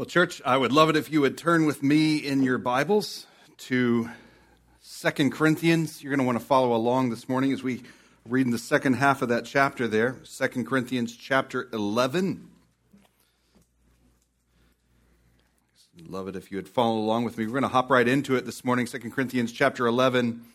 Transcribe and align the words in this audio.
Well, 0.00 0.06
church, 0.06 0.40
I 0.46 0.56
would 0.56 0.72
love 0.72 0.88
it 0.88 0.96
if 0.96 1.12
you 1.12 1.20
would 1.20 1.36
turn 1.36 1.66
with 1.66 1.82
me 1.82 2.16
in 2.16 2.42
your 2.42 2.56
Bibles 2.56 3.26
to 3.58 4.08
Second 4.80 5.30
Corinthians. 5.32 6.02
You're 6.02 6.08
going 6.08 6.20
to 6.20 6.24
want 6.24 6.40
to 6.40 6.44
follow 6.46 6.74
along 6.74 7.10
this 7.10 7.28
morning 7.28 7.52
as 7.52 7.62
we 7.62 7.82
read 8.26 8.46
in 8.46 8.50
the 8.50 8.56
second 8.56 8.94
half 8.94 9.20
of 9.20 9.28
that 9.28 9.44
chapter 9.44 9.86
there, 9.86 10.16
Second 10.22 10.66
Corinthians 10.66 11.14
chapter 11.14 11.68
11. 11.74 12.48
Love 16.06 16.28
it 16.28 16.34
if 16.34 16.50
you 16.50 16.56
would 16.56 16.66
follow 16.70 16.96
along 16.96 17.24
with 17.24 17.36
me. 17.36 17.44
We're 17.44 17.50
going 17.50 17.62
to 17.64 17.68
hop 17.68 17.90
right 17.90 18.08
into 18.08 18.36
it 18.36 18.46
this 18.46 18.64
morning, 18.64 18.86
Second 18.86 19.10
Corinthians 19.10 19.52
chapter 19.52 19.86
11, 19.86 20.46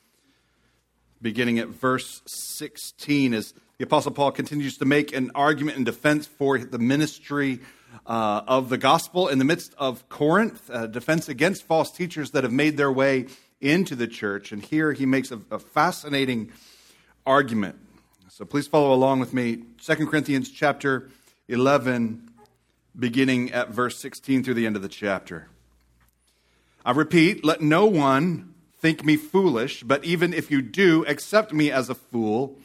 beginning 1.21 1.59
at 1.59 1.68
verse 1.68 2.23
16, 2.25 3.36
as 3.36 3.54
the 3.77 3.84
Apostle 3.84 4.12
Paul 4.12 4.32
continues 4.32 4.80
to 4.80 4.86
make 4.86 5.16
an 5.16 5.30
argument 5.36 5.77
in 5.77 5.84
defense 5.84 6.25
for 6.25 6.57
the 6.57 6.80
ministry 6.80 7.59
uh, 8.05 8.41
of 8.48 8.70
the 8.70 8.77
gospel 8.77 9.28
in 9.28 9.39
the 9.39 9.46
midst 9.46 9.73
of 9.78 10.07
Corinth, 10.09 10.70
a 10.70 10.88
defense 10.88 11.29
against 11.29 11.64
false 11.64 11.92
teachers 11.92 12.32
that 12.32 12.43
have 12.43 12.54
made 12.54 12.78
their 12.78 12.92
way 12.92 13.28
into 13.61 13.96
the 13.96 14.07
church. 14.07 14.51
And 14.51 14.64
here 14.64 14.93
he 14.93 15.06
makes 15.06 15.32
a, 15.32 15.39
a 15.51 15.60
fascinating 15.60 16.51
argument. 17.25 17.79
So 18.29 18.46
please 18.46 18.68
follow 18.68 18.93
along 18.93 19.20
with 19.21 19.34
me. 19.34 19.64
2 19.82 20.07
Corinthians 20.07 20.51
chapter 20.51 21.10
11, 21.47 22.29
beginning 22.97 23.51
at 23.51 23.70
verse 23.70 23.98
16 23.98 24.43
through 24.43 24.56
the 24.56 24.65
end 24.65 24.75
of 24.75 24.82
the 24.82 24.89
chapter. 24.89 25.48
I 26.86 26.92
repeat, 26.92 27.43
let 27.43 27.62
no 27.62 27.86
one 27.86 28.54
think 28.79 29.04
me 29.04 29.15
foolish, 29.18 29.84
but 29.84 30.04
even 30.06 30.34
if 30.34 30.51
you 30.51 30.62
do, 30.62 31.06
accept 31.07 31.54
me 31.54 31.71
as 31.71 31.89
a 31.89 31.96
fool, 31.96 32.59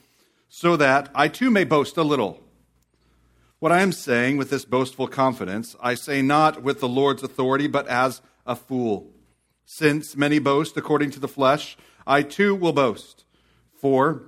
so 0.48 0.76
that 0.76 1.08
I 1.14 1.28
too 1.28 1.50
may 1.50 1.64
boast 1.64 1.96
a 1.96 2.02
little. 2.02 2.42
What 3.60 3.72
I 3.72 3.82
am 3.82 3.92
saying 3.92 4.38
with 4.38 4.48
this 4.48 4.64
boastful 4.64 5.06
confidence, 5.06 5.76
I 5.82 5.92
say 5.92 6.22
not 6.22 6.62
with 6.62 6.80
the 6.80 6.88
Lord's 6.88 7.22
authority, 7.22 7.66
but 7.66 7.86
as 7.88 8.22
a 8.46 8.56
fool. 8.56 9.12
Since 9.66 10.16
many 10.16 10.38
boast 10.38 10.78
according 10.78 11.10
to 11.10 11.20
the 11.20 11.28
flesh, 11.28 11.76
I 12.06 12.22
too 12.22 12.54
will 12.54 12.72
boast. 12.72 13.26
For 13.76 14.22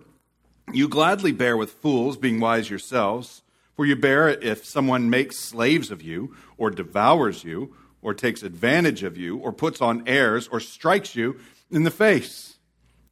you 0.70 0.86
gladly 0.86 1.32
bear 1.32 1.56
with 1.56 1.72
fools, 1.72 2.18
being 2.18 2.40
wise 2.40 2.68
yourselves. 2.68 3.40
For 3.74 3.86
you 3.86 3.96
bear 3.96 4.28
it 4.28 4.44
if 4.44 4.66
someone 4.66 5.08
makes 5.08 5.38
slaves 5.38 5.90
of 5.90 6.02
you, 6.02 6.36
or 6.58 6.70
devours 6.70 7.42
you, 7.42 7.74
or 8.02 8.12
takes 8.12 8.42
advantage 8.42 9.02
of 9.02 9.16
you, 9.16 9.38
or 9.38 9.50
puts 9.50 9.80
on 9.80 10.06
airs, 10.06 10.46
or 10.48 10.60
strikes 10.60 11.16
you 11.16 11.40
in 11.70 11.84
the 11.84 11.90
face. 11.90 12.58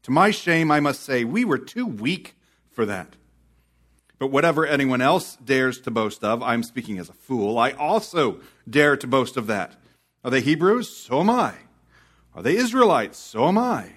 To 0.02 0.10
my 0.10 0.32
shame, 0.32 0.70
I 0.70 0.80
must 0.80 1.02
say, 1.02 1.24
we 1.24 1.46
were 1.46 1.56
too 1.56 1.86
weak 1.86 2.36
for 2.68 2.84
that. 2.84 3.16
But 4.20 4.30
whatever 4.30 4.66
anyone 4.66 5.00
else 5.00 5.36
dares 5.42 5.80
to 5.80 5.90
boast 5.90 6.22
of, 6.22 6.42
I'm 6.42 6.62
speaking 6.62 6.98
as 6.98 7.08
a 7.08 7.14
fool, 7.14 7.58
I 7.58 7.70
also 7.72 8.40
dare 8.68 8.94
to 8.98 9.06
boast 9.06 9.38
of 9.38 9.46
that. 9.46 9.76
Are 10.22 10.30
they 10.30 10.42
Hebrews? 10.42 10.94
So 10.94 11.20
am 11.20 11.30
I. 11.30 11.54
Are 12.34 12.42
they 12.42 12.54
Israelites? 12.54 13.18
So 13.18 13.48
am 13.48 13.56
I. 13.56 13.92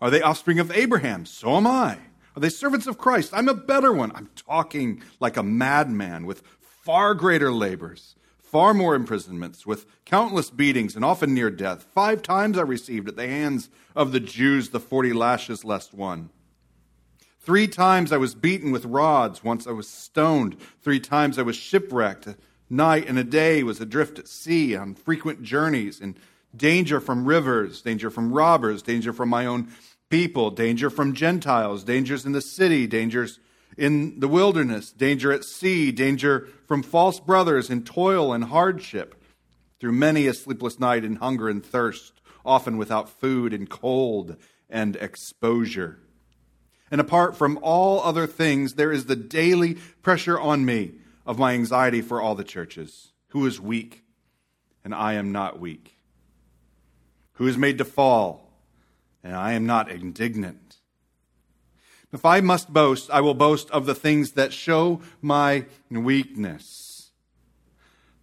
Are 0.00 0.08
they 0.08 0.22
offspring 0.22 0.60
of 0.60 0.70
Abraham? 0.70 1.26
So 1.26 1.56
am 1.56 1.66
I. 1.66 1.98
Are 2.36 2.40
they 2.40 2.48
servants 2.48 2.86
of 2.86 2.96
Christ? 2.96 3.32
I'm 3.34 3.48
a 3.48 3.54
better 3.54 3.92
one. 3.92 4.12
I'm 4.14 4.30
talking 4.36 5.02
like 5.18 5.36
a 5.36 5.42
madman 5.42 6.26
with 6.26 6.44
far 6.60 7.14
greater 7.14 7.52
labors, 7.52 8.14
far 8.38 8.72
more 8.72 8.94
imprisonments, 8.94 9.66
with 9.66 9.84
countless 10.04 10.48
beatings 10.48 10.94
and 10.94 11.04
often 11.04 11.34
near 11.34 11.50
death. 11.50 11.82
Five 11.92 12.22
times 12.22 12.56
I 12.56 12.62
received 12.62 13.08
at 13.08 13.16
the 13.16 13.26
hands 13.26 13.68
of 13.96 14.12
the 14.12 14.20
Jews 14.20 14.70
the 14.70 14.78
forty 14.78 15.12
lashes 15.12 15.64
less 15.64 15.92
one. 15.92 16.30
Three 17.42 17.68
times 17.68 18.12
I 18.12 18.18
was 18.18 18.34
beaten 18.34 18.70
with 18.70 18.84
rods. 18.84 19.42
Once 19.42 19.66
I 19.66 19.70
was 19.70 19.88
stoned. 19.88 20.58
Three 20.82 21.00
times 21.00 21.38
I 21.38 21.42
was 21.42 21.56
shipwrecked. 21.56 22.26
A 22.26 22.36
night 22.68 23.08
and 23.08 23.18
a 23.18 23.24
day 23.24 23.62
was 23.62 23.80
adrift 23.80 24.18
at 24.18 24.28
sea 24.28 24.76
on 24.76 24.94
frequent 24.94 25.42
journeys, 25.42 26.00
in 26.00 26.16
danger 26.54 27.00
from 27.00 27.24
rivers, 27.24 27.80
danger 27.80 28.10
from 28.10 28.32
robbers, 28.32 28.82
danger 28.82 29.14
from 29.14 29.30
my 29.30 29.46
own 29.46 29.68
people, 30.10 30.50
danger 30.50 30.90
from 30.90 31.14
Gentiles, 31.14 31.82
dangers 31.82 32.26
in 32.26 32.32
the 32.32 32.42
city, 32.42 32.86
dangers 32.86 33.38
in 33.78 34.20
the 34.20 34.28
wilderness, 34.28 34.92
danger 34.92 35.32
at 35.32 35.44
sea, 35.44 35.90
danger 35.92 36.46
from 36.66 36.82
false 36.82 37.20
brothers 37.20 37.70
in 37.70 37.84
toil 37.84 38.34
and 38.34 38.44
hardship, 38.44 39.14
through 39.78 39.92
many 39.92 40.26
a 40.26 40.34
sleepless 40.34 40.78
night 40.78 41.04
in 41.04 41.16
hunger 41.16 41.48
and 41.48 41.64
thirst, 41.64 42.20
often 42.44 42.76
without 42.76 43.08
food 43.08 43.54
and 43.54 43.70
cold 43.70 44.36
and 44.68 44.96
exposure. 44.96 46.00
And 46.90 47.00
apart 47.00 47.36
from 47.36 47.58
all 47.62 48.02
other 48.02 48.26
things, 48.26 48.74
there 48.74 48.90
is 48.90 49.06
the 49.06 49.16
daily 49.16 49.74
pressure 50.02 50.38
on 50.38 50.64
me 50.64 50.92
of 51.24 51.38
my 51.38 51.52
anxiety 51.52 52.02
for 52.02 52.20
all 52.20 52.34
the 52.34 52.44
churches. 52.44 53.12
Who 53.28 53.46
is 53.46 53.60
weak, 53.60 54.02
and 54.84 54.94
I 54.94 55.14
am 55.14 55.30
not 55.30 55.60
weak? 55.60 55.98
Who 57.34 57.46
is 57.46 57.56
made 57.56 57.78
to 57.78 57.84
fall, 57.84 58.50
and 59.22 59.36
I 59.36 59.52
am 59.52 59.66
not 59.66 59.90
indignant? 59.90 60.78
If 62.12 62.24
I 62.24 62.40
must 62.40 62.72
boast, 62.72 63.08
I 63.10 63.20
will 63.20 63.34
boast 63.34 63.70
of 63.70 63.86
the 63.86 63.94
things 63.94 64.32
that 64.32 64.52
show 64.52 65.00
my 65.22 65.66
weakness. 65.90 67.10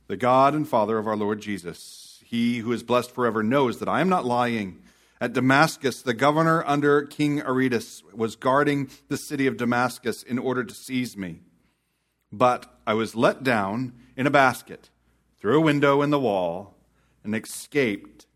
The 0.08 0.18
God 0.18 0.54
and 0.54 0.68
Father 0.68 0.98
of 0.98 1.08
our 1.08 1.16
Lord 1.16 1.40
Jesus, 1.40 2.22
he 2.26 2.58
who 2.60 2.74
is 2.74 2.84
blessed 2.84 3.12
forever, 3.12 3.44
knows 3.44 3.80
that 3.80 3.88
I 3.88 4.02
am 4.02 4.10
not 4.10 4.26
lying. 4.26 4.82
At 5.20 5.34
Damascus, 5.34 6.02
the 6.02 6.14
governor 6.14 6.64
under 6.68 7.02
King 7.02 7.42
Aretas 7.42 8.04
was 8.14 8.36
guarding 8.36 8.90
the 9.08 9.18
city 9.18 9.48
of 9.48 9.58
Damascus 9.58 10.22
in 10.22 10.38
order 10.38 10.64
to 10.64 10.74
seize 10.74 11.18
me. 11.18 11.42
But 12.32 12.72
I 12.86 12.94
was 12.94 13.16
let 13.16 13.44
down 13.44 13.94
in 14.16 14.28
a 14.28 14.32
basket 14.32 14.90
through 15.40 15.58
a 15.58 15.64
window 15.64 16.02
in 16.02 16.12
the 16.12 16.20
wall 16.20 16.76
and 17.24 17.36
escaped 17.36 18.28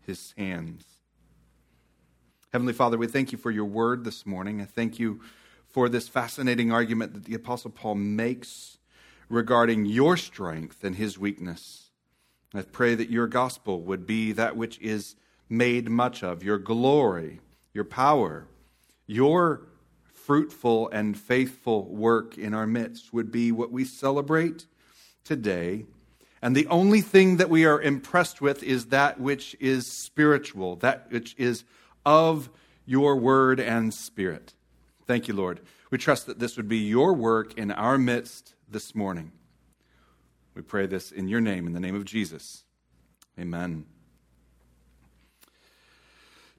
his 0.00 0.34
hands. 0.36 0.84
Heavenly 2.52 2.72
Father, 2.72 2.98
we 2.98 3.06
thank 3.06 3.32
you 3.32 3.38
for 3.38 3.50
your 3.50 3.64
word 3.64 4.04
this 4.04 4.26
morning. 4.26 4.60
I 4.60 4.64
thank 4.64 4.98
you 4.98 5.20
for 5.68 5.88
this 5.88 6.08
fascinating 6.08 6.70
argument 6.70 7.14
that 7.14 7.24
the 7.24 7.34
Apostle 7.34 7.70
Paul 7.70 7.96
makes 7.96 8.78
regarding 9.28 9.84
your 9.84 10.16
strength 10.16 10.84
and 10.84 10.96
his 10.96 11.18
weakness. 11.18 11.90
I 12.54 12.62
pray 12.62 12.94
that 12.94 13.10
your 13.10 13.26
gospel 13.26 13.80
would 13.82 14.06
be 14.06 14.32
that 14.32 14.56
which 14.56 14.78
is 14.80 15.16
made 15.48 15.88
much 15.88 16.22
of, 16.22 16.42
your 16.42 16.58
glory, 16.58 17.40
your 17.72 17.84
power, 17.84 18.46
your 19.06 19.68
fruitful 20.04 20.88
and 20.88 21.16
faithful 21.16 21.84
work 21.84 22.36
in 22.36 22.52
our 22.52 22.66
midst 22.66 23.12
would 23.12 23.30
be 23.30 23.52
what 23.52 23.70
we 23.70 23.84
celebrate 23.84 24.66
today. 25.24 25.86
And 26.42 26.54
the 26.54 26.66
only 26.66 27.00
thing 27.00 27.36
that 27.36 27.48
we 27.48 27.64
are 27.64 27.80
impressed 27.80 28.40
with 28.40 28.62
is 28.62 28.86
that 28.86 29.20
which 29.20 29.56
is 29.60 29.86
spiritual, 29.86 30.76
that 30.76 31.10
which 31.10 31.34
is 31.38 31.64
of 32.04 32.50
your 32.84 33.16
word 33.16 33.60
and 33.60 33.92
spirit. 33.94 34.54
Thank 35.06 35.28
you, 35.28 35.34
Lord. 35.34 35.60
We 35.90 35.98
trust 35.98 36.26
that 36.26 36.38
this 36.38 36.56
would 36.56 36.68
be 36.68 36.78
your 36.78 37.12
work 37.12 37.54
in 37.54 37.70
our 37.70 37.96
midst 37.96 38.54
this 38.68 38.94
morning. 38.94 39.32
We 40.54 40.62
pray 40.62 40.86
this 40.86 41.12
in 41.12 41.28
your 41.28 41.40
name, 41.40 41.66
in 41.66 41.72
the 41.72 41.80
name 41.80 41.94
of 41.94 42.04
Jesus. 42.04 42.64
Amen. 43.38 43.86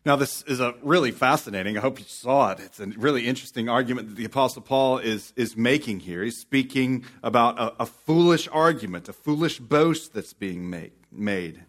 Now, 0.08 0.16
this 0.16 0.42
is 0.44 0.62
a 0.62 0.74
really 0.84 1.12
fascinating. 1.12 1.78
I 1.78 1.82
hope 1.82 2.00
you 2.00 2.06
saw 2.08 2.52
it. 2.52 2.62
It's 2.62 2.80
a 2.80 2.86
really 2.86 3.28
interesting 3.28 3.68
argument 3.68 4.08
that 4.08 4.16
the 4.16 4.24
Apostle 4.24 4.62
Paul 4.62 5.00
is, 5.00 5.34
is 5.36 5.58
making 5.58 6.00
here. 6.00 6.24
He's 6.24 6.38
speaking 6.38 7.04
about 7.22 7.60
a, 7.60 7.84
a 7.84 7.86
foolish 7.86 8.48
argument, 8.54 9.10
a 9.10 9.14
foolish 9.14 9.60
boast 9.60 10.14
that's 10.14 10.32
being 10.32 10.70
make, 10.70 10.94
made. 11.12 11.66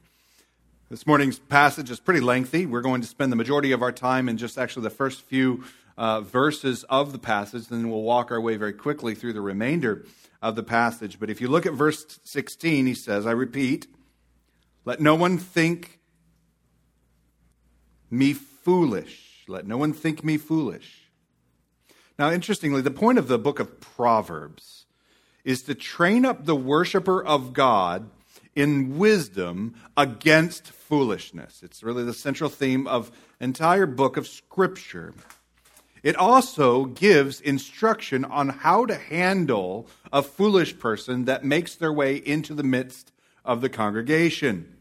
This 0.88 1.04
morning's 1.04 1.41
passage 1.41 1.91
is 1.91 1.99
pretty 1.99 2.21
lengthy. 2.21 2.65
We're 2.65 2.81
going 2.81 3.00
to 3.00 3.09
spend 3.09 3.32
the 3.32 3.37
majority 3.37 3.72
of 3.72 3.82
our 3.82 3.91
time 3.91 4.28
in 4.28 4.37
just 4.37 4.56
actually 4.56 4.84
the 4.84 4.91
first 4.91 5.22
few 5.22 5.65
uh, 5.97 6.20
verses 6.20 6.84
of 6.84 7.10
the 7.10 7.19
passage, 7.19 7.66
then 7.66 7.91
we'll 7.91 8.03
walk 8.03 8.31
our 8.31 8.41
way 8.41 8.56
very 8.56 8.72
quickly 8.72 9.16
through 9.16 9.32
the 9.32 9.41
remainder 9.41 10.05
of 10.41 10.55
the 10.55 10.62
passage. 10.62 11.19
But 11.19 11.28
if 11.28 11.41
you 11.41 11.49
look 11.49 11.66
at 11.66 11.72
verse 11.72 12.20
16, 12.22 12.87
he 12.87 12.94
says, 12.94 13.26
I 13.26 13.32
repeat, 13.32 13.88
let 14.84 15.00
no 15.00 15.16
one 15.16 15.38
think 15.38 15.98
me 18.10 18.32
foolish. 18.32 19.44
Let 19.49 19.66
no 19.66 19.78
one 19.78 19.93
think 19.93 20.25
me 20.25 20.37
foolish. 20.37 21.10
Now, 22.19 22.31
interestingly, 22.31 22.81
the 22.81 22.90
point 22.90 23.19
of 23.19 23.28
the 23.28 23.38
book 23.38 23.60
of 23.60 23.81
Proverbs 23.81 24.87
is 25.44 25.62
to 25.62 25.75
train 25.75 26.25
up 26.25 26.44
the 26.44 26.56
worshiper 26.56 27.25
of 27.25 27.52
God 27.52 28.10
in 28.55 28.99
wisdom 28.99 29.75
against 29.96 30.66
foolishness. 30.66 31.62
It's 31.62 31.82
really 31.82 32.05
the 32.05 32.12
central 32.12 32.50
theme 32.50 32.87
of 32.87 33.12
entire 33.40 33.87
book 33.87 34.16
of 34.16 34.26
scripture. 34.26 35.14
It 36.02 36.16
also 36.16 36.87
gives 36.87 37.40
instruction 37.40 38.25
on 38.25 38.49
how 38.49 38.87
to 38.87 38.96
handle 38.96 39.88
a 40.12 40.22
foolish 40.22 40.78
person 40.78 41.25
that 41.26 41.44
makes 41.44 41.75
their 41.75 41.93
way 41.93 42.16
into 42.16 42.55
the 42.55 42.62
midst 42.62 43.12
of 43.44 43.60
the 43.60 43.69
congregation. 43.69 44.78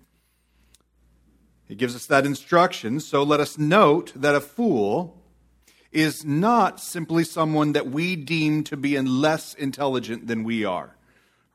He 1.67 1.75
gives 1.75 1.95
us 1.95 2.05
that 2.05 2.25
instruction, 2.25 2.99
so 2.99 3.23
let 3.23 3.39
us 3.39 3.57
note 3.57 4.13
that 4.15 4.35
a 4.35 4.41
fool 4.41 5.21
is 5.91 6.23
not 6.23 6.79
simply 6.79 7.23
someone 7.23 7.73
that 7.73 7.87
we 7.87 8.15
deem 8.15 8.63
to 8.65 8.77
be 8.77 8.99
less 8.99 9.53
intelligent 9.53 10.27
than 10.27 10.43
we 10.43 10.63
are. 10.63 10.95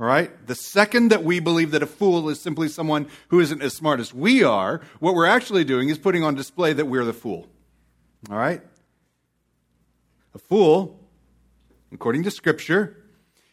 All 0.01 0.07
right? 0.07 0.47
The 0.47 0.55
second 0.55 1.11
that 1.11 1.23
we 1.23 1.39
believe 1.39 1.71
that 1.71 1.83
a 1.83 1.87
fool 1.87 2.29
is 2.29 2.41
simply 2.41 2.69
someone 2.69 3.09
who 3.29 3.41
isn't 3.41 3.63
as 3.63 3.75
smart 3.75 4.01
as 4.01 4.13
we 4.13 4.43
are, 4.43 4.81
what 5.01 5.15
we're 5.15 5.27
actually 5.27 5.65
doing 5.65 5.89
is 5.89 5.99
putting 5.99 6.25
on 6.25 6.35
display 6.35 6.73
that 6.73 6.87
we're 6.87 7.05
the 7.05 7.13
fool. 7.13 7.49
All 8.31 8.37
right? 8.37 8.63
A 10.35 10.39
fool, 10.39 10.99
according 11.93 12.25
to 12.25 12.31
Scripture, 12.31 12.97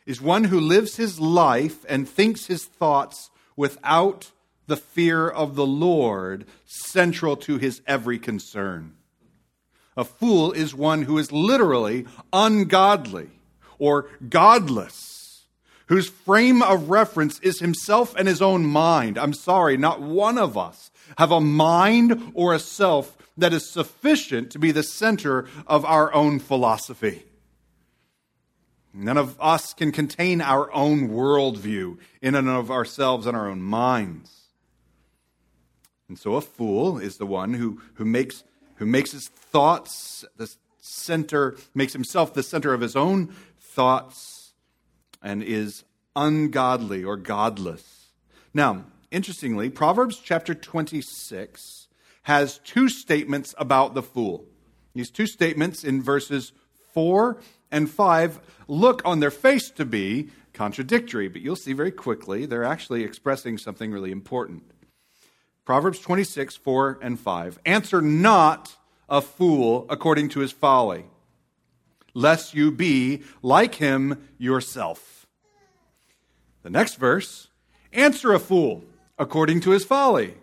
is 0.05 0.21
one 0.21 0.45
who 0.45 0.59
lives 0.59 0.95
his 0.95 1.19
life 1.19 1.85
and 1.87 2.09
thinks 2.09 2.47
his 2.47 2.65
thoughts 2.65 3.29
without 3.55 4.31
the 4.69 4.77
fear 4.77 5.27
of 5.27 5.55
the 5.55 5.65
Lord 5.65 6.45
central 6.65 7.35
to 7.37 7.57
his 7.57 7.81
every 7.85 8.17
concern. 8.17 8.95
A 9.97 10.05
fool 10.05 10.53
is 10.53 10.73
one 10.73 11.03
who 11.03 11.17
is 11.17 11.31
literally 11.31 12.05
ungodly 12.31 13.29
or 13.77 14.09
godless, 14.29 15.45
whose 15.87 16.07
frame 16.07 16.61
of 16.61 16.89
reference 16.89 17.39
is 17.39 17.59
himself 17.59 18.15
and 18.15 18.27
his 18.27 18.41
own 18.41 18.65
mind. 18.65 19.17
I'm 19.17 19.33
sorry, 19.33 19.75
not 19.75 20.01
one 20.01 20.37
of 20.37 20.57
us 20.57 20.91
have 21.17 21.31
a 21.31 21.41
mind 21.41 22.31
or 22.33 22.53
a 22.53 22.59
self 22.59 23.17
that 23.37 23.53
is 23.53 23.69
sufficient 23.69 24.51
to 24.51 24.59
be 24.59 24.71
the 24.71 24.83
center 24.83 25.47
of 25.67 25.83
our 25.83 26.13
own 26.13 26.39
philosophy. 26.39 27.23
None 28.93 29.17
of 29.17 29.39
us 29.39 29.73
can 29.73 29.91
contain 29.91 30.41
our 30.41 30.71
own 30.73 31.09
worldview 31.09 31.97
in 32.21 32.35
and 32.35 32.49
of 32.49 32.71
ourselves 32.71 33.27
and 33.27 33.35
our 33.35 33.49
own 33.49 33.61
minds. 33.61 34.38
And 36.09 36.17
so 36.17 36.35
a 36.35 36.41
fool 36.41 36.97
is 36.97 37.17
the 37.17 37.25
one 37.25 37.53
who, 37.53 37.81
who, 37.93 38.03
makes, 38.03 38.43
who 38.75 38.85
makes 38.85 39.11
his 39.11 39.27
thoughts 39.27 40.25
the 40.35 40.53
center, 40.81 41.55
makes 41.73 41.93
himself 41.93 42.33
the 42.33 42.43
center 42.43 42.73
of 42.73 42.81
his 42.81 42.95
own 42.95 43.33
thoughts, 43.59 44.53
and 45.21 45.43
is 45.43 45.83
ungodly 46.15 47.03
or 47.03 47.15
godless. 47.15 48.07
Now, 48.53 48.85
interestingly, 49.11 49.69
Proverbs 49.69 50.19
chapter 50.19 50.55
26 50.55 51.87
has 52.23 52.57
two 52.59 52.89
statements 52.89 53.53
about 53.57 53.93
the 53.93 54.03
fool. 54.03 54.45
These 54.95 55.11
two 55.11 55.27
statements 55.27 55.83
in 55.83 56.01
verses 56.01 56.51
4 56.93 57.37
and 57.71 57.89
5 57.89 58.39
look 58.67 59.01
on 59.05 59.19
their 59.19 59.31
face 59.31 59.69
to 59.71 59.85
be 59.85 60.29
contradictory, 60.53 61.27
but 61.27 61.41
you'll 61.41 61.55
see 61.55 61.73
very 61.73 61.91
quickly 61.91 62.45
they're 62.45 62.63
actually 62.63 63.03
expressing 63.03 63.57
something 63.57 63.91
really 63.91 64.11
important. 64.11 64.63
Proverbs 65.69 65.99
26, 65.99 66.55
4 66.55 66.97
and 66.99 67.19
5. 67.19 67.59
Answer 67.63 68.01
not 68.01 68.75
a 69.07 69.21
fool 69.21 69.85
according 69.87 70.29
to 70.29 70.39
his 70.39 70.51
folly, 70.51 71.05
lest 72.15 72.55
you 72.55 72.71
be 72.71 73.21
like 73.43 73.75
him 73.75 74.27
yourself. 74.39 75.27
The 76.63 76.71
next 76.71 76.95
verse 76.95 77.49
Answer 77.93 78.33
a 78.33 78.39
fool 78.39 78.83
according 79.19 79.59
to 79.59 79.69
his 79.69 79.85
folly, 79.85 80.33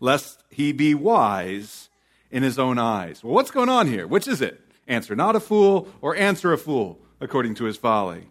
lest 0.00 0.42
he 0.50 0.72
be 0.72 0.96
wise 0.96 1.88
in 2.32 2.42
his 2.42 2.58
own 2.58 2.76
eyes. 2.76 3.22
Well, 3.22 3.34
what's 3.34 3.52
going 3.52 3.68
on 3.68 3.86
here? 3.86 4.08
Which 4.08 4.26
is 4.26 4.42
it? 4.42 4.60
Answer 4.88 5.14
not 5.14 5.36
a 5.36 5.40
fool 5.40 5.86
or 6.00 6.16
answer 6.16 6.52
a 6.52 6.58
fool 6.58 6.98
according 7.20 7.54
to 7.54 7.66
his 7.66 7.76
folly? 7.76 8.26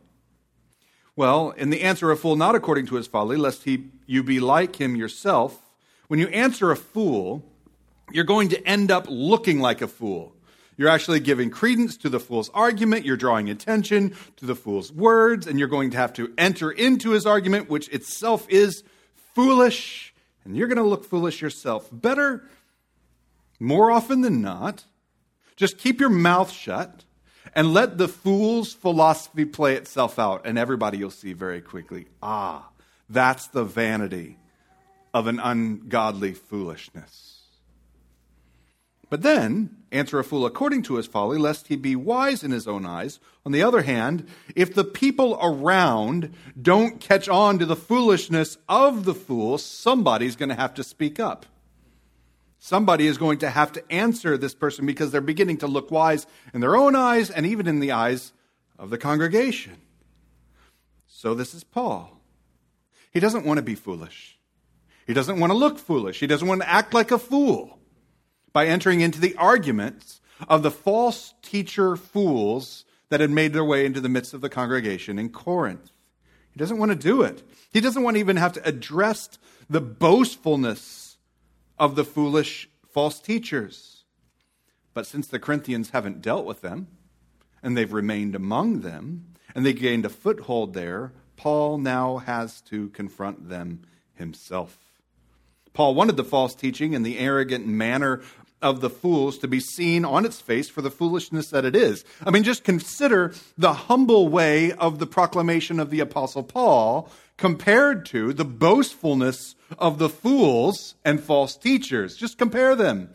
Well, 1.15 1.51
in 1.51 1.69
the 1.69 1.81
answer 1.81 2.11
a 2.11 2.17
fool 2.17 2.35
not 2.35 2.55
according 2.55 2.87
to 2.87 2.95
his 2.95 3.07
folly, 3.07 3.37
lest 3.37 3.63
he, 3.63 3.85
you 4.05 4.21
be 4.21 4.41
like 4.41 4.81
him 4.81 4.97
yourself, 4.97 5.61
when 6.09 6.19
you 6.19 6.27
answer 6.29 6.71
a 6.71 6.75
fool, 6.75 7.45
you're 8.11 8.25
going 8.25 8.49
to 8.49 8.67
end 8.67 8.91
up 8.91 9.05
looking 9.07 9.59
like 9.59 9.81
a 9.81 9.87
fool. 9.87 10.35
You're 10.75 10.89
actually 10.89 11.19
giving 11.19 11.51
credence 11.51 11.97
to 11.97 12.09
the 12.09 12.19
fool's 12.19 12.49
argument, 12.49 13.05
you're 13.05 13.15
drawing 13.15 13.49
attention 13.49 14.15
to 14.37 14.45
the 14.45 14.55
fool's 14.55 14.91
words, 14.91 15.45
and 15.45 15.59
you're 15.59 15.67
going 15.67 15.91
to 15.91 15.97
have 15.97 16.11
to 16.13 16.33
enter 16.37 16.71
into 16.71 17.11
his 17.11 17.27
argument, 17.27 17.69
which 17.69 17.89
itself 17.89 18.47
is 18.49 18.83
foolish, 19.35 20.13
and 20.43 20.57
you're 20.57 20.67
going 20.67 20.77
to 20.77 20.83
look 20.83 21.05
foolish 21.05 21.43
yourself. 21.43 21.87
Better, 21.91 22.43
more 23.59 23.91
often 23.91 24.21
than 24.21 24.41
not, 24.41 24.85
just 25.55 25.77
keep 25.77 25.99
your 25.99 26.09
mouth 26.09 26.51
shut 26.51 27.03
and 27.53 27.71
let 27.71 27.99
the 27.99 28.07
fool's 28.07 28.73
philosophy 28.73 29.45
play 29.45 29.75
itself 29.75 30.17
out, 30.17 30.41
and 30.45 30.57
everybody 30.57 30.97
you'll 30.97 31.11
see 31.11 31.33
very 31.33 31.61
quickly 31.61 32.07
ah, 32.23 32.67
that's 33.07 33.47
the 33.49 33.63
vanity 33.63 34.39
of 35.13 35.27
an 35.27 35.39
ungodly 35.39 36.33
foolishness. 36.33 37.39
But 39.09 39.23
then, 39.23 39.75
answer 39.91 40.19
a 40.19 40.23
fool 40.23 40.45
according 40.45 40.83
to 40.83 40.95
his 40.95 41.07
folly, 41.07 41.39
lest 41.39 41.67
he 41.67 41.75
be 41.75 41.95
wise 41.95 42.43
in 42.43 42.51
his 42.51 42.67
own 42.67 42.85
eyes. 42.85 43.19
On 43.43 43.51
the 43.51 43.63
other 43.63 43.81
hand, 43.81 44.27
if 44.55 44.73
the 44.73 44.83
people 44.83 45.37
around 45.41 46.33
don't 46.61 46.99
catch 46.99 47.27
on 47.27 47.57
to 47.57 47.65
the 47.65 47.75
foolishness 47.75 48.57
of 48.67 49.05
the 49.05 49.15
fool, 49.15 49.57
somebody's 49.57 50.35
going 50.35 50.49
to 50.49 50.55
have 50.55 50.75
to 50.75 50.83
speak 50.83 51.19
up. 51.19 51.47
Somebody 52.59 53.07
is 53.07 53.17
going 53.17 53.39
to 53.39 53.49
have 53.49 53.71
to 53.71 53.91
answer 53.91 54.37
this 54.37 54.53
person 54.53 54.85
because 54.85 55.11
they're 55.11 55.21
beginning 55.21 55.57
to 55.59 55.67
look 55.67 55.89
wise 55.89 56.27
in 56.53 56.61
their 56.61 56.75
own 56.75 56.95
eyes 56.95 57.29
and 57.31 57.45
even 57.45 57.67
in 57.67 57.79
the 57.79 57.93
eyes 57.93 58.33
of 58.77 58.89
the 58.89 58.97
congregation. 58.97 59.77
So, 61.07 61.33
this 61.33 61.53
is 61.53 61.63
Paul. 61.63 62.21
He 63.11 63.19
doesn't 63.19 63.45
want 63.45 63.57
to 63.57 63.63
be 63.63 63.75
foolish. 63.75 64.38
He 65.09 65.15
doesn't 65.15 65.39
want 65.39 65.49
to 65.49 65.57
look 65.57 65.79
foolish. 65.79 66.19
He 66.19 66.27
doesn't 66.27 66.47
want 66.47 66.61
to 66.61 66.69
act 66.69 66.93
like 66.93 67.09
a 67.09 67.17
fool 67.17 67.79
by 68.53 68.67
entering 68.67 69.01
into 69.01 69.19
the 69.19 69.35
arguments 69.37 70.21
of 70.47 70.61
the 70.61 70.69
false 70.69 71.33
teacher 71.41 71.95
fools 71.95 72.85
that 73.09 73.19
had 73.19 73.31
made 73.31 73.51
their 73.51 73.65
way 73.65 73.87
into 73.87 74.01
the 74.01 74.07
midst 74.07 74.35
of 74.35 74.41
the 74.41 74.49
congregation 74.49 75.17
in 75.17 75.29
Corinth. 75.29 75.89
He 76.51 76.59
doesn't 76.59 76.77
want 76.77 76.91
to 76.91 76.95
do 76.95 77.23
it. 77.23 77.41
He 77.73 77.81
doesn't 77.81 78.03
want 78.03 78.17
to 78.17 78.19
even 78.19 78.35
have 78.35 78.53
to 78.53 78.67
address 78.67 79.39
the 79.67 79.81
boastfulness 79.81 81.17
of 81.79 81.95
the 81.95 82.05
foolish 82.05 82.69
false 82.87 83.19
teachers. 83.19 84.03
But 84.93 85.07
since 85.07 85.25
the 85.25 85.39
Corinthians 85.39 85.89
haven't 85.89 86.21
dealt 86.21 86.45
with 86.45 86.61
them, 86.61 86.85
and 87.63 87.75
they've 87.75 87.91
remained 87.91 88.35
among 88.35 88.81
them, 88.81 89.33
and 89.55 89.65
they 89.65 89.73
gained 89.73 90.05
a 90.05 90.09
foothold 90.09 90.75
there, 90.75 91.13
Paul 91.35 91.79
now 91.79 92.17
has 92.17 92.61
to 92.69 92.89
confront 92.89 93.49
them 93.49 93.81
himself. 94.13 94.88
Paul 95.73 95.95
wanted 95.95 96.17
the 96.17 96.23
false 96.23 96.55
teaching 96.55 96.95
and 96.95 97.05
the 97.05 97.19
arrogant 97.19 97.67
manner 97.67 98.21
of 98.61 98.81
the 98.81 98.89
fools 98.89 99.37
to 99.37 99.47
be 99.47 99.59
seen 99.59 100.03
on 100.03 100.25
its 100.25 100.41
face 100.41 100.69
for 100.69 100.81
the 100.81 100.91
foolishness 100.91 101.49
that 101.49 101.65
it 101.65 101.75
is. 101.75 102.03
I 102.25 102.31
mean, 102.31 102.43
just 102.43 102.63
consider 102.63 103.33
the 103.57 103.73
humble 103.73 104.27
way 104.27 104.73
of 104.73 104.99
the 104.99 105.07
proclamation 105.07 105.79
of 105.79 105.89
the 105.89 106.01
Apostle 106.01 106.43
Paul 106.43 107.09
compared 107.37 108.05
to 108.07 108.33
the 108.33 108.45
boastfulness 108.45 109.55
of 109.77 109.97
the 109.97 110.09
fools 110.09 110.95
and 111.05 111.21
false 111.21 111.55
teachers. 111.55 112.17
Just 112.17 112.37
compare 112.37 112.75
them. 112.75 113.09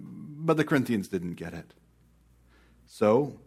But 0.00 0.56
the 0.56 0.64
Corinthians 0.64 1.08
didn't 1.08 1.34
get 1.34 1.52
it. 1.52 1.74
So 2.86 3.38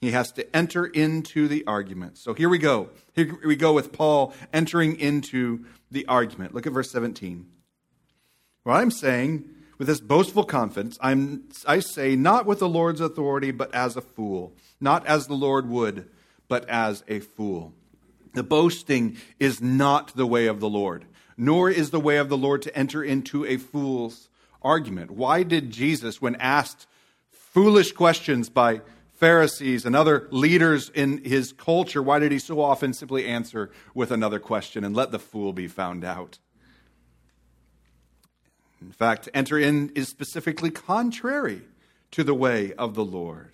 he 0.00 0.12
has 0.12 0.32
to 0.32 0.56
enter 0.56 0.86
into 0.86 1.48
the 1.48 1.64
argument. 1.66 2.16
So 2.16 2.32
here 2.32 2.48
we 2.48 2.58
go. 2.58 2.88
Here 3.14 3.38
we 3.44 3.56
go 3.56 3.74
with 3.74 3.92
Paul 3.92 4.32
entering 4.52 4.98
into 4.98 5.66
the 5.90 6.06
argument. 6.06 6.54
Look 6.54 6.66
at 6.66 6.72
verse 6.72 6.90
17. 6.90 7.46
What 8.66 8.78
I'm 8.78 8.90
saying 8.90 9.48
with 9.78 9.86
this 9.86 10.00
boastful 10.00 10.42
confidence, 10.42 10.98
I'm, 11.00 11.44
I 11.68 11.78
say, 11.78 12.16
not 12.16 12.46
with 12.46 12.58
the 12.58 12.68
Lord's 12.68 13.00
authority, 13.00 13.52
but 13.52 13.72
as 13.72 13.96
a 13.96 14.00
fool, 14.00 14.56
not 14.80 15.06
as 15.06 15.28
the 15.28 15.34
Lord 15.34 15.68
would, 15.68 16.10
but 16.48 16.68
as 16.68 17.04
a 17.06 17.20
fool. 17.20 17.74
The 18.34 18.42
boasting 18.42 19.18
is 19.38 19.60
not 19.60 20.16
the 20.16 20.26
way 20.26 20.48
of 20.48 20.58
the 20.58 20.68
Lord, 20.68 21.04
nor 21.36 21.70
is 21.70 21.90
the 21.90 22.00
way 22.00 22.16
of 22.16 22.28
the 22.28 22.36
Lord 22.36 22.60
to 22.62 22.76
enter 22.76 23.04
into 23.04 23.46
a 23.46 23.56
fool's 23.56 24.30
argument. 24.60 25.12
Why 25.12 25.44
did 25.44 25.70
Jesus, 25.70 26.20
when 26.20 26.34
asked 26.34 26.88
foolish 27.30 27.92
questions 27.92 28.48
by 28.48 28.80
Pharisees 29.14 29.86
and 29.86 29.94
other 29.94 30.26
leaders 30.32 30.90
in 30.92 31.22
his 31.24 31.52
culture, 31.52 32.02
why 32.02 32.18
did 32.18 32.32
he 32.32 32.40
so 32.40 32.60
often 32.60 32.94
simply 32.94 33.28
answer 33.28 33.70
with 33.94 34.10
another 34.10 34.40
question 34.40 34.82
and 34.82 34.96
let 34.96 35.12
the 35.12 35.20
fool 35.20 35.52
be 35.52 35.68
found 35.68 36.02
out? 36.02 36.40
In 38.80 38.92
fact, 38.92 39.28
enter 39.32 39.58
in 39.58 39.90
is 39.94 40.08
specifically 40.08 40.70
contrary 40.70 41.62
to 42.12 42.22
the 42.22 42.34
way 42.34 42.72
of 42.74 42.94
the 42.94 43.04
Lord. 43.04 43.52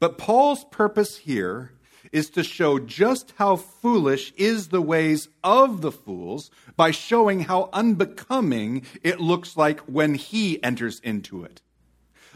But 0.00 0.18
Paul's 0.18 0.64
purpose 0.64 1.18
here 1.18 1.72
is 2.12 2.30
to 2.30 2.42
show 2.42 2.78
just 2.78 3.34
how 3.36 3.56
foolish 3.56 4.32
is 4.36 4.68
the 4.68 4.80
ways 4.80 5.28
of 5.44 5.80
the 5.80 5.92
fools 5.92 6.50
by 6.76 6.90
showing 6.90 7.40
how 7.40 7.68
unbecoming 7.72 8.82
it 9.02 9.20
looks 9.20 9.56
like 9.56 9.80
when 9.80 10.14
he 10.14 10.62
enters 10.62 11.00
into 11.00 11.44
it. 11.44 11.60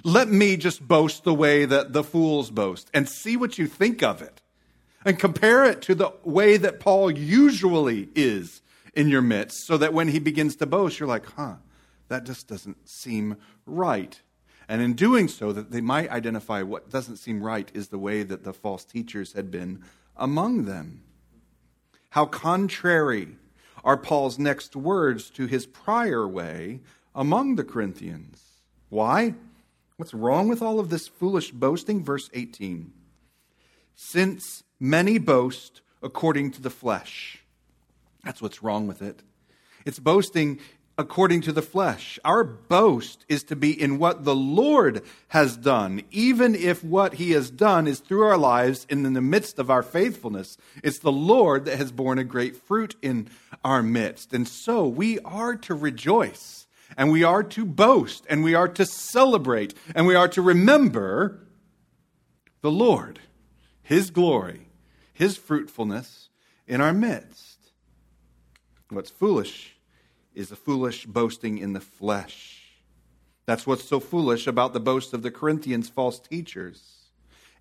Let 0.04 0.28
me 0.28 0.56
just 0.56 0.86
boast 0.86 1.24
the 1.24 1.34
way 1.34 1.64
that 1.64 1.92
the 1.92 2.02
fools 2.02 2.50
boast 2.50 2.90
and 2.92 3.08
see 3.08 3.36
what 3.36 3.58
you 3.58 3.66
think 3.66 4.02
of 4.02 4.20
it. 4.20 4.40
And 5.04 5.18
compare 5.18 5.64
it 5.64 5.82
to 5.82 5.94
the 5.94 6.12
way 6.22 6.56
that 6.56 6.80
Paul 6.80 7.10
usually 7.10 8.08
is 8.14 8.61
in 8.94 9.08
your 9.08 9.22
midst, 9.22 9.66
so 9.66 9.76
that 9.78 9.94
when 9.94 10.08
he 10.08 10.18
begins 10.18 10.56
to 10.56 10.66
boast, 10.66 11.00
you're 11.00 11.08
like, 11.08 11.26
huh, 11.26 11.54
that 12.08 12.24
just 12.24 12.46
doesn't 12.46 12.88
seem 12.88 13.36
right. 13.66 14.20
And 14.68 14.80
in 14.80 14.94
doing 14.94 15.28
so, 15.28 15.52
that 15.52 15.70
they 15.70 15.80
might 15.80 16.10
identify 16.10 16.62
what 16.62 16.90
doesn't 16.90 17.16
seem 17.16 17.42
right 17.42 17.70
is 17.74 17.88
the 17.88 17.98
way 17.98 18.22
that 18.22 18.44
the 18.44 18.52
false 18.52 18.84
teachers 18.84 19.32
had 19.32 19.50
been 19.50 19.82
among 20.16 20.64
them. 20.64 21.02
How 22.10 22.26
contrary 22.26 23.36
are 23.84 23.96
Paul's 23.96 24.38
next 24.38 24.76
words 24.76 25.30
to 25.30 25.46
his 25.46 25.66
prior 25.66 26.26
way 26.26 26.80
among 27.14 27.56
the 27.56 27.64
Corinthians. 27.64 28.40
Why? 28.88 29.34
What's 29.96 30.14
wrong 30.14 30.48
with 30.48 30.62
all 30.62 30.80
of 30.80 30.90
this 30.90 31.08
foolish 31.08 31.50
boasting? 31.50 32.04
Verse 32.04 32.30
18. 32.32 32.92
Since 33.94 34.62
many 34.80 35.18
boast 35.18 35.80
according 36.02 36.50
to 36.52 36.62
the 36.62 36.70
flesh. 36.70 37.41
That's 38.24 38.40
what's 38.40 38.62
wrong 38.62 38.86
with 38.86 39.02
it. 39.02 39.22
It's 39.84 39.98
boasting 39.98 40.60
according 40.98 41.40
to 41.40 41.52
the 41.52 41.62
flesh. 41.62 42.18
Our 42.24 42.44
boast 42.44 43.24
is 43.28 43.42
to 43.44 43.56
be 43.56 43.72
in 43.72 43.98
what 43.98 44.24
the 44.24 44.36
Lord 44.36 45.02
has 45.28 45.56
done, 45.56 46.02
even 46.10 46.54
if 46.54 46.84
what 46.84 47.14
he 47.14 47.32
has 47.32 47.50
done 47.50 47.88
is 47.88 48.00
through 48.00 48.22
our 48.22 48.36
lives 48.36 48.86
and 48.90 49.06
in 49.06 49.14
the 49.14 49.20
midst 49.20 49.58
of 49.58 49.70
our 49.70 49.82
faithfulness. 49.82 50.56
It's 50.84 50.98
the 50.98 51.10
Lord 51.10 51.64
that 51.64 51.78
has 51.78 51.90
borne 51.90 52.18
a 52.18 52.24
great 52.24 52.56
fruit 52.56 52.94
in 53.02 53.28
our 53.64 53.82
midst. 53.82 54.32
And 54.32 54.46
so 54.46 54.86
we 54.86 55.18
are 55.20 55.56
to 55.56 55.74
rejoice, 55.74 56.66
and 56.96 57.10
we 57.10 57.24
are 57.24 57.42
to 57.42 57.64
boast, 57.64 58.26
and 58.28 58.44
we 58.44 58.54
are 58.54 58.68
to 58.68 58.84
celebrate, 58.84 59.74
and 59.94 60.06
we 60.06 60.14
are 60.14 60.28
to 60.28 60.42
remember 60.42 61.40
the 62.60 62.70
Lord, 62.70 63.18
his 63.82 64.10
glory, 64.10 64.68
his 65.12 65.36
fruitfulness 65.36 66.28
in 66.68 66.80
our 66.80 66.92
midst. 66.92 67.51
What's 68.92 69.10
foolish 69.10 69.74
is 70.34 70.50
the 70.50 70.56
foolish 70.56 71.06
boasting 71.06 71.56
in 71.56 71.72
the 71.72 71.80
flesh. 71.80 72.58
That's 73.46 73.66
what's 73.66 73.84
so 73.84 74.00
foolish 74.00 74.46
about 74.46 74.74
the 74.74 74.80
boast 74.80 75.14
of 75.14 75.22
the 75.22 75.30
Corinthians' 75.30 75.88
false 75.88 76.18
teachers 76.18 77.06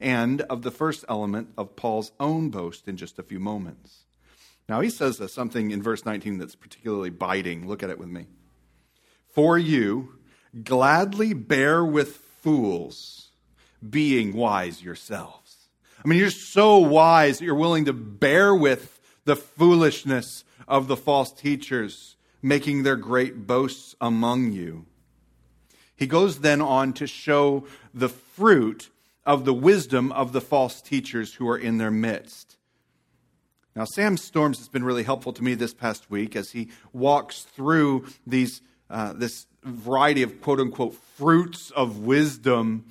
and 0.01 0.41
of 0.41 0.63
the 0.63 0.71
first 0.71 1.05
element 1.07 1.53
of 1.57 1.77
Paul's 1.77 2.11
own 2.19 2.49
boast 2.49 2.85
in 2.85 2.97
just 2.97 3.17
a 3.17 3.23
few 3.23 3.39
moments. 3.39 3.99
Now, 4.67 4.81
he 4.81 4.89
says 4.89 5.21
something 5.31 5.71
in 5.71 5.81
verse 5.81 6.05
19 6.05 6.37
that's 6.37 6.55
particularly 6.55 7.09
biting. 7.09 7.65
Look 7.65 7.81
at 7.81 7.89
it 7.89 7.97
with 7.97 8.09
me. 8.09 8.27
For 9.33 9.57
you 9.57 10.19
gladly 10.65 11.33
bear 11.33 11.85
with 11.85 12.17
fools, 12.41 13.29
being 13.89 14.35
wise 14.35 14.83
yourselves. 14.83 15.55
I 16.03 16.09
mean, 16.09 16.19
you're 16.19 16.29
so 16.29 16.79
wise 16.79 17.39
that 17.39 17.45
you're 17.45 17.55
willing 17.55 17.85
to 17.85 17.93
bear 17.93 18.53
with 18.53 18.99
the 19.23 19.37
foolishness 19.37 20.43
of 20.71 20.87
the 20.87 20.97
false 20.97 21.33
teachers 21.33 22.15
making 22.41 22.81
their 22.81 22.95
great 22.95 23.45
boasts 23.45 23.93
among 23.99 24.53
you. 24.53 24.85
He 25.95 26.07
goes 26.07 26.39
then 26.39 26.61
on 26.61 26.93
to 26.93 27.05
show 27.05 27.67
the 27.93 28.09
fruit 28.09 28.89
of 29.25 29.45
the 29.45 29.53
wisdom 29.53 30.11
of 30.13 30.31
the 30.31 30.41
false 30.41 30.81
teachers 30.81 31.35
who 31.35 31.47
are 31.47 31.57
in 31.57 31.77
their 31.77 31.91
midst. 31.91 32.57
Now, 33.75 33.85
Sam 33.85 34.17
Storms 34.17 34.57
has 34.57 34.69
been 34.69 34.83
really 34.83 35.03
helpful 35.03 35.33
to 35.33 35.43
me 35.43 35.53
this 35.53 35.73
past 35.73 36.09
week 36.09 36.35
as 36.35 36.51
he 36.51 36.69
walks 36.93 37.41
through 37.41 38.05
these, 38.25 38.61
uh, 38.89 39.13
this 39.13 39.45
variety 39.63 40.23
of 40.23 40.41
quote 40.41 40.59
unquote 40.59 40.95
fruits 40.95 41.69
of 41.71 41.99
wisdom 41.99 42.85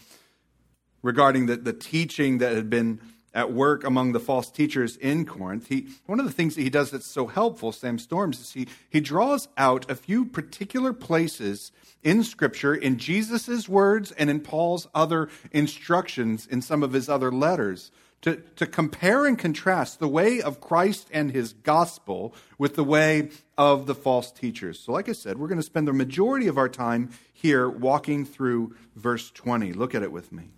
regarding 1.03 1.47
the, 1.47 1.57
the 1.57 1.73
teaching 1.73 2.39
that 2.39 2.55
had 2.55 2.69
been 2.69 3.01
at 3.33 3.53
work 3.53 3.85
among 3.85 4.13
the 4.13 4.21
false 4.21 4.51
teachers 4.51 4.97
in 4.97 5.25
Corinth, 5.25 5.69
he, 5.69 5.89
one 6.07 6.19
of 6.19 6.27
the 6.27 6.33
things 6.33 6.55
that 6.55 6.63
he 6.63 6.71
does 6.71 6.91
that's 6.91 7.07
so 7.07 7.27
helpful, 7.27 7.73
Sam 7.73 7.99
Storms, 7.99 8.41
is 8.41 8.53
he, 8.53 8.67
he 8.89 9.01
draws 9.01 9.49
out 9.57 9.91
a 9.91 9.95
few 9.95 10.25
particular 10.25 10.93
places 10.93 11.73
in 12.03 12.25
Scripture, 12.25 12.75
in 12.75 12.99
Jesus' 12.99 13.69
words 13.69 14.11
and 14.13 14.31
in 14.31 14.41
Paul's 14.41 14.89
other 14.95 15.29
instructions 15.53 16.47
in 16.47 16.63
some 16.63 16.83
of 16.83 16.93
his 16.93 17.09
other 17.09 17.31
letters, 17.31 17.91
to, 18.23 18.37
to 18.57 18.67
compare 18.67 19.25
and 19.25 19.39
contrast 19.39 19.99
the 19.99 20.09
way 20.09 20.43
of 20.43 20.61
Christ 20.61 21.09
and 21.11 21.31
his 21.31 21.55
gospel 21.55 22.35
with 22.59 22.77
the 22.77 22.85
way 22.85 23.31
of 23.57 23.87
the 23.87 23.95
false 23.95 24.31
teachers. 24.31 24.79
So, 24.79 24.93
like 24.93 25.09
I 25.09 25.13
said, 25.13 25.39
we're 25.39 25.49
going 25.49 25.59
to 25.59 25.63
spend 25.63 25.89
the 25.89 25.93
majority 25.93 26.47
of 26.47 26.59
our 26.59 26.69
time 26.69 27.11
here 27.33 27.69
walking 27.69 28.27
through 28.27 28.75
verse 28.95 29.31
20. 29.31 29.73
Look 29.73 29.95
at 29.95 30.03
it 30.03 30.13
with 30.13 30.33
me 30.33 30.51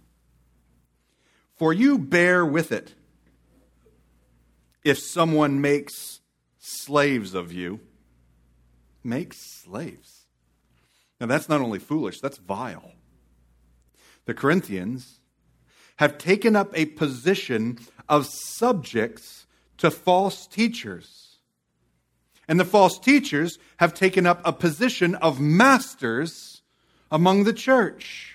for 1.62 1.72
you 1.72 1.96
bear 1.96 2.44
with 2.44 2.72
it. 2.72 2.92
If 4.82 4.98
someone 4.98 5.60
makes 5.60 6.18
slaves 6.58 7.34
of 7.34 7.52
you, 7.52 7.78
make 9.04 9.32
slaves. 9.32 10.26
Now, 11.20 11.28
that's 11.28 11.48
not 11.48 11.60
only 11.60 11.78
foolish, 11.78 12.20
that's 12.20 12.38
vile. 12.38 12.90
The 14.24 14.34
Corinthians 14.34 15.20
have 15.98 16.18
taken 16.18 16.56
up 16.56 16.72
a 16.74 16.86
position 16.86 17.78
of 18.08 18.26
subjects 18.26 19.46
to 19.78 19.92
false 19.92 20.48
teachers. 20.48 21.36
And 22.48 22.58
the 22.58 22.64
false 22.64 22.98
teachers 22.98 23.56
have 23.76 23.94
taken 23.94 24.26
up 24.26 24.40
a 24.44 24.52
position 24.52 25.14
of 25.14 25.38
masters 25.38 26.62
among 27.08 27.44
the 27.44 27.52
church. 27.52 28.31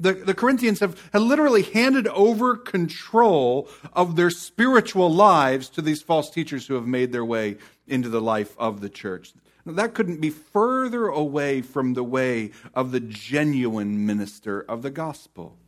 The, 0.00 0.14
the 0.14 0.34
Corinthians 0.34 0.80
have, 0.80 0.98
have 1.12 1.20
literally 1.20 1.62
handed 1.62 2.08
over 2.08 2.56
control 2.56 3.68
of 3.92 4.16
their 4.16 4.30
spiritual 4.30 5.12
lives 5.12 5.68
to 5.70 5.82
these 5.82 6.00
false 6.00 6.30
teachers 6.30 6.66
who 6.66 6.74
have 6.74 6.86
made 6.86 7.12
their 7.12 7.24
way 7.24 7.58
into 7.86 8.08
the 8.08 8.20
life 8.20 8.56
of 8.58 8.80
the 8.80 8.88
church. 8.88 9.34
Now, 9.66 9.74
that 9.74 9.92
couldn't 9.92 10.22
be 10.22 10.30
further 10.30 11.06
away 11.06 11.60
from 11.60 11.92
the 11.92 12.02
way 12.02 12.52
of 12.72 12.92
the 12.92 13.00
genuine 13.00 14.06
minister 14.06 14.62
of 14.62 14.80
the 14.80 14.90
gospel. 14.90 15.58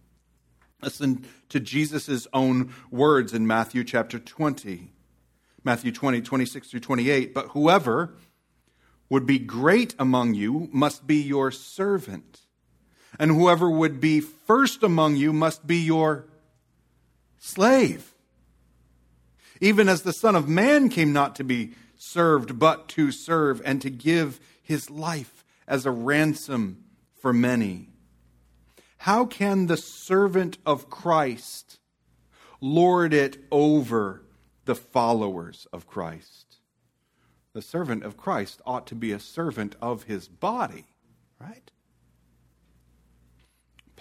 Listen 0.81 1.27
to 1.51 1.61
Jesus' 1.61 2.27
own 2.33 2.73
words 2.91 3.35
in 3.35 3.47
Matthew 3.47 3.85
chapter 3.85 4.19
20. 4.19 4.93
Matthew 5.63 5.93
20, 5.93 6.23
26 6.23 6.71
through 6.71 6.81
28. 6.81 7.35
But 7.35 7.49
whoever 7.49 8.15
would 9.11 9.27
be 9.27 9.39
great 9.39 9.95
among 9.99 10.33
you 10.33 10.71
must 10.73 11.07
be 11.07 11.17
your 11.17 11.51
servant 11.51 12.42
and 13.19 13.31
whoever 13.31 13.71
would 13.71 14.01
be 14.01 14.21
first 14.21 14.83
among 14.83 15.17
you 15.17 15.33
must 15.33 15.67
be 15.67 15.79
your 15.79 16.27
slave. 17.39 18.15
Even 19.61 19.89
as 19.89 20.03
the 20.03 20.13
Son 20.13 20.35
of 20.35 20.49
Man 20.49 20.89
came 20.89 21.13
not 21.13 21.37
to 21.37 21.45
be 21.45 21.73
served, 21.97 22.59
but 22.59 22.89
to 22.89 23.13
serve 23.13 23.63
and 23.65 23.81
to 23.83 23.91
give 23.91 24.41
his 24.63 24.91
life 24.91 25.45
as 25.67 25.87
a 25.87 25.91
ransom 25.91 26.85
for 27.21 27.33
many. 27.33 27.89
How 28.99 29.25
can 29.25 29.67
the 29.67 29.77
servant 29.77 30.59
of 30.65 30.89
Christ 30.89 31.81
lord 32.61 33.13
it 33.13 33.39
over 33.51 34.23
the 34.65 34.77
followers 34.77 35.67
of 35.73 35.89
Christ? 35.89 36.59
The 37.53 37.63
servant 37.63 38.05
of 38.05 38.17
Christ 38.17 38.63
ought 38.65 38.87
to 38.87 38.95
be 38.95 39.11
a 39.11 39.19
servant 39.19 39.75
of 39.83 40.05
his 40.05 40.29
body, 40.29 40.87
right? 41.41 41.72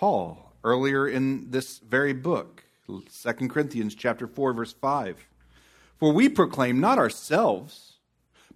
Paul 0.01 0.51
earlier 0.63 1.07
in 1.07 1.51
this 1.51 1.77
very 1.77 2.11
book, 2.11 2.63
2 2.87 3.03
Corinthians 3.47 3.93
chapter 3.93 4.25
4 4.25 4.51
verse 4.53 4.73
5. 4.73 5.27
For 5.99 6.11
we 6.11 6.27
proclaim 6.27 6.79
not 6.79 6.97
ourselves, 6.97 7.97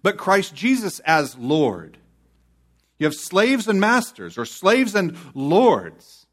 but 0.02 0.16
Christ 0.16 0.56
Jesus 0.56 0.98
as 1.00 1.38
Lord. 1.38 1.98
You 2.98 3.06
have 3.06 3.14
slaves 3.14 3.68
and 3.68 3.80
masters, 3.80 4.36
or 4.36 4.44
slaves 4.44 4.96
and 4.96 5.16
lords. 5.34 6.26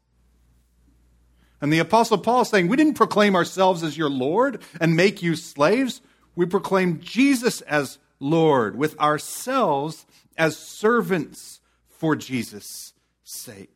And 1.60 1.72
the 1.72 1.78
Apostle 1.78 2.18
Paul 2.18 2.42
is 2.42 2.48
saying, 2.48 2.66
We 2.66 2.76
didn't 2.76 2.94
proclaim 2.94 3.36
ourselves 3.36 3.84
as 3.84 3.96
your 3.96 4.10
Lord 4.10 4.62
and 4.80 4.96
make 4.96 5.22
you 5.22 5.36
slaves. 5.36 6.00
We 6.34 6.46
proclaim 6.46 6.98
Jesus 6.98 7.60
as 7.60 7.98
Lord, 8.18 8.76
with 8.76 8.98
ourselves 8.98 10.06
as 10.36 10.56
servants 10.56 11.60
for 11.86 12.16
Jesus' 12.16 12.94
sake 13.22 13.73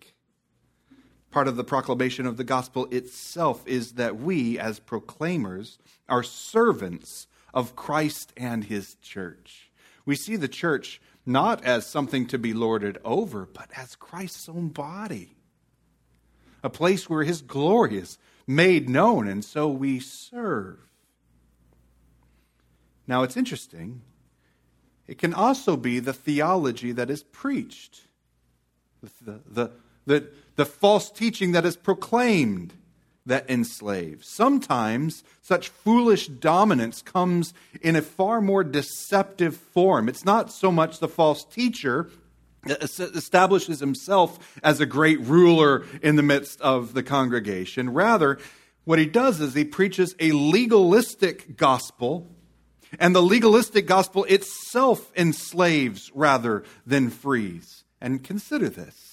part 1.31 1.49
of 1.49 1.57
the 1.57 1.65
proclamation 1.65 2.27
of 2.27 2.37
the 2.37 2.45
gospel 2.45 2.87
itself 2.91 3.67
is 3.67 3.93
that 3.93 4.17
we, 4.17 4.59
as 4.59 4.79
proclaimers, 4.79 5.79
are 6.09 6.23
servants 6.23 7.27
of 7.53 7.77
Christ 7.77 8.33
and 8.37 8.65
his 8.65 8.95
church. 8.97 9.71
We 10.05 10.17
see 10.17 10.37
the 10.37 10.49
church 10.49 11.01
not 11.27 11.63
as 11.65 11.87
something 11.87 12.27
to 12.29 12.39
be 12.39 12.55
lorded 12.55 12.99
over, 13.05 13.47
but 13.47 13.69
as 13.77 13.95
Christ's 13.95 14.49
own 14.49 14.69
body, 14.69 15.37
a 16.63 16.71
place 16.71 17.09
where 17.09 17.25
his 17.25 17.43
glory 17.43 17.99
is 17.99 18.19
made 18.47 18.89
known, 18.89 19.29
and 19.29 19.45
so 19.45 19.69
we 19.69 20.01
serve. 20.01 20.79
Now, 23.07 23.23
it's 23.23 23.37
interesting. 23.37 24.03
It 25.07 25.19
can 25.19 25.35
also 25.35 25.77
be 25.77 26.01
the 26.01 26.13
theology 26.13 26.93
that 26.93 27.11
is 27.11 27.23
preached. 27.23 28.03
The, 29.03 29.41
the, 29.47 29.71
the, 30.07 30.29
the 30.59 30.67
false 30.67 31.09
teaching 31.09 31.53
that 31.53 31.65
is 31.65 31.77
proclaimed 31.77 32.75
that 33.25 33.49
enslaves. 33.49 34.29
Sometimes 34.29 35.23
such 35.41 35.69
foolish 35.69 36.27
dominance 36.27 37.01
comes 37.01 37.55
in 37.81 37.95
a 37.95 38.03
far 38.03 38.41
more 38.41 38.65
deceptive 38.65 39.57
form. 39.57 40.09
It's 40.09 40.25
not 40.25 40.51
so 40.51 40.73
much 40.73 40.99
the 40.99 41.07
false 41.07 41.45
teacher 41.45 42.11
establishes 42.67 43.79
himself 43.79 44.59
as 44.65 44.81
a 44.81 44.87
great 44.87 45.21
ruler 45.21 45.87
in 46.03 46.17
the 46.17 46.25
midst 46.25 46.61
of 46.61 46.93
the 46.93 47.05
congregation. 47.05 47.91
Rather, 47.91 48.39
what 48.85 48.99
he 48.99 49.07
does 49.07 49.41
is 49.41 49.55
he 49.55 49.65
preaches 49.65 50.17
a 50.19 50.33
legalistic 50.33 51.57
gospel 51.57 52.27
And 52.99 53.15
the 53.15 53.23
legalistic 53.23 53.87
gospel 53.87 54.25
itself 54.25 55.13
enslaves 55.15 56.11
rather 56.15 56.65
than 56.87 57.11
frees. 57.11 57.85
And 58.01 58.25
consider 58.25 58.71
this. 58.71 59.08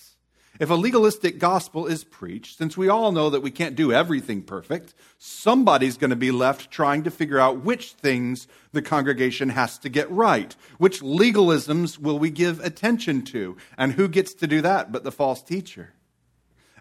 If 0.59 0.69
a 0.69 0.75
legalistic 0.75 1.37
gospel 1.37 1.85
is 1.85 2.03
preached, 2.03 2.57
since 2.57 2.77
we 2.77 2.87
all 2.87 3.11
know 3.11 3.29
that 3.29 3.41
we 3.41 3.51
can't 3.51 3.75
do 3.75 3.91
everything 3.91 4.41
perfect, 4.41 4.93
somebody's 5.17 5.97
going 5.97 6.11
to 6.11 6.15
be 6.15 6.31
left 6.31 6.71
trying 6.71 7.03
to 7.03 7.11
figure 7.11 7.39
out 7.39 7.63
which 7.63 7.93
things 7.93 8.47
the 8.71 8.81
congregation 8.81 9.49
has 9.49 9.77
to 9.79 9.89
get 9.89 10.09
right. 10.09 10.55
Which 10.77 11.01
legalisms 11.01 11.99
will 11.99 12.19
we 12.19 12.29
give 12.29 12.59
attention 12.61 13.23
to? 13.23 13.57
And 13.77 13.93
who 13.93 14.07
gets 14.07 14.33
to 14.35 14.47
do 14.47 14.61
that 14.61 14.91
but 14.91 15.03
the 15.03 15.11
false 15.11 15.43
teacher? 15.43 15.93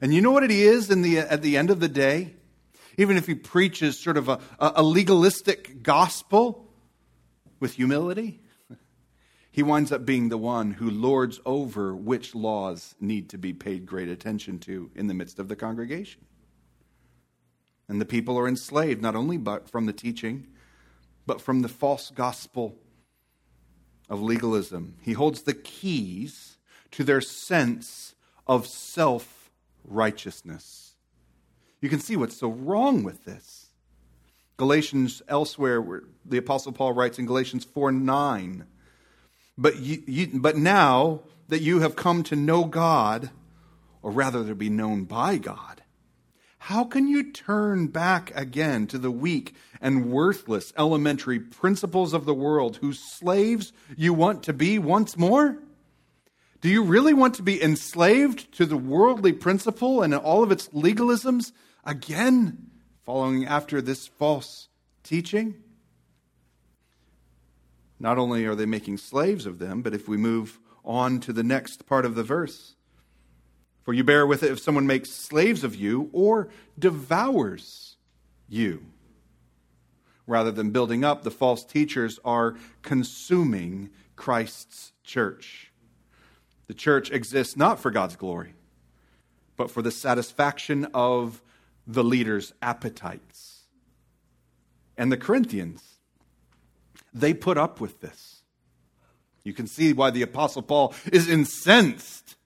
And 0.01 0.15
you 0.15 0.21
know 0.21 0.33
what 0.33 0.45
it 0.45 0.51
is 0.51 0.91
in 0.91 1.03
the, 1.03 1.19
at 1.19 1.43
the 1.43 1.57
end 1.57 1.71
of 1.71 1.81
the 1.81 1.89
day? 1.89 2.35
Even 2.97 3.17
if 3.17 3.27
he 3.27 3.35
preaches 3.35 3.99
sort 3.99 4.17
of 4.17 4.29
a, 4.29 4.39
a 4.61 4.83
legalistic 4.85 5.83
gospel, 5.83 6.65
with 7.65 7.75
humility, 7.77 8.43
he 9.55 9.63
winds 9.63 9.93
up 9.93 10.05
being 10.05 10.31
the 10.31 10.37
one 10.37 10.73
who 10.73 10.91
lords 10.91 11.39
over 11.47 11.95
which 11.95 12.35
laws 12.35 12.97
need 13.01 13.29
to 13.29 13.39
be 13.39 13.53
paid 13.53 13.87
great 13.87 14.09
attention 14.09 14.59
to 14.59 14.91
in 14.97 15.07
the 15.07 15.15
midst 15.15 15.39
of 15.39 15.47
the 15.47 15.55
congregation. 15.55 16.25
And 17.89 18.01
the 18.01 18.05
people 18.05 18.37
are 18.37 18.49
enslaved 18.49 19.01
not 19.01 19.15
only 19.15 19.37
but 19.37 19.71
from 19.71 19.87
the 19.87 19.93
teaching, 19.93 20.49
but 21.25 21.41
from 21.41 21.63
the 21.63 21.69
false 21.69 22.11
gospel 22.11 22.75
of 24.11 24.21
legalism. 24.21 24.97
He 25.01 25.13
holds 25.13 25.43
the 25.43 25.55
keys 25.55 26.59
to 26.91 27.05
their 27.05 27.21
sense 27.21 28.17
of 28.49 28.67
self 28.67 29.53
righteousness. 29.85 30.97
You 31.81 31.89
can 31.89 32.01
see 32.01 32.17
what's 32.17 32.37
so 32.37 32.49
wrong 32.49 33.05
with 33.05 33.25
this. 33.25 33.69
Galatians, 34.57 35.23
elsewhere, 35.29 35.81
where 35.81 36.03
the 36.25 36.39
Apostle 36.39 36.73
Paul 36.73 36.93
writes 36.93 37.21
in 37.21 37.27
Galatians 37.27 37.63
4 37.65 37.93
9, 37.93 38.67
but, 39.57 39.79
you, 39.79 40.03
you, 40.07 40.29
but 40.35 40.57
now 40.57 41.21
that 41.49 41.63
you 41.63 41.81
have 41.81 41.97
come 41.97 42.23
to 42.25 42.37
know 42.37 42.65
God, 42.65 43.31
or 44.03 44.11
rather 44.11 44.45
to 44.45 44.55
be 44.55 44.69
known 44.69 45.05
by 45.05 45.39
God, 45.39 45.83
how 46.59 46.85
can 46.85 47.09
you 47.09 47.31
turn 47.31 47.89
back 47.89 48.33
again 48.35 48.87
to 48.87 48.99
the 48.99 49.11
weak 49.11 49.55
and 49.81 50.11
worthless 50.11 50.73
elementary 50.79 51.39
principles 51.39 52.15
of 52.15 52.25
the 52.25 52.35
world 52.35 52.79
whose 52.79 52.99
slaves 52.99 53.73
you 53.97 54.15
want 54.15 54.43
to 54.45 54.53
be 54.53 54.79
once 54.79 55.17
more? 55.17 55.59
Do 56.63 56.71
you 56.71 56.83
really 56.83 57.13
want 57.13 57.35
to 57.35 57.43
be 57.43 57.63
enslaved 57.63 58.51
to 58.57 58.65
the 58.65 58.79
worldly 58.79 59.35
principle 59.35 60.03
and 60.03 60.15
all 60.15 60.43
of 60.43 60.51
its 60.51 60.69
legalisms 60.69 61.53
again? 61.85 62.71
following 63.05 63.45
after 63.45 63.83
this 63.83 64.07
false 64.07 64.69
teaching. 65.03 65.55
Not 68.05 68.19
only 68.19 68.45
are 68.45 68.55
they 68.55 68.67
making 68.67 68.99
slaves 68.99 69.47
of 69.47 69.59
them, 69.59 69.81
but 69.81 69.95
if 69.95 70.07
we 70.07 70.19
move 70.19 70.61
on 70.85 71.21
to 71.21 71.33
the 71.33 71.43
next 71.43 71.87
part 71.87 72.05
of 72.05 72.15
the 72.15 72.23
verse, 72.23 72.75
for 73.83 73.95
you 73.95 74.05
bear 74.05 74.27
with 74.27 74.43
it 74.43 74.51
if 74.51 74.61
someone 74.61 74.87
makes 74.87 75.09
slaves 75.09 75.65
of 75.65 75.75
you 75.75 76.11
or 76.13 76.51
devours 76.79 77.97
you. 78.47 78.85
Rather 80.27 80.51
than 80.51 80.71
building 80.71 81.03
up, 81.03 81.23
the 81.23 81.31
false 81.31 81.65
teachers 81.65 82.21
are 82.27 82.57
consuming 82.83 83.89
Christ's 84.17 84.93
church. 85.03 85.73
The 86.67 86.75
church 86.75 87.11
exists 87.11 87.57
not 87.57 87.81
for 87.81 87.91
God's 87.91 88.17
glory, 88.17 88.53
but 89.57 89.71
for 89.71 89.81
the 89.81 89.91
satisfaction 89.91 90.89
of 90.93 91.41
the 91.87 92.05
leader's 92.05 92.53
appetites. 92.61 93.63
And 94.95 95.11
the 95.11 95.17
Corinthians, 95.17 95.95
they 97.15 97.33
put 97.33 97.57
up 97.57 97.81
with 97.81 98.01
this. 98.01 98.43
You 99.45 99.53
can 99.53 99.67
see 99.67 99.93
why 99.93 100.11
the 100.11 100.23
Apostle 100.23 100.63
Paul 100.63 100.95
is 101.13 101.29
incensed. 101.29 102.37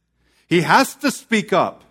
He 0.46 0.62
has 0.62 0.94
to 0.96 1.10
speak 1.10 1.52
up, 1.52 1.84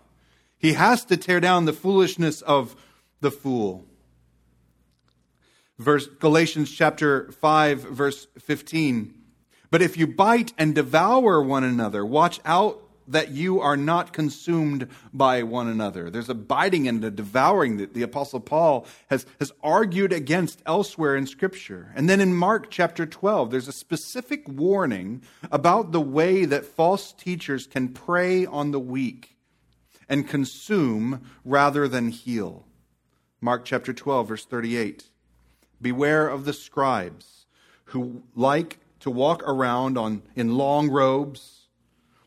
he 0.58 0.73
has 0.73 1.06
to 1.06 1.17
tear 1.17 1.39
down 1.39 1.65
the 1.65 1.73
foolishness 1.73 2.41
of 2.41 2.75
the 3.21 3.32
fool. 3.32 3.86
Verse 5.78 6.08
Galatians 6.08 6.71
chapter 6.71 7.32
5 7.32 7.82
verse 7.82 8.28
15. 8.39 9.13
But 9.69 9.82
if 9.82 9.97
you 9.97 10.08
bite 10.08 10.54
and 10.58 10.73
devour 10.73 11.41
one 11.41 11.63
another, 11.63 12.06
watch 12.06 12.39
out 12.45 12.82
that 13.08 13.32
you 13.32 13.60
are 13.62 13.78
not 13.78 14.13
consumed 14.13 14.88
by 15.13 15.43
one 15.43 15.67
another. 15.67 16.10
There's 16.10 16.30
a 16.30 16.36
biting 16.36 16.88
and 16.88 17.04
a 17.04 17.12
devouring 17.12 17.78
that 17.78 17.93
the 17.93 18.04
Apostle 18.04 18.39
Paul 18.39 18.86
has, 19.10 19.26
has 19.39 19.52
argued 19.63 20.12
against 20.12 20.62
elsewhere 20.65 21.15
in 21.15 21.26
Scripture. 21.26 21.91
And 21.96 22.10
then 22.10 22.20
in 22.20 22.36
Mark 22.36 22.70
chapter 22.70 23.06
12, 23.06 23.52
there's 23.52 23.67
a 23.67 23.74
specific 23.74 24.48
warning 24.48 25.22
about 25.52 25.91
the 25.91 26.02
way 26.02 26.46
that 26.46 26.65
false 26.65 27.13
teachers 27.13 27.65
can 27.65 27.89
prey 27.89 28.46
on 28.46 28.72
the 28.72 28.80
weak 28.80 29.38
and 30.10 30.28
consume 30.28 31.22
rather 31.43 31.88
than 31.88 32.10
heal. 32.10 32.65
Mark 33.39 33.65
chapter 33.65 33.93
12, 33.93 34.28
verse 34.28 34.46
38. 34.46 35.10
Beware 35.82 36.28
of 36.28 36.46
the 36.46 36.54
scribes 36.54 37.46
who 37.86 38.24
like 38.36 38.80
to 39.00 39.12
walk 39.12 39.43
around 39.43 39.98
on, 39.98 40.24
in 40.36 40.58
long 40.58 40.89
robes 40.89 41.57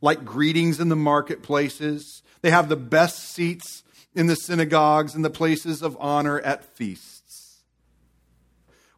like 0.01 0.25
greetings 0.25 0.81
in 0.81 0.89
the 0.89 0.97
marketplaces. 0.97 2.23
They 2.43 2.51
have 2.51 2.69
the 2.69 2.77
best 2.77 3.19
seats 3.19 3.83
in 4.15 4.27
the 4.27 4.35
synagogues 4.35 5.15
and 5.15 5.25
the 5.25 5.31
places 5.31 5.83
of 5.83 5.97
honor 6.01 6.41
at 6.41 6.65
feasts. 6.65 7.21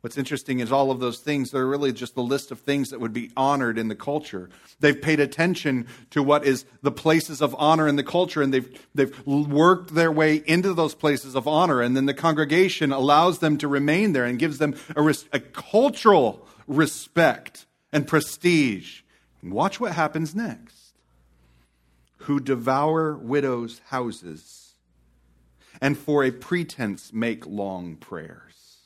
What's 0.00 0.18
interesting 0.18 0.58
is 0.58 0.72
all 0.72 0.90
of 0.90 0.98
those 0.98 1.20
things, 1.20 1.52
they're 1.52 1.64
really 1.64 1.92
just 1.92 2.16
the 2.16 2.24
list 2.24 2.50
of 2.50 2.58
things 2.58 2.90
that 2.90 2.98
would 2.98 3.12
be 3.12 3.30
honored 3.36 3.78
in 3.78 3.86
the 3.86 3.94
culture. 3.94 4.50
They've 4.80 5.00
paid 5.00 5.20
attention 5.20 5.86
to 6.10 6.24
what 6.24 6.44
is 6.44 6.64
the 6.82 6.90
places 6.90 7.40
of 7.40 7.54
honor 7.56 7.86
in 7.86 7.94
the 7.94 8.02
culture, 8.02 8.42
and 8.42 8.52
they've, 8.52 8.86
they've 8.96 9.26
worked 9.26 9.94
their 9.94 10.10
way 10.10 10.42
into 10.44 10.74
those 10.74 10.96
places 10.96 11.36
of 11.36 11.46
honor, 11.46 11.80
and 11.80 11.96
then 11.96 12.06
the 12.06 12.14
congregation 12.14 12.90
allows 12.90 13.38
them 13.38 13.58
to 13.58 13.68
remain 13.68 14.12
there 14.12 14.24
and 14.24 14.40
gives 14.40 14.58
them 14.58 14.74
a, 14.96 15.14
a 15.32 15.38
cultural 15.38 16.48
respect 16.66 17.66
and 17.92 18.08
prestige. 18.08 19.02
And 19.40 19.52
watch 19.52 19.78
what 19.78 19.92
happens 19.92 20.34
next 20.34 20.81
who 22.22 22.40
devour 22.40 23.16
widows' 23.16 23.80
houses 23.86 24.74
and 25.80 25.96
for 25.96 26.22
a 26.22 26.30
pretense 26.30 27.12
make 27.12 27.46
long 27.46 27.96
prayers. 27.96 28.78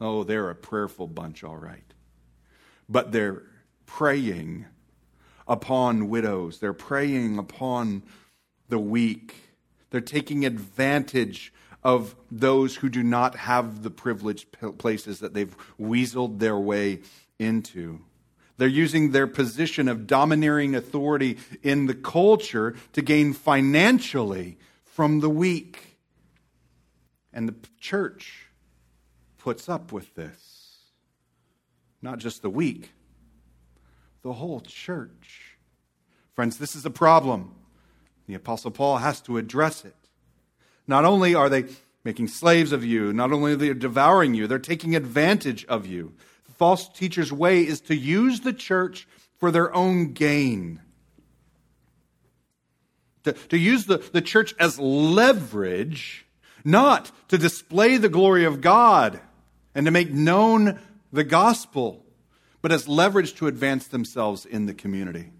Oh, 0.00 0.24
they're 0.24 0.50
a 0.50 0.54
prayerful 0.54 1.06
bunch, 1.06 1.44
all 1.44 1.56
right. 1.56 1.94
But 2.88 3.12
they're 3.12 3.42
praying 3.86 4.66
upon 5.46 6.08
widows, 6.08 6.60
they're 6.60 6.72
preying 6.72 7.38
upon 7.38 8.02
the 8.68 8.78
weak, 8.78 9.34
they're 9.90 10.00
taking 10.00 10.46
advantage 10.46 11.52
of 11.84 12.14
those 12.30 12.76
who 12.76 12.88
do 12.88 13.02
not 13.02 13.36
have 13.36 13.82
the 13.82 13.90
privileged 13.90 14.46
places 14.78 15.20
that 15.20 15.34
they've 15.34 15.54
weaseled 15.78 16.38
their 16.38 16.58
way 16.58 17.00
into. 17.38 18.00
They're 18.58 18.68
using 18.68 19.10
their 19.10 19.26
position 19.26 19.88
of 19.88 20.06
domineering 20.06 20.74
authority 20.74 21.38
in 21.62 21.86
the 21.86 21.94
culture 21.94 22.76
to 22.92 23.02
gain 23.02 23.32
financially 23.32 24.58
from 24.84 25.20
the 25.20 25.30
weak. 25.30 25.98
And 27.32 27.48
the 27.48 27.54
church 27.80 28.46
puts 29.38 29.68
up 29.68 29.90
with 29.90 30.14
this. 30.14 30.76
Not 32.02 32.18
just 32.18 32.42
the 32.42 32.50
weak, 32.50 32.90
the 34.22 34.32
whole 34.34 34.60
church. 34.60 35.56
Friends, 36.34 36.58
this 36.58 36.74
is 36.74 36.84
a 36.84 36.90
problem. 36.90 37.54
The 38.26 38.34
Apostle 38.34 38.70
Paul 38.70 38.98
has 38.98 39.20
to 39.22 39.38
address 39.38 39.84
it. 39.84 39.96
Not 40.86 41.04
only 41.04 41.34
are 41.34 41.48
they 41.48 41.64
making 42.04 42.28
slaves 42.28 42.72
of 42.72 42.84
you, 42.84 43.12
not 43.12 43.32
only 43.32 43.52
are 43.52 43.56
they 43.56 43.72
devouring 43.72 44.34
you, 44.34 44.46
they're 44.46 44.58
taking 44.58 44.96
advantage 44.96 45.64
of 45.66 45.86
you 45.86 46.14
false 46.56 46.88
teachers' 46.88 47.32
way 47.32 47.66
is 47.66 47.80
to 47.82 47.94
use 47.94 48.40
the 48.40 48.52
church 48.52 49.06
for 49.38 49.50
their 49.50 49.74
own 49.74 50.12
gain. 50.12 50.80
To, 53.24 53.32
to 53.32 53.58
use 53.58 53.86
the, 53.86 53.98
the 53.98 54.20
church 54.20 54.54
as 54.58 54.78
leverage, 54.78 56.26
not 56.64 57.10
to 57.28 57.38
display 57.38 57.96
the 57.96 58.08
glory 58.08 58.44
of 58.44 58.60
God 58.60 59.20
and 59.74 59.86
to 59.86 59.92
make 59.92 60.12
known 60.12 60.78
the 61.12 61.24
gospel, 61.24 62.04
but 62.60 62.72
as 62.72 62.88
leverage 62.88 63.34
to 63.34 63.46
advance 63.46 63.86
themselves 63.86 64.46
in 64.46 64.66
the 64.66 64.74
community. 64.74 65.30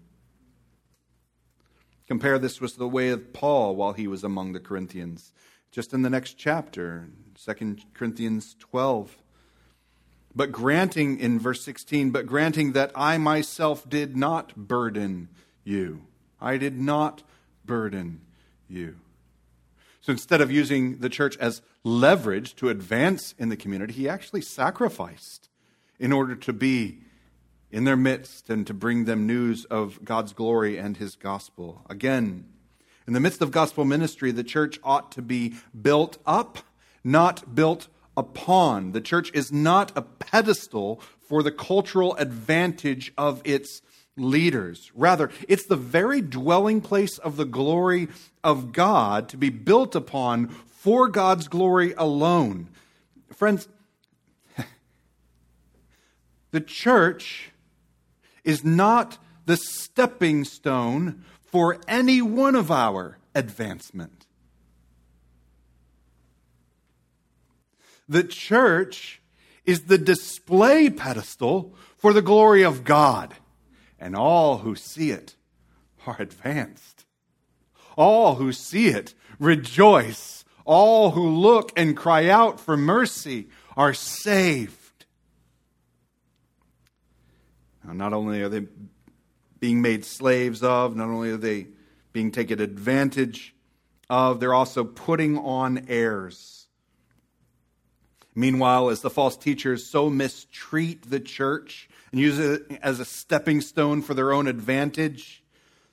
Compare 2.07 2.39
this 2.39 2.59
with 2.59 2.77
the 2.77 2.87
way 2.87 3.09
of 3.09 3.33
Paul 3.33 3.75
while 3.75 3.93
he 3.93 4.07
was 4.07 4.23
among 4.23 4.53
the 4.53 4.59
Corinthians. 4.59 5.31
Just 5.71 5.93
in 5.93 6.01
the 6.01 6.09
next 6.09 6.37
chapter, 6.37 7.09
2 7.43 7.77
Corinthians 7.93 8.55
12. 8.59 9.17
But 10.35 10.51
granting, 10.51 11.19
in 11.19 11.39
verse 11.39 11.63
16, 11.63 12.09
but 12.11 12.25
granting 12.25 12.71
that 12.73 12.91
I 12.95 13.17
myself 13.17 13.87
did 13.87 14.17
not 14.17 14.55
burden 14.55 15.29
you. 15.63 16.01
I 16.41 16.57
did 16.57 16.79
not 16.79 17.23
burden 17.65 18.21
you. 18.67 18.95
So 20.01 20.11
instead 20.11 20.41
of 20.41 20.51
using 20.51 20.97
the 20.97 21.09
church 21.09 21.37
as 21.37 21.61
leverage 21.83 22.55
to 22.55 22.69
advance 22.69 23.35
in 23.37 23.49
the 23.49 23.55
community, 23.55 23.93
he 23.93 24.09
actually 24.09 24.41
sacrificed 24.41 25.49
in 25.99 26.11
order 26.11 26.35
to 26.35 26.51
be 26.51 26.99
in 27.71 27.85
their 27.85 27.95
midst 27.95 28.49
and 28.49 28.67
to 28.67 28.73
bring 28.73 29.05
them 29.05 29.25
news 29.25 29.65
of 29.65 30.03
God's 30.03 30.33
glory 30.33 30.77
and 30.77 30.97
his 30.97 31.15
gospel. 31.15 31.81
Again, 31.89 32.45
in 33.07 33.13
the 33.13 33.19
midst 33.19 33.41
of 33.41 33.51
gospel 33.51 33.85
ministry, 33.85 34.31
the 34.31 34.43
church 34.43 34.79
ought 34.83 35.11
to 35.13 35.21
be 35.21 35.55
built 35.79 36.17
up, 36.25 36.59
not 37.03 37.55
built 37.55 37.87
upon. 38.15 38.91
The 38.91 39.01
church 39.01 39.31
is 39.33 39.51
not 39.51 39.91
a 39.95 40.01
pedestal 40.01 41.01
for 41.27 41.43
the 41.43 41.51
cultural 41.51 42.15
advantage 42.15 43.13
of 43.17 43.41
its 43.43 43.81
leaders. 44.15 44.91
Rather, 44.93 45.29
it's 45.47 45.65
the 45.65 45.75
very 45.75 46.21
dwelling 46.21 46.81
place 46.81 47.17
of 47.17 47.37
the 47.37 47.45
glory 47.45 48.07
of 48.43 48.71
God 48.71 49.29
to 49.29 49.37
be 49.37 49.49
built 49.49 49.95
upon 49.95 50.47
for 50.47 51.07
God's 51.07 51.47
glory 51.47 51.93
alone. 51.97 52.69
Friends, 53.33 53.67
the 56.51 56.61
church 56.61 57.51
is 58.43 58.63
not 58.63 59.17
the 59.45 59.57
stepping 59.57 60.43
stone 60.43 61.23
for 61.45 61.79
any 61.87 62.21
one 62.21 62.55
of 62.55 62.69
our 62.69 63.17
advancement. 63.33 64.22
The 68.13 68.23
church 68.23 69.23
is 69.65 69.85
the 69.85 69.97
display 69.97 70.91
pedestal 70.91 71.73
for 71.97 72.13
the 72.13 72.21
glory 72.21 72.61
of 72.61 72.83
God, 72.83 73.33
and 73.99 74.15
all 74.15 74.59
who 74.59 74.75
see 74.75 75.09
it 75.09 75.35
are 76.05 76.17
advanced. 76.21 77.05
All 77.97 78.35
who 78.35 78.53
see 78.53 78.89
it 78.89 79.15
rejoice. 79.39 80.45
All 80.63 81.09
who 81.09 81.27
look 81.27 81.71
and 81.75 81.97
cry 81.97 82.29
out 82.29 82.59
for 82.59 82.77
mercy 82.77 83.49
are 83.75 83.95
saved. 83.95 85.05
Now, 87.83 87.93
not 87.93 88.13
only 88.13 88.43
are 88.43 88.49
they 88.49 88.67
being 89.59 89.81
made 89.81 90.05
slaves 90.05 90.61
of, 90.61 90.95
not 90.95 91.07
only 91.07 91.31
are 91.31 91.37
they 91.37 91.65
being 92.11 92.29
taken 92.29 92.61
advantage 92.61 93.55
of, 94.07 94.39
they're 94.39 94.53
also 94.53 94.83
putting 94.83 95.35
on 95.35 95.87
airs. 95.87 96.63
Meanwhile, 98.35 98.89
as 98.89 99.01
the 99.01 99.09
false 99.09 99.37
teachers 99.37 99.85
so 99.85 100.09
mistreat 100.09 101.09
the 101.09 101.19
church 101.19 101.87
and 102.11 102.19
use 102.19 102.39
it 102.39 102.63
as 102.81 102.99
a 102.99 103.05
stepping 103.05 103.61
stone 103.61 104.01
for 104.01 104.13
their 104.13 104.33
own 104.33 104.47
advantage, 104.47 105.43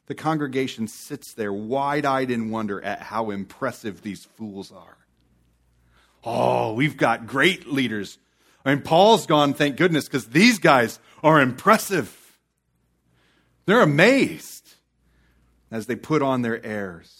the 0.07 0.14
congregation 0.14 0.88
sits 0.88 1.35
there 1.35 1.53
wide 1.53 2.05
eyed 2.07 2.31
in 2.31 2.50
wonder 2.50 2.83
at 2.83 3.03
how 3.03 3.31
impressive 3.31 4.03
these 4.03 4.24
fools 4.24 4.72
are. 4.72 4.96
Oh, 6.24 6.74
we've 6.74 6.96
got 6.96 7.26
great 7.26 7.66
leaders. 7.66 8.18
I 8.64 8.74
mean, 8.74 8.83
Paul's 8.83 9.26
gone, 9.26 9.55
thank 9.55 9.76
goodness, 9.76 10.07
because 10.07 10.26
these 10.26 10.59
guys 10.59 10.98
are 11.22 11.40
impressive. 11.40 12.16
They're 13.66 13.83
amazed 13.83 14.74
as 15.70 15.87
they 15.87 15.96
put 15.96 16.22
on 16.22 16.42
their 16.42 16.64
airs. 16.64 17.20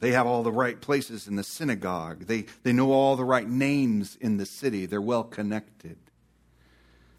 They 0.00 0.12
have 0.12 0.26
all 0.26 0.42
the 0.42 0.52
right 0.52 0.80
places 0.80 1.28
in 1.28 1.36
the 1.36 1.44
synagogue. 1.44 2.26
They, 2.26 2.46
they 2.62 2.72
know 2.72 2.92
all 2.92 3.16
the 3.16 3.24
right 3.24 3.48
names 3.48 4.16
in 4.20 4.38
the 4.38 4.46
city. 4.46 4.86
They're 4.86 5.00
well 5.00 5.24
connected. 5.24 5.98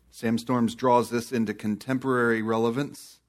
Sam 0.10 0.38
Storms 0.38 0.76
draws 0.76 1.10
this 1.10 1.32
into 1.32 1.54
contemporary 1.54 2.42
relevance. 2.42 3.20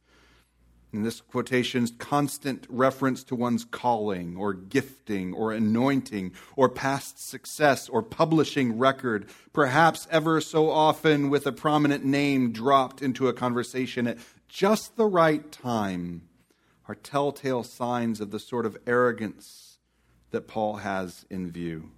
In 0.92 1.04
this 1.04 1.22
quotation's 1.22 1.90
constant 1.98 2.66
reference 2.68 3.24
to 3.24 3.34
one's 3.34 3.64
calling 3.64 4.36
or 4.36 4.52
gifting 4.52 5.32
or 5.32 5.52
anointing 5.52 6.32
or 6.54 6.68
past 6.68 7.18
success 7.18 7.88
or 7.88 8.02
publishing 8.02 8.78
record, 8.78 9.26
perhaps 9.54 10.06
ever 10.10 10.40
so 10.40 10.70
often 10.70 11.30
with 11.30 11.46
a 11.46 11.52
prominent 11.52 12.04
name 12.04 12.52
dropped 12.52 13.00
into 13.00 13.28
a 13.28 13.32
conversation 13.32 14.06
at 14.06 14.18
just 14.48 14.96
the 14.96 15.06
right 15.06 15.50
time, 15.50 16.28
are 16.92 16.94
telltale 16.94 17.62
signs 17.64 18.20
of 18.20 18.30
the 18.30 18.38
sort 18.38 18.66
of 18.66 18.76
arrogance 18.86 19.78
that 20.30 20.46
Paul 20.46 20.76
has 20.76 21.26
in 21.28 21.50
view. 21.50 21.90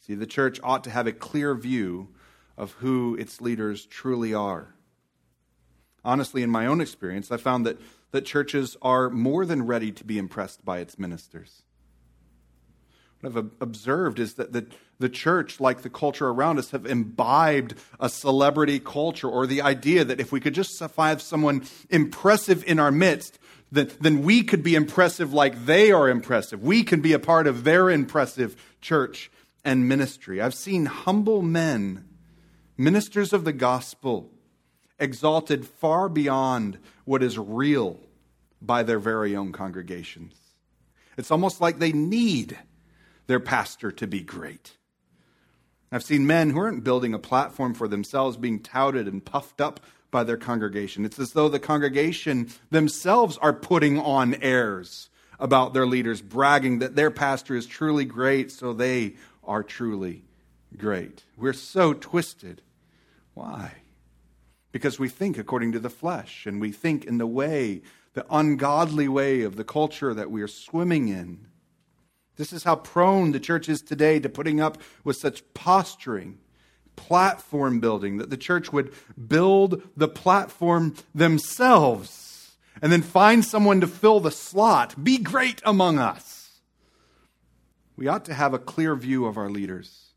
See, 0.00 0.14
the 0.14 0.26
church 0.26 0.60
ought 0.62 0.84
to 0.84 0.90
have 0.90 1.06
a 1.06 1.12
clear 1.12 1.54
view 1.54 2.08
of 2.56 2.72
who 2.72 3.16
its 3.16 3.40
leaders 3.40 3.86
truly 3.86 4.34
are 4.34 4.76
honestly, 6.06 6.42
in 6.42 6.50
my 6.50 6.66
own 6.66 6.80
experience, 6.80 7.30
I 7.30 7.36
found 7.36 7.66
that, 7.66 7.78
that 8.12 8.24
churches 8.24 8.76
are 8.80 9.10
more 9.10 9.44
than 9.44 9.66
ready 9.66 9.90
to 9.90 10.04
be 10.04 10.16
impressed 10.16 10.64
by 10.64 10.78
its 10.78 10.98
ministers. 10.98 11.64
What 13.20 13.36
I've 13.36 13.50
observed 13.60 14.20
is 14.20 14.34
that 14.34 14.52
the, 14.52 14.66
the 14.98 15.08
church, 15.08 15.60
like 15.60 15.82
the 15.82 15.90
culture 15.90 16.28
around 16.28 16.58
us, 16.58 16.70
have 16.70 16.86
imbibed 16.86 17.74
a 18.00 18.08
celebrity 18.08 18.78
culture 18.80 19.28
or 19.28 19.46
the 19.46 19.62
idea 19.62 20.04
that 20.04 20.20
if 20.20 20.32
we 20.32 20.40
could 20.40 20.54
just 20.54 20.78
have 20.80 21.22
someone 21.22 21.64
impressive 21.90 22.64
in 22.66 22.78
our 22.78 22.90
midst, 22.90 23.38
that, 23.72 24.00
then 24.00 24.22
we 24.22 24.42
could 24.42 24.62
be 24.62 24.74
impressive 24.74 25.32
like 25.32 25.66
they 25.66 25.92
are 25.92 26.08
impressive. 26.08 26.62
We 26.62 26.82
can 26.82 27.00
be 27.00 27.12
a 27.12 27.18
part 27.18 27.46
of 27.46 27.64
their 27.64 27.90
impressive 27.90 28.56
church 28.80 29.30
and 29.64 29.88
ministry. 29.88 30.40
I've 30.40 30.54
seen 30.54 30.86
humble 30.86 31.42
men, 31.42 32.08
ministers 32.76 33.32
of 33.32 33.44
the 33.44 33.52
gospel, 33.52 34.30
exalted 34.98 35.66
far 35.66 36.08
beyond 36.08 36.78
what 37.04 37.22
is 37.22 37.38
real 37.38 38.00
by 38.62 38.82
their 38.82 38.98
very 38.98 39.36
own 39.36 39.52
congregations. 39.52 40.34
It's 41.18 41.30
almost 41.30 41.60
like 41.60 41.78
they 41.78 41.92
need 41.92 42.58
their 43.26 43.40
pastor 43.40 43.90
to 43.90 44.06
be 44.06 44.20
great. 44.20 44.76
I've 45.92 46.02
seen 46.02 46.26
men 46.26 46.50
who 46.50 46.58
aren't 46.58 46.84
building 46.84 47.14
a 47.14 47.18
platform 47.18 47.74
for 47.74 47.88
themselves 47.88 48.36
being 48.36 48.60
touted 48.60 49.06
and 49.06 49.24
puffed 49.24 49.60
up 49.60 49.80
by 50.10 50.24
their 50.24 50.36
congregation. 50.36 51.04
It's 51.04 51.18
as 51.18 51.32
though 51.32 51.48
the 51.48 51.58
congregation 51.58 52.48
themselves 52.70 53.38
are 53.38 53.52
putting 53.52 53.98
on 53.98 54.34
airs 54.34 55.10
about 55.38 55.74
their 55.74 55.86
leaders, 55.86 56.22
bragging 56.22 56.78
that 56.78 56.96
their 56.96 57.10
pastor 57.10 57.54
is 57.54 57.66
truly 57.66 58.04
great, 58.04 58.50
so 58.50 58.72
they 58.72 59.16
are 59.44 59.62
truly 59.62 60.24
great. 60.76 61.22
We're 61.36 61.52
so 61.52 61.92
twisted. 61.92 62.62
Why? 63.34 63.72
because 64.76 64.98
we 64.98 65.08
think 65.08 65.38
according 65.38 65.72
to 65.72 65.78
the 65.78 65.88
flesh 65.88 66.44
and 66.44 66.60
we 66.60 66.70
think 66.70 67.06
in 67.06 67.16
the 67.16 67.26
way, 67.26 67.80
the 68.12 68.26
ungodly 68.28 69.08
way 69.08 69.40
of 69.40 69.56
the 69.56 69.64
culture 69.64 70.12
that 70.12 70.30
we 70.30 70.42
are 70.42 70.46
swimming 70.46 71.08
in. 71.08 71.46
This 72.36 72.52
is 72.52 72.64
how 72.64 72.76
prone 72.76 73.32
the 73.32 73.40
church 73.40 73.68
is 73.68 73.80
today 73.80 74.20
to 74.20 74.28
putting 74.28 74.60
up 74.60 74.78
with 75.04 75.16
such 75.16 75.42
posturing, 75.54 76.38
platform 76.94 77.80
building, 77.80 78.18
that 78.18 78.30
the 78.30 78.36
church 78.36 78.72
would 78.72 78.92
build 79.28 79.82
the 79.96 80.08
platform 80.08 80.94
themselves 81.14 82.56
and 82.82 82.92
then 82.92 83.02
find 83.02 83.44
someone 83.44 83.80
to 83.80 83.86
fill 83.86 84.20
the 84.20 84.30
slot. 84.30 85.02
Be 85.02 85.18
great 85.18 85.62
among 85.64 85.98
us. 85.98 86.60
We 87.96 88.08
ought 88.08 88.26
to 88.26 88.34
have 88.34 88.52
a 88.52 88.58
clear 88.58 88.94
view 88.94 89.24
of 89.24 89.38
our 89.38 89.48
leaders. 89.48 90.10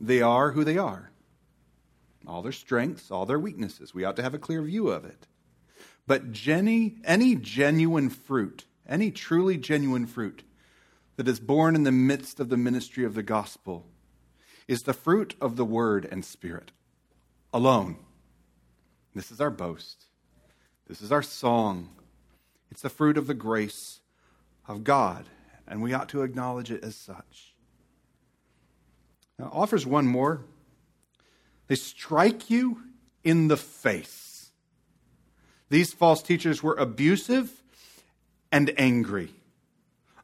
They 0.00 0.22
are 0.22 0.52
who 0.52 0.64
they 0.64 0.78
are 0.78 1.10
all 2.28 2.42
their 2.42 2.52
strengths, 2.52 3.10
all 3.10 3.26
their 3.26 3.38
weaknesses. 3.38 3.94
We 3.94 4.04
ought 4.04 4.16
to 4.16 4.22
have 4.22 4.34
a 4.34 4.38
clear 4.38 4.62
view 4.62 4.88
of 4.88 5.04
it. 5.04 5.26
But 6.06 6.30
Jenny, 6.30 6.96
any 7.04 7.34
genuine 7.34 8.10
fruit, 8.10 8.64
any 8.88 9.10
truly 9.10 9.56
genuine 9.56 10.06
fruit 10.06 10.42
that 11.16 11.28
is 11.28 11.40
borne 11.40 11.74
in 11.74 11.82
the 11.82 11.92
midst 11.92 12.40
of 12.40 12.48
the 12.48 12.56
ministry 12.56 13.04
of 13.04 13.14
the 13.14 13.22
gospel 13.22 13.86
is 14.66 14.80
the 14.80 14.92
fruit 14.92 15.34
of 15.40 15.56
the 15.56 15.64
word 15.64 16.06
and 16.10 16.24
spirit 16.24 16.70
alone. 17.52 17.96
This 19.14 19.30
is 19.30 19.40
our 19.40 19.50
boast. 19.50 20.04
This 20.86 21.02
is 21.02 21.10
our 21.10 21.22
song. 21.22 21.90
It's 22.70 22.82
the 22.82 22.88
fruit 22.88 23.18
of 23.18 23.26
the 23.26 23.34
grace 23.34 24.00
of 24.66 24.84
God, 24.84 25.26
and 25.66 25.82
we 25.82 25.92
ought 25.92 26.08
to 26.10 26.22
acknowledge 26.22 26.70
it 26.70 26.84
as 26.84 26.96
such. 26.96 27.54
Now, 29.38 29.50
offers 29.52 29.86
one 29.86 30.06
more 30.06 30.44
they 31.68 31.74
strike 31.74 32.48
you 32.48 32.80
in 33.22 33.48
the 33.48 33.56
face. 33.56 34.50
These 35.68 35.92
false 35.92 36.22
teachers 36.22 36.62
were 36.62 36.74
abusive 36.74 37.62
and 38.50 38.72
angry. 38.76 39.34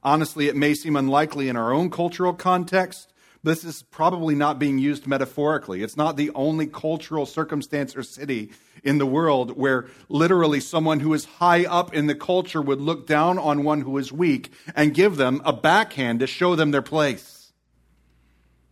Honestly, 0.02 0.48
it 0.48 0.56
may 0.56 0.74
seem 0.74 0.96
unlikely 0.96 1.48
in 1.48 1.56
our 1.56 1.72
own 1.72 1.90
cultural 1.90 2.34
context. 2.34 3.12
This 3.42 3.64
is 3.64 3.82
probably 3.82 4.34
not 4.34 4.58
being 4.58 4.78
used 4.78 5.06
metaphorically. 5.06 5.82
It's 5.82 5.96
not 5.96 6.16
the 6.16 6.30
only 6.34 6.66
cultural 6.66 7.26
circumstance 7.26 7.96
or 7.96 8.02
city 8.02 8.52
in 8.82 8.98
the 8.98 9.06
world 9.06 9.56
where 9.56 9.86
literally 10.08 10.60
someone 10.60 11.00
who 11.00 11.12
is 11.14 11.24
high 11.24 11.64
up 11.64 11.94
in 11.94 12.06
the 12.06 12.14
culture 12.14 12.60
would 12.60 12.80
look 12.80 13.06
down 13.06 13.38
on 13.38 13.64
one 13.64 13.82
who 13.82 13.96
is 13.98 14.12
weak 14.12 14.52
and 14.74 14.94
give 14.94 15.16
them 15.16 15.42
a 15.44 15.52
backhand 15.52 16.20
to 16.20 16.26
show 16.26 16.54
them 16.54 16.70
their 16.70 16.82
place. 16.82 17.52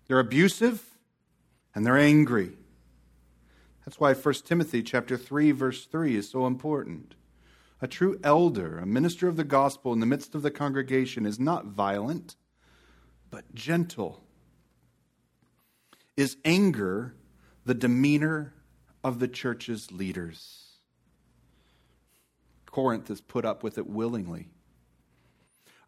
They're 0.06 0.18
abusive 0.18 0.82
and 1.74 1.86
they're 1.86 1.98
angry. 1.98 2.52
That's 3.84 3.98
why 3.98 4.14
1 4.14 4.34
Timothy 4.46 4.82
chapter 4.82 5.16
3 5.16 5.52
verse 5.52 5.86
3 5.86 6.16
is 6.16 6.30
so 6.30 6.46
important. 6.46 7.14
A 7.82 7.88
true 7.88 8.18
elder, 8.22 8.78
a 8.78 8.86
minister 8.86 9.26
of 9.26 9.36
the 9.36 9.44
gospel 9.44 9.92
in 9.92 9.98
the 9.98 10.06
midst 10.06 10.36
of 10.36 10.42
the 10.42 10.52
congregation 10.52 11.26
is 11.26 11.40
not 11.40 11.66
violent, 11.66 12.36
but 13.28 13.54
gentle. 13.54 14.22
is 16.16 16.36
anger 16.44 17.14
the 17.64 17.74
demeanor 17.74 18.54
of 19.02 19.18
the 19.18 19.28
church's 19.28 19.90
leaders? 19.90 20.78
Corinth 22.66 23.08
has 23.08 23.20
put 23.20 23.44
up 23.44 23.62
with 23.62 23.78
it 23.78 23.86
willingly. 23.86 24.48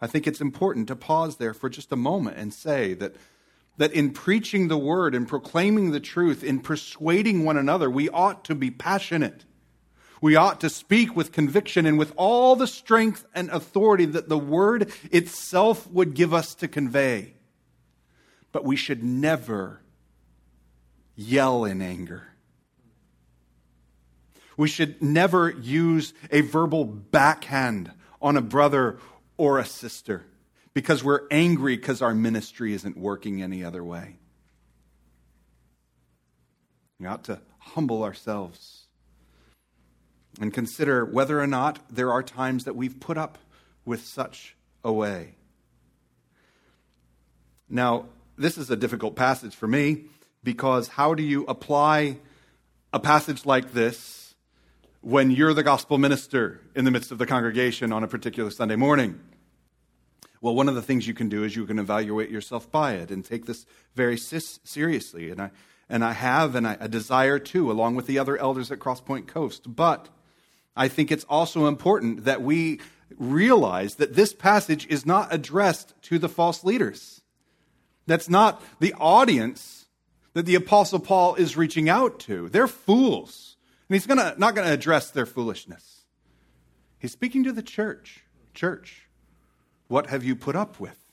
I 0.01 0.07
think 0.07 0.27
it's 0.27 0.41
important 0.41 0.89
to 0.89 0.97
pause 0.97 1.37
there 1.37 1.55
for 1.55 1.71
just 1.71 1.93
a 1.93 1.97
moment 1.97 2.37
and 2.37 2.53
say 2.53 2.95
that, 2.95 3.15
that 3.79 3.93
in 3.93 4.11
preaching 4.11 4.69
the 4.69 4.77
word 4.77 5.15
and 5.15 5.27
proclaiming 5.27 5.93
the 5.93 6.01
truth, 6.01 6.45
in 6.45 6.61
persuading 6.61 7.45
one 7.45 7.57
another, 7.57 7.89
we 7.89 8.09
ought 8.11 8.45
to 8.47 8.55
be 8.55 8.71
passionate. 8.71 9.45
We 10.25 10.37
ought 10.37 10.63
to 10.63 10.71
speak 10.71 11.15
with 11.15 11.33
conviction 11.33 11.85
and 11.85 11.99
with 11.99 12.15
all 12.17 12.57
the 12.57 12.67
strength 12.67 13.27
and 13.35 13.51
authority 13.51 14.07
that 14.07 14.27
the 14.27 14.39
word 14.39 14.91
itself 15.13 15.87
would 15.91 16.15
give 16.15 16.33
us 16.33 16.55
to 16.55 16.67
convey. 16.67 17.35
But 18.51 18.65
we 18.65 18.75
should 18.75 19.05
never 19.05 19.83
yell 21.15 21.67
in 21.67 21.83
anger. 21.83 22.29
We 24.57 24.67
should 24.67 25.03
never 25.03 25.51
use 25.51 26.15
a 26.31 26.41
verbal 26.41 26.87
backhand 26.87 27.93
on 28.23 28.39
a 28.39 28.41
brother 28.41 28.97
or 29.37 29.59
a 29.59 29.67
sister 29.67 30.25
because 30.73 31.05
we're 31.05 31.29
angry 31.31 31.77
because 31.77 32.01
our 32.01 32.15
ministry 32.15 32.73
isn't 32.73 32.97
working 32.97 33.43
any 33.43 33.63
other 33.63 33.85
way. 33.85 34.17
We 36.99 37.05
ought 37.05 37.25
to 37.25 37.43
humble 37.59 38.03
ourselves 38.03 38.84
and 40.41 40.53
consider 40.53 41.05
whether 41.05 41.41
or 41.41 41.47
not 41.47 41.79
there 41.91 42.13
are 42.13 42.23
times 42.23 42.65
that 42.65 42.77
we've 42.77 42.99
put 43.01 43.19
up 43.19 43.39
with 43.85 44.05
such 44.05 44.57
a 44.83 44.93
way. 44.93 45.35
Now, 47.69 48.07
this 48.37 48.59
is 48.59 48.71
a 48.71 48.77
difficult 48.77 49.17
passage 49.17 49.55
for 49.55 49.67
me 49.67 50.05
because 50.43 50.89
how 50.89 51.15
do 51.15 51.23
you 51.23 51.45
apply 51.47 52.19
a 52.93 53.01
passage 53.01 53.47
like 53.47 53.73
this 53.73 54.35
when 55.01 55.31
you're 55.31 55.55
the 55.55 55.63
gospel 55.63 55.99
minister 55.99 56.61
in 56.75 56.85
the 56.85 56.91
midst 56.91 57.11
of 57.11 57.19
the 57.19 57.27
congregation 57.27 57.93
on 57.93 58.05
a 58.05 58.09
particular 58.09 58.51
Sunday 58.51 58.77
morning? 58.77 59.21
Well, 60.41 60.55
one 60.55 60.69
of 60.69 60.75
the 60.75 60.83
things 60.83 61.09
you 61.09 61.15
can 61.15 61.31
do 61.31 61.43
is 61.43 61.57
you 61.57 61.65
can 61.65 61.79
evaluate 61.79 62.31
yourself 62.31 62.71
by 62.71 62.95
it 62.95 63.11
and 63.11 63.25
take 63.25 63.47
this 63.47 63.65
very 63.95 64.19
seriously. 64.19 65.31
And 65.31 65.41
I, 65.41 65.51
and 65.89 66.05
I 66.05 66.13
have, 66.13 66.55
and 66.55 66.67
I, 66.67 66.87
desire 66.87 67.39
to, 67.39 67.71
along 67.71 67.95
with 67.95 68.07
the 68.07 68.19
other 68.19 68.37
elders 68.37 68.71
at 68.71 68.79
Crosspoint 68.79 69.27
Coast. 69.27 69.75
But 69.75 70.11
I 70.77 70.89
think 70.89 71.13
it's 71.13 71.25
also 71.25 71.67
important 71.67 72.25
that 72.25 72.43
we 72.43 72.81
realize 73.17 73.97
that 73.97 74.15
this 74.15 74.33
passage 74.33 74.87
is 74.89 75.07
not 75.07 75.33
addressed 75.33 75.95
to 76.03 76.19
the 76.19 76.29
false 76.29 76.65
leaders. 76.65 77.23
That's 78.07 78.29
not 78.29 78.63
the 78.81 78.95
audience 78.95 79.87
that 80.33 80.47
the 80.47 80.57
Apostle 80.57 80.99
Paul 80.99 81.37
is 81.37 81.57
reaching 81.57 81.89
out 81.89 82.19
to. 82.21 82.49
They're 82.49 82.67
fools. 82.67 83.57
And 83.89 83.95
he's 83.95 84.07
gonna, 84.07 84.35
not 84.37 84.55
going 84.55 84.67
to 84.67 84.73
address 84.75 85.11
their 85.11 85.27
foolishness. 85.27 86.05
He's 86.99 87.13
speaking 87.13 87.45
to 87.45 87.53
the 87.53 87.63
church. 87.63 88.25
Church, 88.53 89.09
what 89.89 90.09
have 90.09 90.25
you 90.25 90.35
put 90.35 90.57
up 90.57 90.81
with? 90.81 91.04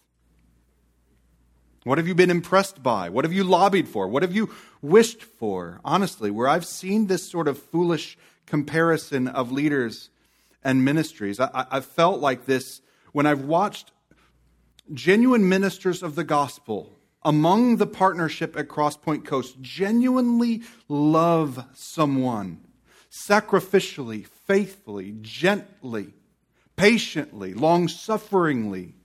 What 1.84 1.98
have 1.98 2.08
you 2.08 2.14
been 2.14 2.30
impressed 2.30 2.84
by? 2.84 3.10
What 3.10 3.26
have 3.26 3.34
you 3.34 3.44
lobbied 3.44 3.88
for? 3.88 4.08
What 4.08 4.22
have 4.22 4.36
you 4.36 4.52
wished 4.82 5.24
for? 5.24 5.82
Honestly, 5.84 6.30
where 6.30 6.48
I've 6.48 6.66
seen 6.66 7.08
this 7.08 7.28
sort 7.28 7.48
of 7.48 7.58
foolish 7.58 8.18
comparison 8.46 9.28
of 9.28 9.52
leaders 9.52 10.10
and 10.64 10.86
ministries, 10.86 11.40
I, 11.40 11.66
have 11.72 11.86
felt 11.86 12.20
like 12.20 12.46
this 12.46 12.82
when 13.14 13.26
I've 13.26 13.46
watched 13.46 13.92
genuine 14.94 15.50
ministers 15.50 16.04
of 16.04 16.16
the 16.16 16.24
gospel 16.24 16.94
among 17.24 17.78
the 17.78 17.88
partnership 17.88 18.56
at 18.56 18.68
Crosspoint 18.68 19.26
Coast 19.26 19.60
genuinely 19.62 20.62
love 20.88 21.66
someone 21.74 22.62
sacrificially, 23.12 24.26
faithfully, 24.26 25.16
gently, 25.22 26.14
patiently, 26.76 27.54
long 27.54 27.88
sufferingly, 27.88 28.96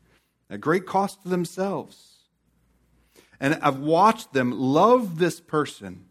at 0.49 0.61
great 0.61 0.87
cost 0.87 1.23
to 1.23 1.29
themselves. 1.29 2.16
And 3.41 3.59
I've 3.63 3.79
watched 3.79 4.33
them 4.33 4.53
love 4.53 5.19
this 5.19 5.41
person. 5.41 6.07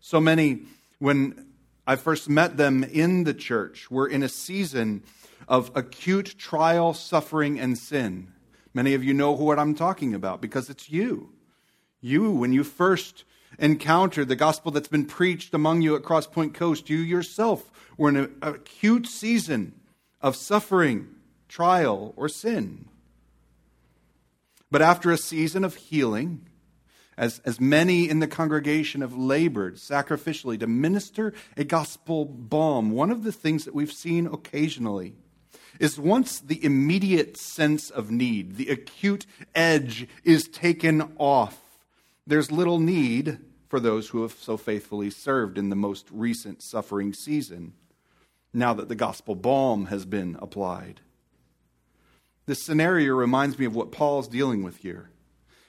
So 0.00 0.20
many, 0.20 0.62
when 0.98 1.46
I 1.86 1.96
first 1.96 2.28
met 2.28 2.56
them 2.56 2.84
in 2.84 3.24
the 3.24 3.34
church, 3.34 3.90
were 3.90 4.06
in 4.06 4.22
a 4.22 4.28
season 4.28 5.02
of 5.46 5.70
acute 5.74 6.36
trial, 6.38 6.94
suffering, 6.94 7.58
and 7.58 7.76
sin. 7.76 8.32
Many 8.74 8.94
of 8.94 9.02
you 9.02 9.14
know 9.14 9.32
what 9.32 9.58
I'm 9.58 9.74
talking 9.74 10.14
about 10.14 10.40
because 10.40 10.70
it's 10.70 10.90
you. 10.90 11.32
You, 12.00 12.30
when 12.30 12.52
you 12.52 12.64
first 12.64 13.24
encountered 13.58 14.28
the 14.28 14.36
gospel 14.36 14.70
that's 14.70 14.88
been 14.88 15.06
preached 15.06 15.54
among 15.54 15.82
you 15.82 15.96
at 15.96 16.02
Crosspoint 16.02 16.54
Coast, 16.54 16.90
you 16.90 16.98
yourself 16.98 17.70
were 17.96 18.10
in 18.10 18.16
an 18.16 18.36
acute 18.42 19.06
season 19.06 19.72
of 20.20 20.36
suffering, 20.36 21.08
trial, 21.48 22.12
or 22.16 22.28
sin. 22.28 22.88
But 24.70 24.82
after 24.82 25.10
a 25.10 25.16
season 25.16 25.64
of 25.64 25.76
healing, 25.76 26.46
as, 27.16 27.40
as 27.44 27.60
many 27.60 28.08
in 28.08 28.20
the 28.20 28.28
congregation 28.28 29.00
have 29.00 29.16
labored 29.16 29.76
sacrificially 29.76 30.58
to 30.60 30.66
minister 30.66 31.34
a 31.56 31.64
gospel 31.64 32.24
balm, 32.24 32.90
one 32.92 33.10
of 33.10 33.24
the 33.24 33.32
things 33.32 33.64
that 33.64 33.74
we've 33.74 33.92
seen 33.92 34.26
occasionally 34.26 35.14
is 35.80 35.98
once 35.98 36.40
the 36.40 36.62
immediate 36.64 37.36
sense 37.36 37.90
of 37.90 38.10
need, 38.10 38.56
the 38.56 38.68
acute 38.68 39.26
edge 39.54 40.06
is 40.24 40.48
taken 40.48 41.12
off, 41.18 41.58
there's 42.26 42.52
little 42.52 42.78
need 42.78 43.38
for 43.68 43.80
those 43.80 44.08
who 44.08 44.22
have 44.22 44.32
so 44.32 44.56
faithfully 44.56 45.10
served 45.10 45.58
in 45.58 45.70
the 45.70 45.76
most 45.76 46.06
recent 46.10 46.62
suffering 46.62 47.12
season, 47.12 47.74
now 48.52 48.72
that 48.74 48.88
the 48.88 48.94
gospel 48.94 49.34
balm 49.34 49.86
has 49.86 50.04
been 50.04 50.36
applied. 50.40 51.00
This 52.48 52.62
scenario 52.62 53.14
reminds 53.14 53.58
me 53.58 53.66
of 53.66 53.76
what 53.76 53.92
Paul's 53.92 54.26
dealing 54.26 54.62
with 54.62 54.78
here. 54.78 55.10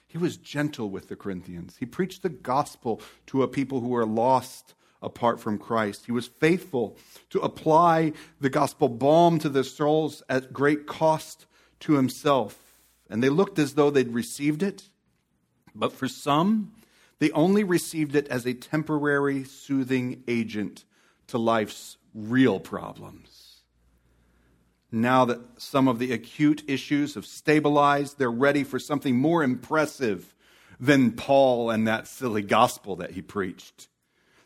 He 0.06 0.16
was 0.16 0.38
gentle 0.38 0.88
with 0.88 1.08
the 1.08 1.14
Corinthians. 1.14 1.76
He 1.78 1.84
preached 1.84 2.22
the 2.22 2.30
gospel 2.30 3.02
to 3.26 3.42
a 3.42 3.48
people 3.48 3.82
who 3.82 3.88
were 3.88 4.06
lost 4.06 4.72
apart 5.02 5.40
from 5.40 5.58
Christ. 5.58 6.06
He 6.06 6.12
was 6.12 6.28
faithful 6.28 6.96
to 7.28 7.40
apply 7.40 8.14
the 8.40 8.48
gospel 8.48 8.88
balm 8.88 9.38
to 9.40 9.50
their 9.50 9.62
souls 9.62 10.22
at 10.26 10.54
great 10.54 10.86
cost 10.86 11.44
to 11.80 11.96
himself. 11.96 12.58
And 13.10 13.22
they 13.22 13.28
looked 13.28 13.58
as 13.58 13.74
though 13.74 13.90
they'd 13.90 14.14
received 14.14 14.62
it. 14.62 14.84
But 15.74 15.92
for 15.92 16.08
some, 16.08 16.72
they 17.18 17.30
only 17.32 17.62
received 17.62 18.16
it 18.16 18.26
as 18.28 18.46
a 18.46 18.54
temporary 18.54 19.44
soothing 19.44 20.22
agent 20.26 20.86
to 21.26 21.36
life's 21.36 21.98
real 22.14 22.58
problems. 22.58 23.39
Now 24.92 25.24
that 25.26 25.40
some 25.58 25.86
of 25.88 25.98
the 25.98 26.12
acute 26.12 26.64
issues 26.66 27.14
have 27.14 27.26
stabilized, 27.26 28.18
they're 28.18 28.30
ready 28.30 28.64
for 28.64 28.78
something 28.78 29.16
more 29.16 29.42
impressive 29.42 30.34
than 30.80 31.12
Paul 31.12 31.70
and 31.70 31.86
that 31.86 32.08
silly 32.08 32.42
gospel 32.42 32.96
that 32.96 33.12
he 33.12 33.22
preached. 33.22 33.88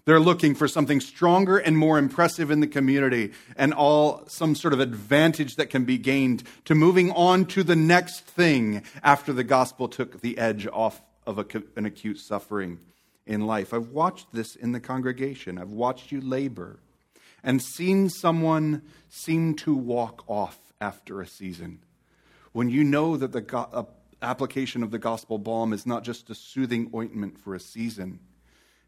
They're 0.04 0.20
looking 0.20 0.54
for 0.54 0.68
something 0.68 1.00
stronger 1.00 1.57
and 1.57 1.78
more 1.78 1.96
impressive 1.96 2.50
in 2.50 2.61
the 2.61 2.66
community 2.66 3.33
and 3.57 3.72
all 3.72 4.24
some 4.26 4.54
sort 4.54 4.74
of 4.74 4.80
advantage 4.80 5.57
that 5.57 5.70
can 5.70 5.85
be 5.85 5.96
gained 5.96 6.42
to 6.66 6.74
moving 6.74 7.11
on 7.12 7.46
to 7.46 7.62
the 7.62 7.76
next 7.76 8.20
thing 8.20 8.83
after 9.02 9.33
the 9.33 9.44
gospel 9.44 9.88
took 9.88 10.20
the 10.20 10.37
edge 10.37 10.66
off 10.66 11.00
of 11.26 11.38
a, 11.38 11.46
an 11.76 11.87
acute 11.87 12.18
suffering 12.18 12.80
in 13.26 13.46
life. 13.46 13.72
I've 13.72 13.88
watched 13.88 14.26
this 14.35 14.57
in 14.57 14.72
the 14.72 14.80
congregation. 14.80 15.57
I've 15.57 15.70
watched 15.70 16.12
you 16.12 16.20
labor 16.20 16.80
and 17.44 17.62
seen 17.62 18.09
someone 18.09 18.83
seem 19.09 19.54
to 19.54 19.74
walk 19.74 20.24
off 20.26 20.59
after 20.80 21.20
a 21.20 21.26
season. 21.26 21.85
When 22.52 22.70
you 22.70 22.83
know 22.83 23.16
that 23.16 23.33
the 23.33 23.42
go- 23.42 23.68
uh, 23.72 23.85
application 24.22 24.83
of 24.83 24.90
the 24.90 24.98
gospel 24.98 25.38
balm 25.38 25.72
is 25.72 25.87
not 25.87 26.02
just 26.02 26.30
a 26.30 26.35
soothing 26.35 26.90
ointment 26.94 27.38
for 27.38 27.54
a 27.54 27.61
season, 27.61 28.18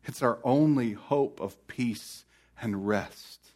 it's 0.04 0.22
our 0.22 0.38
only 0.42 0.92
hope 0.92 1.40
of 1.40 1.66
peace 1.68 2.24
and 2.60 2.88
rest. 2.88 3.46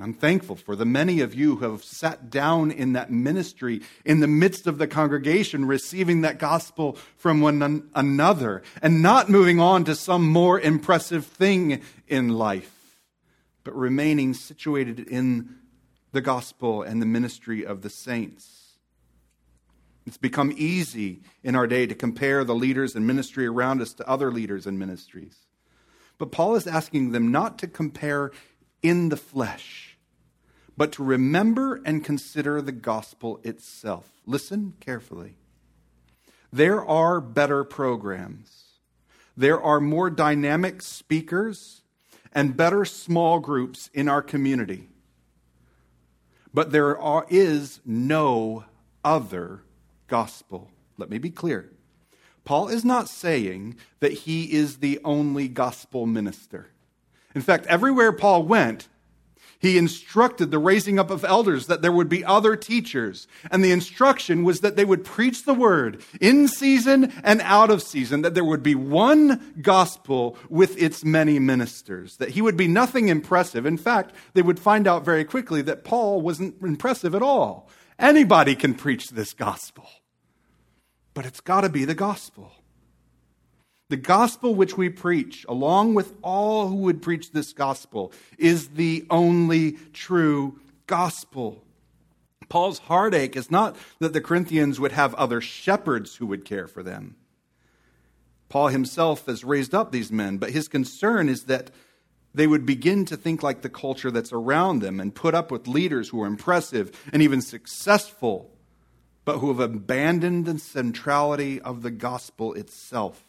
I'm 0.00 0.14
thankful 0.14 0.54
for 0.54 0.76
the 0.76 0.84
many 0.84 1.20
of 1.20 1.34
you 1.34 1.56
who 1.56 1.72
have 1.72 1.82
sat 1.82 2.30
down 2.30 2.70
in 2.70 2.92
that 2.92 3.10
ministry 3.10 3.80
in 4.04 4.20
the 4.20 4.28
midst 4.28 4.68
of 4.68 4.78
the 4.78 4.86
congregation, 4.86 5.64
receiving 5.64 6.20
that 6.20 6.38
gospel 6.38 6.96
from 7.16 7.40
one 7.40 7.90
another 7.96 8.62
and 8.80 9.02
not 9.02 9.28
moving 9.28 9.58
on 9.58 9.82
to 9.84 9.96
some 9.96 10.28
more 10.28 10.60
impressive 10.60 11.26
thing 11.26 11.82
in 12.06 12.28
life, 12.28 12.77
but 13.68 13.76
remaining 13.76 14.32
situated 14.32 14.98
in 14.98 15.56
the 16.12 16.22
gospel 16.22 16.82
and 16.82 17.02
the 17.02 17.06
ministry 17.06 17.66
of 17.66 17.82
the 17.82 17.90
saints. 17.90 18.78
It's 20.06 20.16
become 20.16 20.54
easy 20.56 21.20
in 21.44 21.54
our 21.54 21.66
day 21.66 21.86
to 21.86 21.94
compare 21.94 22.44
the 22.44 22.54
leaders 22.54 22.96
and 22.96 23.06
ministry 23.06 23.44
around 23.44 23.82
us 23.82 23.92
to 23.92 24.08
other 24.08 24.32
leaders 24.32 24.66
and 24.66 24.78
ministries. 24.78 25.36
But 26.16 26.32
Paul 26.32 26.54
is 26.56 26.66
asking 26.66 27.12
them 27.12 27.30
not 27.30 27.58
to 27.58 27.66
compare 27.66 28.30
in 28.82 29.10
the 29.10 29.18
flesh 29.18 29.98
but 30.78 30.92
to 30.92 31.02
remember 31.02 31.82
and 31.84 32.02
consider 32.02 32.62
the 32.62 32.72
gospel 32.72 33.40
itself. 33.42 34.06
Listen 34.24 34.72
carefully. 34.80 35.34
There 36.50 36.82
are 36.86 37.20
better 37.20 37.64
programs. 37.64 38.78
there 39.36 39.60
are 39.60 39.80
more 39.80 40.08
dynamic 40.08 40.80
speakers 40.80 41.82
and 42.32 42.56
better 42.56 42.84
small 42.84 43.40
groups 43.40 43.90
in 43.92 44.08
our 44.08 44.22
community. 44.22 44.88
But 46.52 46.72
there 46.72 46.98
are, 46.98 47.26
is 47.28 47.80
no 47.84 48.64
other 49.04 49.62
gospel. 50.06 50.70
Let 50.96 51.10
me 51.10 51.18
be 51.18 51.30
clear. 51.30 51.70
Paul 52.44 52.68
is 52.68 52.84
not 52.84 53.08
saying 53.08 53.76
that 54.00 54.12
he 54.12 54.52
is 54.52 54.78
the 54.78 54.98
only 55.04 55.48
gospel 55.48 56.06
minister. 56.06 56.68
In 57.34 57.42
fact, 57.42 57.66
everywhere 57.66 58.12
Paul 58.12 58.44
went, 58.44 58.88
he 59.60 59.76
instructed 59.76 60.50
the 60.50 60.58
raising 60.58 60.98
up 60.98 61.10
of 61.10 61.24
elders 61.24 61.66
that 61.66 61.82
there 61.82 61.92
would 61.92 62.08
be 62.08 62.24
other 62.24 62.54
teachers. 62.54 63.26
And 63.50 63.64
the 63.64 63.72
instruction 63.72 64.44
was 64.44 64.60
that 64.60 64.76
they 64.76 64.84
would 64.84 65.04
preach 65.04 65.44
the 65.44 65.54
word 65.54 66.02
in 66.20 66.46
season 66.46 67.12
and 67.24 67.40
out 67.40 67.70
of 67.70 67.82
season, 67.82 68.22
that 68.22 68.34
there 68.34 68.44
would 68.44 68.62
be 68.62 68.76
one 68.76 69.54
gospel 69.60 70.36
with 70.48 70.80
its 70.80 71.04
many 71.04 71.38
ministers, 71.40 72.16
that 72.18 72.30
he 72.30 72.42
would 72.42 72.56
be 72.56 72.68
nothing 72.68 73.08
impressive. 73.08 73.66
In 73.66 73.76
fact, 73.76 74.14
they 74.34 74.42
would 74.42 74.60
find 74.60 74.86
out 74.86 75.04
very 75.04 75.24
quickly 75.24 75.60
that 75.62 75.84
Paul 75.84 76.20
wasn't 76.20 76.62
impressive 76.62 77.14
at 77.14 77.22
all. 77.22 77.68
Anybody 77.98 78.54
can 78.54 78.74
preach 78.74 79.10
this 79.10 79.32
gospel, 79.32 79.88
but 81.14 81.26
it's 81.26 81.40
got 81.40 81.62
to 81.62 81.68
be 81.68 81.84
the 81.84 81.96
gospel. 81.96 82.52
The 83.88 83.96
gospel 83.96 84.54
which 84.54 84.76
we 84.76 84.90
preach, 84.90 85.46
along 85.48 85.94
with 85.94 86.12
all 86.22 86.68
who 86.68 86.76
would 86.76 87.00
preach 87.00 87.32
this 87.32 87.54
gospel, 87.54 88.12
is 88.36 88.68
the 88.70 89.06
only 89.08 89.72
true 89.92 90.60
gospel. 90.86 91.64
Paul's 92.50 92.80
heartache 92.80 93.36
is 93.36 93.50
not 93.50 93.76
that 93.98 94.12
the 94.12 94.20
Corinthians 94.20 94.78
would 94.78 94.92
have 94.92 95.14
other 95.14 95.40
shepherds 95.40 96.16
who 96.16 96.26
would 96.26 96.44
care 96.44 96.66
for 96.66 96.82
them. 96.82 97.16
Paul 98.48 98.68
himself 98.68 99.26
has 99.26 99.44
raised 99.44 99.74
up 99.74 99.92
these 99.92 100.12
men, 100.12 100.38
but 100.38 100.50
his 100.50 100.68
concern 100.68 101.28
is 101.28 101.44
that 101.44 101.70
they 102.34 102.46
would 102.46 102.66
begin 102.66 103.04
to 103.06 103.16
think 103.16 103.42
like 103.42 103.62
the 103.62 103.68
culture 103.68 104.10
that's 104.10 104.32
around 104.32 104.80
them 104.80 105.00
and 105.00 105.14
put 105.14 105.34
up 105.34 105.50
with 105.50 105.66
leaders 105.66 106.10
who 106.10 106.22
are 106.22 106.26
impressive 106.26 106.90
and 107.12 107.22
even 107.22 107.40
successful, 107.40 108.50
but 109.24 109.38
who 109.38 109.48
have 109.48 109.60
abandoned 109.60 110.44
the 110.44 110.58
centrality 110.58 111.60
of 111.60 111.82
the 111.82 111.90
gospel 111.90 112.52
itself. 112.54 113.27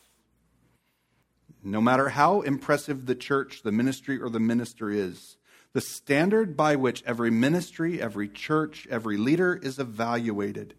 No 1.64 1.82
matter 1.82 2.10
how 2.10 2.42
impressive 2.42 3.06
the 3.06 3.16
church, 3.16 3.64
the 3.64 3.72
ministry, 3.72 4.22
or 4.22 4.30
the 4.30 4.40
minister 4.40 4.90
is, 4.90 5.38
the 5.74 5.82
standard 5.82 6.58
by 6.58 6.76
which 6.76 7.04
every 7.06 7.30
ministry, 7.30 8.02
every 8.02 8.28
church, 8.28 8.88
every 8.90 9.18
leader 9.18 9.60
is 9.62 9.78
evaluated 9.78 10.74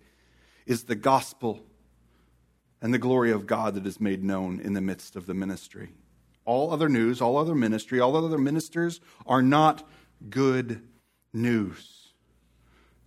is 0.66 0.84
the 0.84 0.96
gospel 0.96 1.60
and 2.82 2.94
the 2.94 2.98
glory 2.98 3.30
of 3.30 3.46
God 3.46 3.74
that 3.74 3.86
is 3.86 4.00
made 4.00 4.24
known 4.24 4.60
in 4.60 4.72
the 4.72 4.80
midst 4.80 5.16
of 5.16 5.26
the 5.26 5.34
ministry. 5.34 5.90
All 6.44 6.72
other 6.72 6.88
news, 6.88 7.20
all 7.20 7.36
other 7.36 7.54
ministry, 7.54 8.00
all 8.00 8.16
other 8.16 8.38
ministers 8.38 9.00
are 9.26 9.42
not 9.42 9.86
good 10.28 10.82
news. 11.32 12.08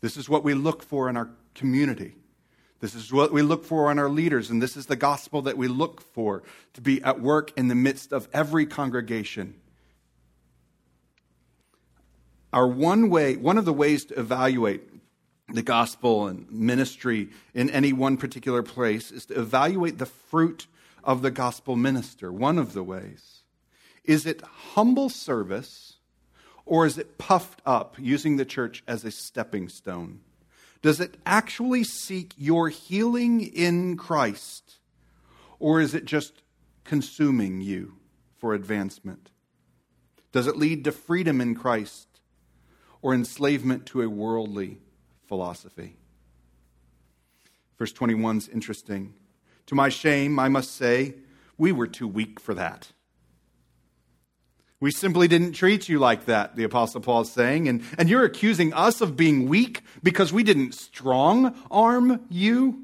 This 0.02 0.16
is 0.16 0.30
what 0.30 0.44
we 0.44 0.54
look 0.54 0.84
for 0.84 1.10
in 1.10 1.18
our 1.18 1.30
community. 1.56 2.16
This 2.84 2.96
is 2.96 3.14
what 3.14 3.32
we 3.32 3.44
look 3.44 3.64
for 3.64 3.90
in 3.94 3.98
our 3.98 4.10
leaders, 4.10 4.50
and 4.50 4.62
this 4.62 4.76
is 4.76 4.88
the 4.88 4.98
gospel 4.98 5.44
that 5.44 5.56
we 5.56 5.70
look 5.70 6.02
for 6.02 6.44
to 6.74 6.82
be 6.82 7.02
at 7.02 7.22
work 7.22 7.58
in 7.58 7.70
the 7.70 7.76
midst 7.76 8.12
of 8.12 8.28
every 8.34 8.66
congregation. 8.66 9.56
Our 12.52 12.68
one 12.68 13.10
way, 13.10 13.38
one 13.38 13.58
of 13.58 13.64
the 13.64 13.72
ways 13.72 14.04
to 14.08 14.20
evaluate 14.20 14.82
the 15.48 15.62
gospel 15.62 16.28
and 16.28 16.52
ministry 16.52 17.30
in 17.54 17.70
any 17.70 17.94
one 17.94 18.18
particular 18.18 18.62
place 18.62 19.14
is 19.14 19.28
to 19.28 19.40
evaluate 19.40 19.98
the 19.98 20.06
fruit 20.06 20.68
of 21.06 21.22
the 21.22 21.32
gospel 21.32 21.78
minister. 21.78 22.34
One 22.34 22.58
of 22.58 22.74
the 22.74 22.84
ways. 22.84 23.44
Is 24.04 24.26
it 24.26 24.42
humble 24.42 25.08
service 25.08 26.00
or 26.66 26.86
is 26.86 26.98
it 26.98 27.18
puffed 27.18 27.62
up, 27.66 27.96
using 27.98 28.36
the 28.36 28.44
church 28.44 28.84
as 28.90 29.06
a 29.06 29.12
stepping 29.12 29.70
stone? 29.70 30.20
Does 30.84 31.00
it 31.00 31.16
actually 31.26 31.86
seek 31.86 32.34
your 32.38 32.68
healing 32.68 33.42
in 33.42 33.96
Christ? 33.98 34.76
Or 35.58 35.80
is 35.80 35.96
it 35.96 36.04
just 36.04 36.44
consuming 36.84 37.62
you 37.62 37.96
for 38.38 38.54
advancement? 38.54 39.32
Does 40.34 40.46
it 40.46 40.58
lead 40.58 40.84
to 40.84 40.92
freedom 40.92 41.40
in 41.40 41.56
Christ 41.56 42.20
or 43.02 43.14
enslavement 43.14 43.86
to 43.88 44.02
a 44.02 44.10
worldly 44.10 44.82
philosophy? 45.26 45.96
Verse 47.80 47.94
21 47.94 48.38
is 48.38 48.50
interesting. 48.50 49.14
To 49.68 49.76
my 49.76 49.88
shame, 49.88 50.38
I 50.38 50.50
must 50.50 50.76
say, 50.76 51.16
we 51.58 51.72
were 51.72 51.88
too 51.88 52.10
weak 52.10 52.42
for 52.42 52.54
that. 52.56 52.92
We 54.84 54.92
simply 54.92 55.30
didn't 55.30 55.54
treat 55.54 55.88
you 55.88 55.98
like 55.98 56.26
that, 56.26 56.58
the 56.58 56.66
Apostle 56.66 57.00
Paul 57.00 57.22
is 57.22 57.32
saying. 57.32 57.70
And, 57.70 57.86
and 57.98 58.10
you're 58.10 58.26
accusing 58.26 58.74
us 58.74 59.00
of 59.00 59.16
being 59.16 59.48
weak 59.48 59.82
because 60.04 60.34
we 60.34 60.44
didn't 60.44 60.74
strong 60.74 61.56
arm 61.72 62.20
you 62.30 62.84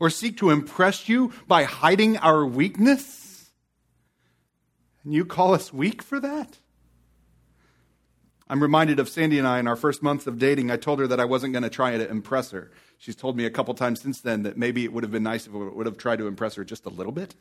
or 0.00 0.08
seek 0.08 0.38
to 0.38 0.48
impress 0.48 1.06
you 1.06 1.30
by 1.46 1.64
hiding 1.64 2.16
our 2.16 2.46
weakness. 2.46 3.50
And 5.04 5.12
you 5.12 5.26
call 5.26 5.52
us 5.52 5.74
weak 5.74 6.02
for 6.02 6.18
that? 6.20 6.58
I'm 8.48 8.62
reminded 8.62 8.98
of 8.98 9.10
Sandy 9.10 9.38
and 9.38 9.46
I 9.46 9.58
in 9.58 9.68
our 9.68 9.76
first 9.76 10.02
month 10.02 10.26
of 10.26 10.38
dating. 10.38 10.70
I 10.70 10.78
told 10.78 11.00
her 11.00 11.06
that 11.06 11.20
I 11.20 11.26
wasn't 11.26 11.52
going 11.52 11.64
to 11.64 11.68
try 11.68 11.98
to 11.98 12.08
impress 12.08 12.50
her. 12.52 12.70
She's 12.96 13.14
told 13.14 13.36
me 13.36 13.44
a 13.44 13.50
couple 13.50 13.74
times 13.74 14.00
since 14.00 14.22
then 14.22 14.44
that 14.44 14.56
maybe 14.56 14.84
it 14.84 14.92
would 14.94 15.04
have 15.04 15.12
been 15.12 15.22
nice 15.22 15.46
if 15.46 15.54
I 15.54 15.58
would 15.58 15.84
have 15.84 15.98
tried 15.98 16.20
to 16.20 16.26
impress 16.26 16.54
her 16.54 16.64
just 16.64 16.86
a 16.86 16.88
little 16.88 17.12
bit. 17.12 17.34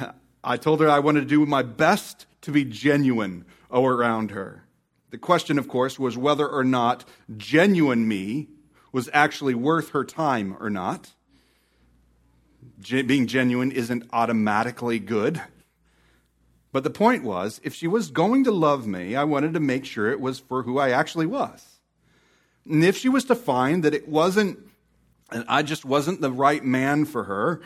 I 0.48 0.56
told 0.56 0.80
her 0.80 0.88
I 0.88 1.00
wanted 1.00 1.20
to 1.20 1.26
do 1.26 1.44
my 1.44 1.62
best 1.62 2.24
to 2.40 2.50
be 2.50 2.64
genuine 2.64 3.44
around 3.70 4.30
her. 4.30 4.64
The 5.10 5.18
question, 5.18 5.58
of 5.58 5.68
course, 5.68 5.98
was 5.98 6.16
whether 6.16 6.48
or 6.48 6.64
not 6.64 7.04
genuine 7.36 8.08
me 8.08 8.48
was 8.90 9.10
actually 9.12 9.54
worth 9.54 9.90
her 9.90 10.04
time 10.04 10.56
or 10.58 10.70
not. 10.70 11.12
being 12.80 13.26
genuine 13.26 13.70
isn't 13.70 14.08
automatically 14.10 14.98
good. 14.98 15.42
But 16.72 16.82
the 16.82 16.88
point 16.88 17.24
was, 17.24 17.60
if 17.62 17.74
she 17.74 17.86
was 17.86 18.10
going 18.10 18.44
to 18.44 18.50
love 18.50 18.86
me, 18.86 19.16
I 19.16 19.24
wanted 19.24 19.52
to 19.52 19.60
make 19.60 19.84
sure 19.84 20.10
it 20.10 20.20
was 20.20 20.38
for 20.38 20.62
who 20.62 20.78
I 20.78 20.92
actually 20.92 21.26
was. 21.26 21.80
And 22.64 22.82
if 22.82 22.96
she 22.96 23.10
was 23.10 23.26
to 23.26 23.34
find 23.34 23.82
that 23.84 23.92
it 23.92 24.08
wasn't, 24.08 24.60
and 25.30 25.44
I 25.46 25.62
just 25.62 25.84
wasn't 25.84 26.22
the 26.22 26.32
right 26.32 26.64
man 26.64 27.04
for 27.04 27.24
her, 27.24 27.60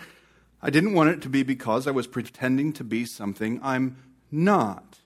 I 0.63 0.71
didn't 0.71 0.95
want 0.95 1.11
it 1.11 1.23
to 1.23 1.29
be 1.29 1.43
because 1.43 1.87
I 1.87 1.91
was 1.91 2.07
pretending 2.07 2.73
to 2.75 2.85
be 2.85 3.05
something 3.05 3.59
I'm 3.63 3.97
not. 4.31 5.01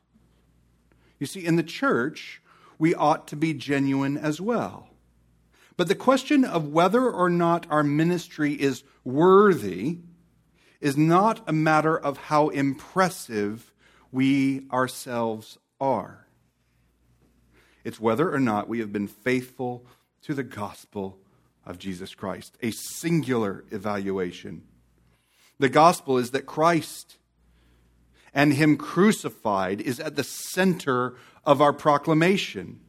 You 1.19 1.27
see, 1.27 1.45
in 1.45 1.57
the 1.57 1.63
church, 1.63 2.43
we 2.79 2.95
ought 2.95 3.27
to 3.29 3.37
be 3.37 3.55
genuine 3.55 4.19
as 4.19 4.41
well. 4.41 4.91
But 5.77 5.89
the 5.89 5.95
question 5.95 6.45
of 6.45 6.69
whether 6.69 7.09
or 7.11 7.31
not 7.31 7.67
our 7.71 7.83
ministry 7.83 8.53
is 8.53 8.83
worthy 9.05 9.99
is 10.81 10.97
not 10.97 11.43
a 11.47 11.53
matter 11.53 11.99
of 11.99 12.19
how 12.19 12.49
impressive 12.49 13.73
we 14.13 14.67
ourselves 14.71 15.59
are. 15.81 16.27
It's 17.83 18.01
whether 18.01 18.33
or 18.33 18.41
not 18.41 18.69
we 18.69 18.81
have 18.81 18.93
been 18.93 19.09
faithful 19.09 19.87
to 20.23 20.35
the 20.35 20.43
gospel 20.43 21.19
of 21.65 21.79
Jesus 21.79 22.15
Christ, 22.15 22.57
a 22.63 22.73
singular 22.73 23.65
evaluation. 23.71 24.63
The 25.59 25.69
gospel 25.69 26.19
is 26.19 26.31
that 26.33 26.47
Christ 26.47 27.17
and 28.35 28.53
Him 28.53 28.77
crucified 28.77 29.81
is 29.81 29.99
at 29.99 30.17
the 30.17 30.25
center 30.25 31.17
of 31.45 31.61
our 31.61 31.73
proclamation. 31.73 32.81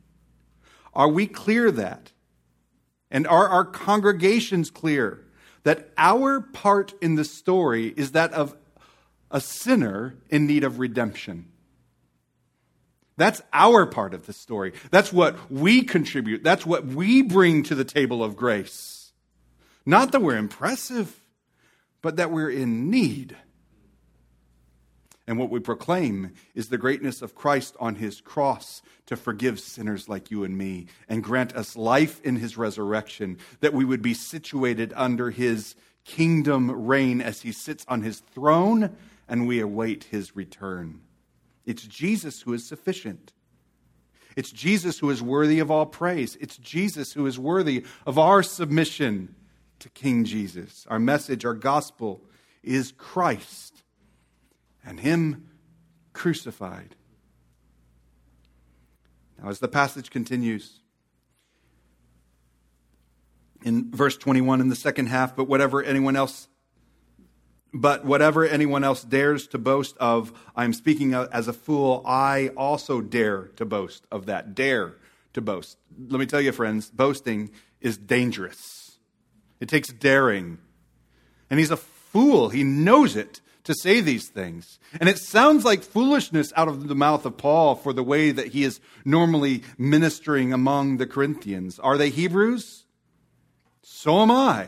Are 0.94 1.08
we 1.08 1.28
clear 1.28 1.72
that? 1.72 2.12
And 3.10 3.26
are 3.28 3.48
our 3.48 3.64
congregations 3.64 4.70
clear 4.70 5.26
that 5.64 5.92
our 5.98 6.42
part 6.42 6.94
in 7.02 7.16
the 7.16 7.24
story 7.24 7.94
is 7.96 8.12
that 8.12 8.34
of 8.34 8.56
a 9.32 9.40
sinner 9.40 10.16
in 10.30 10.48
need 10.48 10.64
of 10.64 10.80
redemption? 10.80 11.46
That's 13.16 13.42
our 13.52 13.86
part 13.86 14.14
of 14.14 14.28
the 14.28 14.34
story. 14.34 14.74
That's 14.92 15.12
what 15.12 15.52
we 15.52 15.84
contribute. 15.84 16.44
That's 16.44 16.66
what 16.66 16.86
we 16.86 17.22
bring 17.22 17.64
to 17.64 17.76
the 17.76 17.86
table 17.86 18.24
of 18.24 18.36
grace. 18.36 19.12
Not 19.86 20.12
that 20.12 20.22
we're 20.22 20.38
impressive 20.38 21.20
but 22.08 22.16
that 22.16 22.32
we're 22.32 22.50
in 22.50 22.90
need. 22.90 23.36
And 25.28 25.38
what 25.38 25.50
we 25.50 25.60
proclaim 25.60 26.32
is 26.56 26.70
the 26.70 26.78
greatness 26.78 27.22
of 27.22 27.36
Christ 27.36 27.76
on 27.82 27.96
his 27.96 28.22
cross 28.22 28.82
to 29.08 29.18
forgive 29.18 29.60
sinners 29.60 30.08
like 30.08 30.32
you 30.32 30.46
and 30.46 30.58
me 30.58 30.86
and 31.10 31.22
grant 31.22 31.54
us 31.54 31.76
life 31.76 32.22
in 32.24 32.38
his 32.38 32.56
resurrection, 32.56 33.40
that 33.60 33.74
we 33.74 33.84
would 33.84 34.02
be 34.02 34.14
situated 34.14 34.94
under 34.96 35.32
his 35.32 35.76
kingdom 36.06 36.72
reign 36.88 37.20
as 37.20 37.42
he 37.42 37.52
sits 37.52 37.84
on 37.90 38.04
his 38.04 38.20
throne 38.20 38.96
and 39.28 39.46
we 39.46 39.60
await 39.60 40.06
his 40.06 40.34
return. 40.34 41.02
It's 41.66 41.86
Jesus 41.86 42.44
who 42.44 42.54
is 42.54 42.66
sufficient. 42.66 43.34
It's 44.38 44.54
Jesus 44.54 45.00
who 45.00 45.10
is 45.10 45.22
worthy 45.22 45.60
of 45.60 45.70
all 45.70 45.86
praise. 45.86 46.38
It's 46.40 46.56
Jesus 46.56 47.12
who 47.12 47.26
is 47.26 47.38
worthy 47.38 47.84
of 48.06 48.18
our 48.18 48.44
submission 48.44 49.36
to 49.80 49.90
King 49.90 50.24
Jesus. 50.24 50.86
Our 50.90 51.00
message, 51.00 51.46
our 51.46 51.54
gospel 51.54 52.22
is 52.64 52.92
Christ. 52.92 53.84
and 54.86 55.02
him 55.02 55.50
crucified. 56.14 56.96
Now, 59.38 59.50
as 59.50 59.60
the 59.60 59.68
passage 59.68 60.10
continues, 60.10 60.80
in 63.64 63.92
verse 63.92 64.16
21 64.16 64.62
in 64.62 64.70
the 64.70 64.76
second 64.76 65.08
half, 65.08 65.36
but 65.36 65.50
whatever 65.50 65.84
anyone 65.84 66.16
else 66.16 66.48
but 67.74 68.06
whatever 68.06 68.46
anyone 68.46 68.84
else 68.84 69.04
dares 69.04 69.48
to 69.48 69.58
boast 69.58 69.98
of, 69.98 70.32
I'm 70.56 70.74
speaking 70.74 71.14
as 71.14 71.48
a 71.48 71.54
fool, 71.54 72.02
I 72.06 72.50
also 72.56 73.02
dare 73.02 73.50
to 73.58 73.66
boast 73.66 74.08
of 74.12 74.26
that. 74.28 74.56
Dare 74.56 74.96
to 75.34 75.42
boast. 75.42 75.78
Let 76.08 76.20
me 76.20 76.26
tell 76.26 76.42
you, 76.42 76.52
friends, 76.52 76.90
boasting 76.90 77.52
is 77.82 77.98
dangerous. 77.98 78.87
It 79.60 79.70
takes 79.70 79.90
daring. 79.90 80.60
And 81.50 81.60
he's 81.60 81.72
a 81.72 81.78
fool. 81.78 82.50
He 82.50 82.64
knows 82.64 83.16
it 83.16 83.42
to 83.64 83.74
say 83.74 84.00
these 84.00 84.30
things. 84.30 84.80
And 85.00 85.10
it 85.10 85.18
sounds 85.18 85.66
like 85.66 85.84
foolishness 85.84 86.54
out 86.56 86.70
of 86.70 86.88
the 86.88 86.96
mouth 86.96 87.26
of 87.26 87.38
Paul 87.38 87.76
for 87.76 87.92
the 87.92 88.04
way 88.04 88.32
that 88.32 88.48
he 88.48 88.64
is 88.64 88.80
normally 89.04 89.64
ministering 89.78 90.54
among 90.54 90.98
the 90.98 91.06
Corinthians. 91.06 91.78
Are 91.80 91.98
they 91.98 92.10
Hebrews? 92.10 92.86
So 93.82 94.22
am 94.22 94.32
I. 94.32 94.68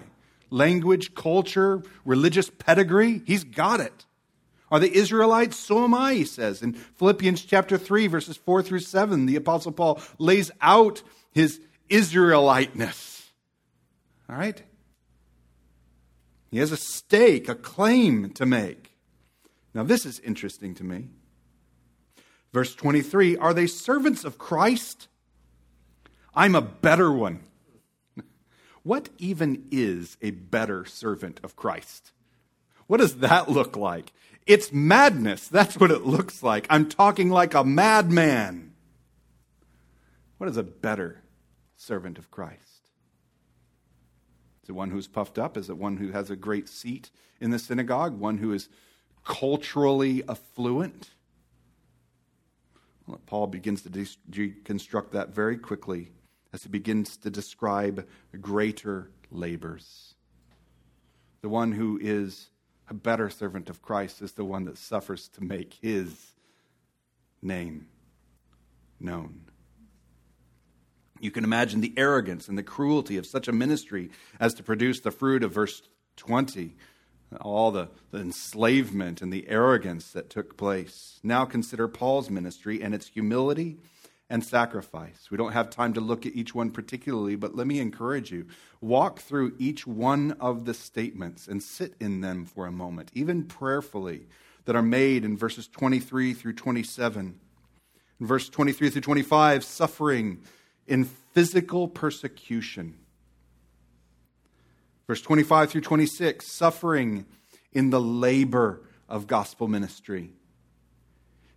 Language, 0.49 1.15
culture, 1.15 1.81
religious 2.03 2.49
pedigree, 2.49 3.21
he's 3.25 3.43
got 3.43 3.79
it. 3.79 4.05
Are 4.71 4.79
they 4.79 4.93
Israelites? 4.93 5.57
So 5.57 5.83
am 5.83 5.93
I, 5.93 6.15
he 6.15 6.25
says. 6.25 6.61
In 6.61 6.73
Philippians 6.73 7.43
chapter 7.43 7.77
3, 7.77 8.07
verses 8.07 8.37
4 8.37 8.61
through 8.63 8.79
7, 8.79 9.25
the 9.25 9.35
Apostle 9.35 9.71
Paul 9.71 10.01
lays 10.17 10.51
out 10.61 11.01
his 11.31 11.61
Israeliteness. 11.89 13.29
All 14.29 14.35
right? 14.35 14.61
He 16.51 16.57
has 16.59 16.71
a 16.71 16.77
stake, 16.77 17.47
a 17.47 17.55
claim 17.55 18.31
to 18.31 18.45
make. 18.45 18.97
Now, 19.73 19.83
this 19.83 20.05
is 20.05 20.19
interesting 20.19 20.73
to 20.75 20.83
me. 20.83 21.09
Verse 22.51 22.73
23 22.73 23.37
Are 23.37 23.53
they 23.53 23.67
servants 23.67 24.23
of 24.23 24.37
Christ? 24.37 25.07
I'm 26.33 26.55
a 26.55 26.61
better 26.61 27.11
one. 27.11 27.41
What 28.83 29.09
even 29.17 29.67
is 29.71 30.17
a 30.21 30.31
better 30.31 30.85
servant 30.85 31.41
of 31.43 31.55
Christ? 31.55 32.11
What 32.87 33.01
does 33.01 33.17
that 33.17 33.49
look 33.49 33.75
like? 33.75 34.13
It's 34.47 34.71
madness. 34.71 35.47
That's 35.47 35.77
what 35.77 35.91
it 35.91 36.05
looks 36.05 36.41
like. 36.41 36.65
I'm 36.69 36.87
talking 36.89 37.29
like 37.29 37.53
a 37.53 37.63
madman. 37.63 38.73
What 40.39 40.49
is 40.49 40.57
a 40.57 40.63
better 40.63 41.21
servant 41.75 42.17
of 42.17 42.31
Christ? 42.31 42.68
It 44.70 44.76
one 44.76 44.91
who's 44.91 45.07
puffed 45.07 45.39
up? 45.39 45.57
Is 45.57 45.70
it 45.70 45.78
one 45.78 45.97
who 45.97 46.11
has 46.11 46.30
a 46.30 46.36
great 46.36 46.70
seat 46.70 47.09
in 47.41 47.49
the 47.49 47.57
synagogue? 47.57 48.20
One 48.20 48.38
who 48.38 48.53
is 48.53 48.70
culturally 49.26 50.24
affluent? 50.30 51.09
Well, 53.07 53.20
Paul 53.26 53.47
begins 53.47 53.82
to 53.82 53.89
deconstruct 53.89 55.11
that 55.11 55.34
very 55.34 55.57
quickly 55.57 56.11
as 56.53 56.63
he 56.63 56.70
begins 56.70 57.17
to 57.17 57.32
describe 57.32 58.07
greater 58.39 59.09
labors. 59.32 60.13
The 61.41 61.49
one 61.49 61.72
who 61.72 61.97
is 61.99 62.49
a 62.89 62.93
better 62.93 63.32
servant 63.32 63.72
of 63.72 63.82
Christ 63.82 64.22
is 64.22 64.34
the 64.34 64.45
one 64.45 64.65
that 64.65 64.78
suffers 64.78 65.28
to 65.30 65.43
make 65.43 65.80
his 65.82 66.34
name 67.41 67.88
known. 68.99 69.48
You 71.20 71.32
can 71.32 71.43
imagine 71.43 71.82
the 71.82 71.93
arrogance 71.97 72.47
and 72.47 72.57
the 72.57 72.63
cruelty 72.63 73.17
of 73.17 73.26
such 73.26 73.47
a 73.47 73.51
ministry 73.51 74.09
as 74.39 74.53
to 74.55 74.63
produce 74.63 74.99
the 74.99 75.11
fruit 75.11 75.43
of 75.43 75.51
verse 75.51 75.82
20, 76.17 76.76
all 77.41 77.72
the, 77.72 77.89
the 78.11 78.20
enslavement 78.20 79.22
and 79.22 79.32
the 79.32 79.47
arrogance 79.47 80.11
that 80.11 80.30
took 80.30 80.57
place. 80.57 81.20
Now 81.24 81.45
consider 81.45 81.88
Paul's 81.88 82.30
ministry 82.30 82.82
and 82.82 82.93
its 82.93 83.07
humility 83.07 83.78
and 84.30 84.43
sacrifice. 84.43 85.30
We 85.32 85.38
don't 85.38 85.53
have 85.53 85.70
time 85.70 85.93
to 85.93 86.01
look 86.01 86.26
at 86.26 86.36
each 86.36 86.53
one 86.53 86.70
particularly, 86.70 87.36
but 87.36 87.55
let 87.55 87.67
me 87.67 87.80
encourage 87.80 88.32
you. 88.32 88.45
Walk 88.80 89.20
through 89.20 89.55
each 89.57 89.88
one 89.88 90.34
of 90.39 90.65
the 90.65 90.74
statements 90.74 91.47
and 91.47 91.63
sit 91.63 91.95
in 91.99 92.22
them 92.22 92.45
for 92.45 92.65
a 92.65 92.72
moment, 92.72 93.09
even 93.13 93.45
prayerfully, 93.45 94.28
that 94.65 94.76
are 94.76 94.84
made 94.84 95.26
in 95.26 95.36
verses 95.36 95.67
23 95.67 96.34
through 96.34 96.53
27. 96.53 97.39
In 98.20 98.28
verse 98.28 98.49
23 98.49 98.89
through 98.91 99.01
25, 99.01 99.63
suffering 99.63 100.41
in 100.89 101.05
physical 101.05 101.87
persecution. 101.87 102.95
Verse 105.07 105.21
25 105.21 105.69
through 105.69 105.81
26, 105.81 106.45
suffering 106.45 107.25
in 107.71 107.91
the 107.91 108.01
labor 108.01 108.81
of 109.07 109.27
gospel 109.27 109.67
ministry. 109.67 110.31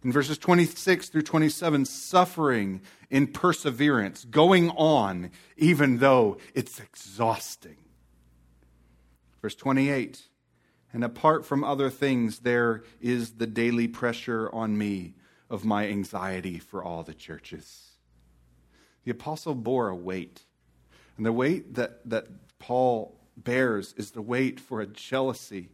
In 0.05 0.13
verses 0.13 0.37
26 0.39 1.09
through 1.09 1.23
27, 1.23 1.85
suffering 1.85 2.83
in 3.11 3.27
perseverance, 3.27 4.25
going 4.25 4.71
on 4.71 5.31
even 5.57 5.99
though 5.99 6.39
it's 6.55 6.79
exhausting. 6.81 7.77
Verse 9.41 9.55
28, 9.55 10.23
and 10.93 11.03
apart 11.03 11.47
from 11.47 11.65
other 11.65 11.89
things, 11.89 12.41
there 12.41 12.83
is 13.01 13.33
the 13.33 13.47
daily 13.47 13.89
pressure 13.89 14.51
on 14.53 14.77
me 14.77 15.15
of 15.49 15.65
my 15.65 15.89
anxiety 15.89 16.59
for 16.59 16.85
all 16.85 17.03
the 17.03 17.15
churches. 17.15 17.92
The 19.05 19.11
apostle 19.11 19.55
bore 19.55 19.89
a 19.89 19.97
weight. 19.97 20.43
And 21.17 21.27
the 21.27 21.33
weight 21.33 21.75
that, 21.75 22.09
that 22.09 22.27
Paul 22.59 23.17
bears 23.37 23.95
is 23.97 24.13
the 24.13 24.23
weight 24.23 24.61
for 24.61 24.81
a 24.81 24.87
jealousy, 24.87 25.69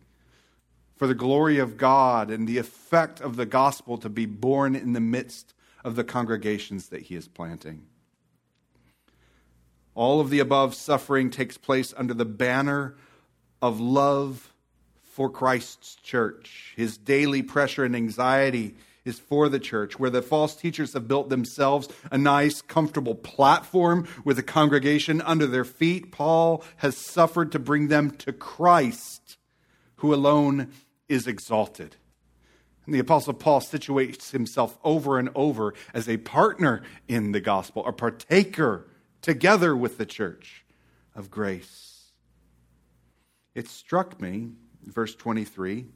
for 0.96 1.06
the 1.06 1.14
glory 1.14 1.58
of 1.58 1.76
God 1.76 2.30
and 2.30 2.46
the 2.48 2.58
effect 2.58 3.20
of 3.20 3.36
the 3.36 3.46
gospel 3.46 3.98
to 3.98 4.08
be 4.08 4.26
born 4.26 4.74
in 4.74 4.92
the 4.92 5.00
midst 5.00 5.54
of 5.84 5.96
the 5.96 6.04
congregations 6.04 6.88
that 6.88 7.02
he 7.02 7.14
is 7.14 7.28
planting. 7.28 7.86
All 9.94 10.20
of 10.20 10.30
the 10.30 10.38
above 10.38 10.74
suffering 10.74 11.30
takes 11.30 11.58
place 11.58 11.92
under 11.96 12.14
the 12.14 12.24
banner 12.24 12.94
of 13.60 13.80
love 13.80 14.52
for 15.02 15.28
Christ's 15.28 15.96
church. 15.96 16.72
His 16.76 16.96
daily 16.96 17.42
pressure 17.42 17.84
and 17.84 17.96
anxiety 17.96 18.76
is 19.04 19.18
for 19.18 19.48
the 19.48 19.60
church, 19.60 19.98
where 19.98 20.10
the 20.10 20.22
false 20.22 20.54
teachers 20.54 20.92
have 20.92 21.08
built 21.08 21.28
themselves 21.28 21.88
a 22.10 22.18
nice, 22.18 22.60
comfortable 22.60 23.14
platform 23.14 24.06
with 24.24 24.38
a 24.38 24.42
congregation 24.42 25.20
under 25.22 25.46
their 25.46 25.64
feet. 25.64 26.12
Paul 26.12 26.64
has 26.76 26.96
suffered 26.96 27.52
to 27.52 27.58
bring 27.58 27.88
them 27.88 28.10
to 28.12 28.32
Christ, 28.32 29.38
who 29.96 30.12
alone 30.12 30.70
is 31.08 31.26
exalted. 31.26 31.96
And 32.86 32.94
the 32.94 33.00
Apostle 33.00 33.34
Paul 33.34 33.60
situates 33.60 34.30
himself 34.30 34.78
over 34.82 35.18
and 35.18 35.28
over 35.34 35.74
as 35.92 36.08
a 36.08 36.16
partner 36.16 36.82
in 37.06 37.32
the 37.32 37.40
gospel, 37.40 37.86
a 37.86 37.92
partaker 37.92 38.88
together 39.20 39.76
with 39.76 39.98
the 39.98 40.06
church 40.06 40.64
of 41.14 41.30
grace. 41.30 42.12
It 43.54 43.68
struck 43.68 44.20
me, 44.20 44.52
verse 44.84 45.14
23, 45.14 45.86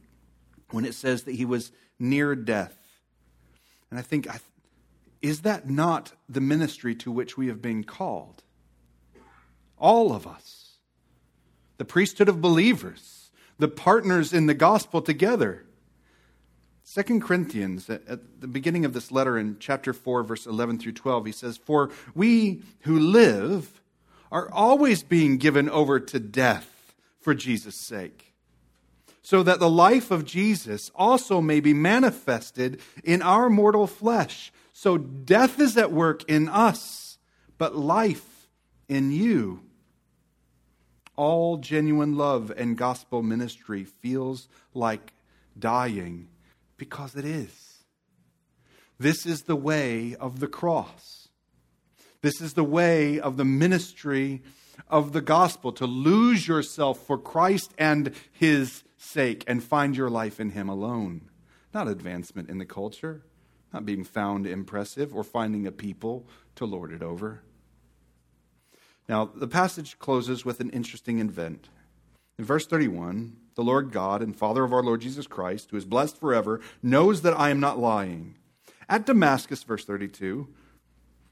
when 0.72 0.84
it 0.84 0.94
says 0.94 1.22
that 1.22 1.34
he 1.34 1.44
was 1.44 1.72
near 1.98 2.34
death. 2.34 2.76
And 3.93 3.99
I 3.99 4.03
think, 4.03 4.26
is 5.20 5.43
that 5.43 5.68
not 5.68 6.12
the 6.26 6.40
ministry 6.40 6.95
to 6.95 7.12
which 7.12 7.36
we 7.36 7.49
have 7.49 7.61
been 7.61 7.84
called? 7.84 8.43
All 9.76 10.14
of 10.14 10.26
us. 10.26 10.78
The 11.76 11.84
priesthood 11.84 12.30
of 12.30 12.40
believers, 12.40 13.30
the 13.59 13.68
partners 13.68 14.32
in 14.32 14.47
the 14.47 14.55
gospel 14.55 15.03
together. 15.03 15.66
Second 16.82 17.20
Corinthians, 17.20 17.90
at 17.90 18.40
the 18.40 18.49
beginning 18.49 18.86
of 18.86 18.95
this 18.95 19.12
letter 19.12 19.36
in 19.36 19.59
chapter 19.61 19.93
4, 19.93 20.22
verse 20.22 20.47
11 20.47 20.78
through 20.78 20.93
12, 20.93 21.26
he 21.26 21.32
says, 21.32 21.59
For 21.59 21.90
we 22.14 22.62
who 22.84 22.99
live 22.99 23.82
are 24.30 24.51
always 24.51 25.03
being 25.03 25.36
given 25.36 25.68
over 25.68 26.01
to 26.01 26.18
death 26.18 26.95
for 27.20 27.34
Jesus' 27.34 27.76
sake 27.76 28.32
so 29.22 29.42
that 29.44 29.60
the 29.60 29.70
life 29.70 30.10
of 30.10 30.24
Jesus 30.24 30.90
also 30.94 31.40
may 31.40 31.60
be 31.60 31.72
manifested 31.72 32.80
in 33.04 33.22
our 33.22 33.48
mortal 33.48 33.86
flesh. 33.86 34.52
So 34.72 34.98
death 34.98 35.60
is 35.60 35.76
at 35.76 35.92
work 35.92 36.28
in 36.28 36.48
us, 36.48 37.18
but 37.56 37.76
life 37.76 38.48
in 38.88 39.12
you. 39.12 39.62
All 41.14 41.58
genuine 41.58 42.16
love 42.16 42.52
and 42.56 42.76
gospel 42.76 43.22
ministry 43.22 43.84
feels 43.84 44.48
like 44.74 45.12
dying 45.56 46.28
because 46.76 47.14
it 47.14 47.24
is. 47.24 47.84
This 48.98 49.24
is 49.24 49.42
the 49.42 49.56
way 49.56 50.16
of 50.16 50.40
the 50.40 50.48
cross. 50.48 51.28
This 52.22 52.40
is 52.40 52.54
the 52.54 52.64
way 52.64 53.20
of 53.20 53.36
the 53.36 53.44
ministry 53.44 54.42
of 54.88 55.12
the 55.12 55.20
gospel 55.20 55.72
to 55.72 55.86
lose 55.86 56.48
yourself 56.48 56.98
for 57.06 57.18
Christ 57.18 57.72
and 57.78 58.14
his 58.32 58.82
sake 59.03 59.44
and 59.46 59.62
find 59.62 59.96
your 59.96 60.11
life 60.11 60.38
in 60.38 60.50
Him 60.50 60.68
alone. 60.68 61.28
Not 61.74 61.88
advancement 61.88 62.48
in 62.48 62.59
the 62.59 62.64
culture, 62.64 63.22
not 63.72 63.84
being 63.84 64.05
found 64.05 64.46
impressive 64.46 65.14
or 65.14 65.24
finding 65.24 65.66
a 65.66 65.72
people 65.72 66.26
to 66.57 66.64
lord 66.64 66.92
it 66.92 67.03
over. 67.03 67.42
Now, 69.09 69.24
the 69.24 69.48
passage 69.48 69.98
closes 69.98 70.44
with 70.44 70.61
an 70.61 70.70
interesting 70.70 71.18
event. 71.18 71.68
In 72.38 72.44
verse 72.44 72.66
31, 72.66 73.36
the 73.57 73.64
Lord 73.64 73.90
God 73.90 74.22
and 74.22 74.36
Father 74.36 74.64
of 74.64 74.72
our 74.72 74.82
Lord 74.82 75.00
Jesus 75.00 75.26
Christ, 75.26 75.70
who 75.70 75.76
is 75.76 75.84
blessed 75.84 76.18
forever, 76.18 76.61
knows 76.82 77.22
that 77.22 77.38
I 77.38 77.50
am 77.50 77.61
not 77.61 77.78
lying. 77.78 78.36
At 78.88 79.07
Damascus, 79.07 79.62
verse 79.62 79.84
32, 79.84 80.48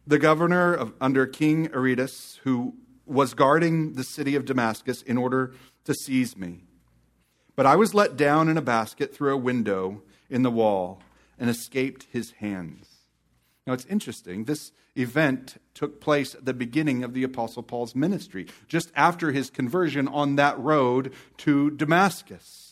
the 0.07 0.18
governor 0.18 0.75
of, 0.75 0.93
under 1.01 1.27
King 1.27 1.71
Aretas, 1.73 2.41
who 2.45 2.75
was 3.07 3.35
guarding 3.35 3.95
the 3.95 4.05
city 4.05 4.35
of 4.35 4.45
Damascus 4.45 5.03
in 5.03 5.16
order 5.16 5.55
to 5.85 5.95
seize 5.95 6.37
me. 6.37 6.64
But 7.61 7.67
I 7.67 7.77
was 7.77 7.93
let 7.93 8.17
down 8.17 8.49
in 8.49 8.57
a 8.57 8.63
basket 8.63 9.15
through 9.15 9.35
a 9.35 9.37
window 9.37 10.01
in 10.31 10.43
the 10.43 10.51
wall 10.51 11.03
and 11.39 11.51
escaped 11.51 12.07
his 12.11 12.31
hands. 12.31 12.89
Now 13.67 13.75
it's 13.75 13.85
interesting. 13.85 14.45
This 14.45 14.73
event 14.97 15.61
took 15.75 16.01
place 16.01 16.35
at 16.35 16.47
the 16.47 16.55
beginning 16.55 17.05
of 17.05 17.13
the 17.13 17.23
Apostle 17.23 17.63
Paul's 17.63 17.95
ministry, 17.95 18.47
just 18.67 18.91
after 18.97 19.31
his 19.33 19.51
conversion 19.51 20.09
on 20.09 20.37
that 20.37 20.59
road 20.59 21.13
to 21.37 21.71
Damascus. 21.73 22.70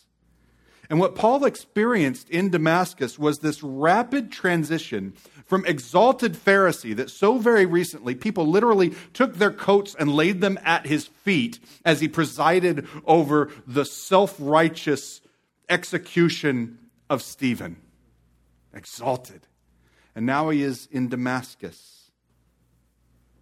And 0.90 0.98
what 0.98 1.14
Paul 1.14 1.44
experienced 1.44 2.30
in 2.30 2.48
Damascus 2.48 3.18
was 3.18 3.38
this 3.38 3.62
rapid 3.62 4.32
transition 4.32 5.12
from 5.44 5.66
exalted 5.66 6.32
Pharisee 6.32 6.96
that 6.96 7.10
so 7.10 7.36
very 7.36 7.66
recently 7.66 8.14
people 8.14 8.46
literally 8.46 8.94
took 9.12 9.34
their 9.34 9.50
coats 9.50 9.94
and 9.98 10.10
laid 10.10 10.40
them 10.40 10.58
at 10.64 10.86
his 10.86 11.06
feet 11.06 11.60
as 11.84 12.00
he 12.00 12.08
presided 12.08 12.86
over 13.04 13.50
the 13.66 13.84
self 13.84 14.34
righteous 14.38 15.20
execution 15.68 16.78
of 17.10 17.20
Stephen. 17.20 17.76
Exalted. 18.72 19.46
And 20.14 20.24
now 20.24 20.48
he 20.48 20.62
is 20.62 20.88
in 20.90 21.08
Damascus. 21.08 22.10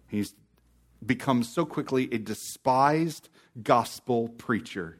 He's 0.09 0.35
become 1.05 1.43
so 1.43 1.65
quickly 1.65 2.09
a 2.11 2.17
despised 2.17 3.29
gospel 3.63 4.27
preacher 4.29 4.97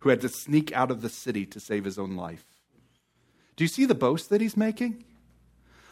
who 0.00 0.08
had 0.08 0.20
to 0.20 0.28
sneak 0.28 0.72
out 0.72 0.90
of 0.90 1.00
the 1.00 1.08
city 1.08 1.44
to 1.46 1.60
save 1.60 1.84
his 1.84 1.98
own 1.98 2.16
life. 2.16 2.44
Do 3.56 3.64
you 3.64 3.68
see 3.68 3.84
the 3.84 3.94
boast 3.94 4.30
that 4.30 4.40
he's 4.40 4.56
making? 4.56 5.04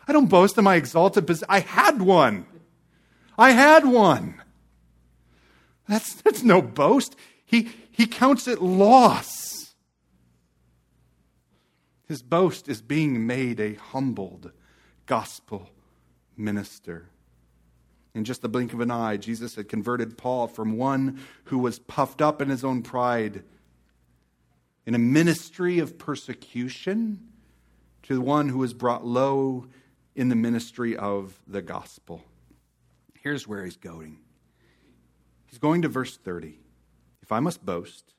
I 0.07 0.13
don't 0.13 0.29
boast 0.29 0.57
in 0.57 0.65
my 0.65 0.77
exalted 0.77 1.27
position. 1.27 1.47
I 1.49 1.61
had 1.61 2.01
one. 2.01 2.47
I 3.37 3.51
had 3.51 3.85
one. 3.85 4.41
That's, 5.89 6.15
that's 6.23 6.43
no 6.43 6.63
boast. 6.63 7.17
He, 7.45 7.71
he 7.91 8.07
counts 8.07 8.47
it 8.47 8.63
loss. 8.63 9.75
His 12.07 12.23
boast 12.23 12.69
is 12.69 12.81
being 12.81 13.27
made 13.27 13.59
a 13.59 13.75
humbled 13.75 14.53
gospel 15.07 15.71
minister. 16.37 17.09
In 18.15 18.25
just 18.25 18.43
the 18.43 18.49
blink 18.49 18.73
of 18.73 18.81
an 18.81 18.91
eye, 18.91 19.17
Jesus 19.17 19.57
had 19.57 19.69
converted 19.69 20.17
Paul 20.17 20.47
from 20.47 20.77
one 20.77 21.21
who 21.45 21.59
was 21.59 21.81
puffed 21.81 22.23
up 22.23 22.41
in 22.41 22.49
his 22.49 22.65
own 22.65 22.83
pride 22.83 23.43
in 24.87 24.95
a 24.95 24.99
ministry 24.99 25.81
of 25.81 25.99
persecution 25.99 27.19
to 28.05 28.15
the 28.15 28.21
one 28.21 28.49
who 28.49 28.59
was 28.59 28.73
brought 28.73 29.05
low 29.05 29.67
in 30.15 30.29
the 30.29 30.37
ministry 30.37 30.97
of 30.97 31.39
the 31.47 31.61
gospel. 31.61 32.25
Here's 33.21 33.49
where 33.49 33.65
he's 33.65 33.77
going. 33.77 34.19
He's 35.47 35.59
going 35.59 35.83
to 35.83 35.89
verse 35.89 36.17
30. 36.17 36.59
If 37.21 37.33
I 37.33 37.41
must 37.41 37.67
boast, 37.67 38.15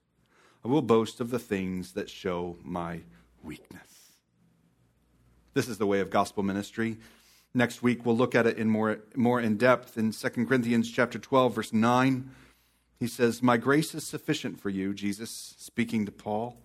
I 0.65 0.68
will 0.68 0.82
boast 0.82 1.22
of 1.22 1.30
the 1.30 1.39
things 1.39 1.93
that 1.93 2.09
show 2.09 2.57
my 2.63 2.99
weakness. 3.41 4.11
This 5.53 5.70
is 5.70 5.78
the 5.78 5.88
way 5.88 6.01
of 6.01 6.09
gospel 6.09 6.43
ministry. 6.43 6.97
Next 7.53 7.82
week 7.82 8.05
we'll 8.05 8.18
look 8.18 8.36
at 8.36 8.45
it 8.45 8.57
in 8.57 8.70
more, 8.70 8.99
more 9.15 9.39
in 9.39 9.55
depth 9.57 9.97
in 9.97 10.11
2 10.11 10.30
Corinthians 10.45 10.91
chapter 10.91 11.18
12 11.18 11.55
verse 11.55 11.74
9. 11.74 12.30
He 13.00 13.08
says, 13.08 13.43
My 13.43 13.58
grace 13.58 13.93
is 13.93 14.04
sufficient 14.04 14.60
for 14.60 14.70
you, 14.70 14.93
Jesus 14.93 15.56
speaking 15.58 16.06
to 16.06 16.12
Paul. 16.12 16.58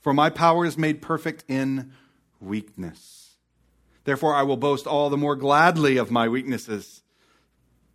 For 0.00 0.12
my 0.14 0.30
power 0.30 0.64
is 0.64 0.78
made 0.78 1.02
perfect 1.02 1.44
in 1.48 1.92
weakness. 2.40 3.36
Therefore, 4.04 4.34
I 4.34 4.42
will 4.42 4.58
boast 4.58 4.86
all 4.86 5.08
the 5.08 5.16
more 5.16 5.34
gladly 5.34 5.96
of 5.96 6.10
my 6.10 6.28
weaknesses, 6.28 7.02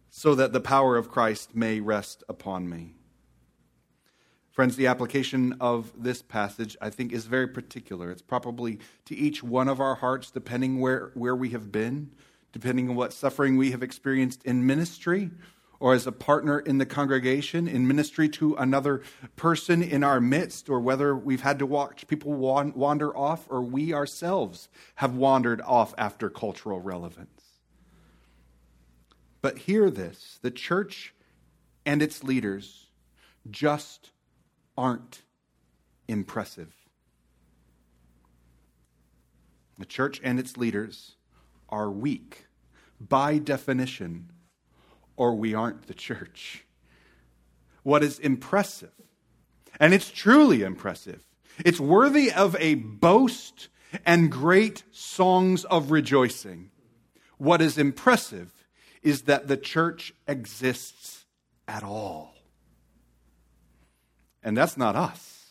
so 0.10 0.34
that 0.36 0.54
the 0.54 0.60
power 0.60 0.98
of 0.98 1.10
Christ 1.10 1.56
may 1.56 1.80
rest 1.80 2.24
upon 2.28 2.68
me. 2.68 2.96
Friends, 4.52 4.76
the 4.76 4.88
application 4.88 5.56
of 5.62 5.94
this 5.96 6.22
passage, 6.22 6.76
I 6.82 6.90
think, 6.90 7.14
is 7.14 7.26
very 7.26 7.48
particular. 7.48 8.12
It's 8.12 8.24
probably 8.24 8.80
to 9.06 9.16
each 9.16 9.44
one 9.44 9.70
of 9.70 9.80
our 9.80 9.96
hearts, 9.96 10.32
depending 10.32 10.80
where, 10.82 11.12
where 11.14 11.36
we 11.36 11.52
have 11.52 11.72
been, 11.72 12.12
depending 12.52 12.90
on 12.90 12.96
what 12.96 13.14
suffering 13.14 13.56
we 13.56 13.72
have 13.72 13.84
experienced 13.84 14.44
in 14.44 14.66
ministry, 14.66 15.30
or 15.80 15.94
as 15.94 16.06
a 16.06 16.12
partner 16.12 16.60
in 16.60 16.78
the 16.78 16.86
congregation, 16.86 17.68
in 17.68 17.88
ministry 17.88 18.28
to 18.28 18.56
another 18.56 19.02
person 19.36 19.82
in 19.82 20.04
our 20.04 20.20
midst, 20.20 20.70
or 20.70 20.80
whether 20.80 21.16
we've 21.16 21.42
had 21.42 21.58
to 21.60 21.66
watch 21.66 22.08
people 22.08 22.34
wander 22.34 23.16
off, 23.16 23.46
or 23.50 23.62
we 23.62 23.94
ourselves 23.94 24.68
have 24.96 25.16
wandered 25.16 25.62
off 25.62 25.94
after 25.98 26.30
cultural 26.30 26.82
relevance. 26.82 27.60
But 29.42 29.60
hear 29.60 29.90
this 29.90 30.40
the 30.42 30.52
church 30.52 31.14
and 31.86 32.02
its 32.02 32.24
leaders 32.24 32.88
just 33.50 34.12
aren't 34.78 35.22
impressive. 36.08 36.74
The 39.78 39.86
church 39.86 40.20
and 40.24 40.40
its 40.40 40.58
leaders 40.58 41.16
are 41.70 41.90
weak 41.90 42.48
by 43.00 43.38
definition 43.38 44.32
or 45.20 45.36
we 45.36 45.54
aren't 45.54 45.86
the 45.88 45.94
church. 45.94 46.66
What 47.84 48.04
is 48.04 48.20
impressive, 48.20 48.94
and 49.78 49.94
it's 49.94 50.10
truly 50.10 50.64
impressive, 50.64 51.24
it's 51.64 51.80
worthy 51.80 52.32
of 52.32 52.56
a 52.58 52.76
boast 52.76 53.68
and 54.06 54.32
great 54.32 54.84
songs 54.92 55.66
of 55.66 55.92
rejoicing. 55.92 56.72
What 57.38 57.62
is 57.62 57.78
impressive 57.78 58.66
is 59.04 59.24
that 59.24 59.50
the 59.50 59.58
church 59.58 60.14
exists 60.26 61.26
at 61.68 61.84
all. 61.84 62.34
And 64.42 64.58
that's 64.58 64.78
not 64.78 64.96
us. 64.96 65.48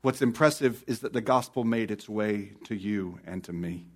What's 0.00 0.22
impressive 0.22 0.84
is 0.86 1.00
that 1.00 1.12
the 1.12 1.20
gospel 1.20 1.64
made 1.64 1.90
its 1.90 2.08
way 2.08 2.52
to 2.64 2.74
you 2.74 3.20
and 3.26 3.44
to 3.44 3.52
me. 3.52 3.88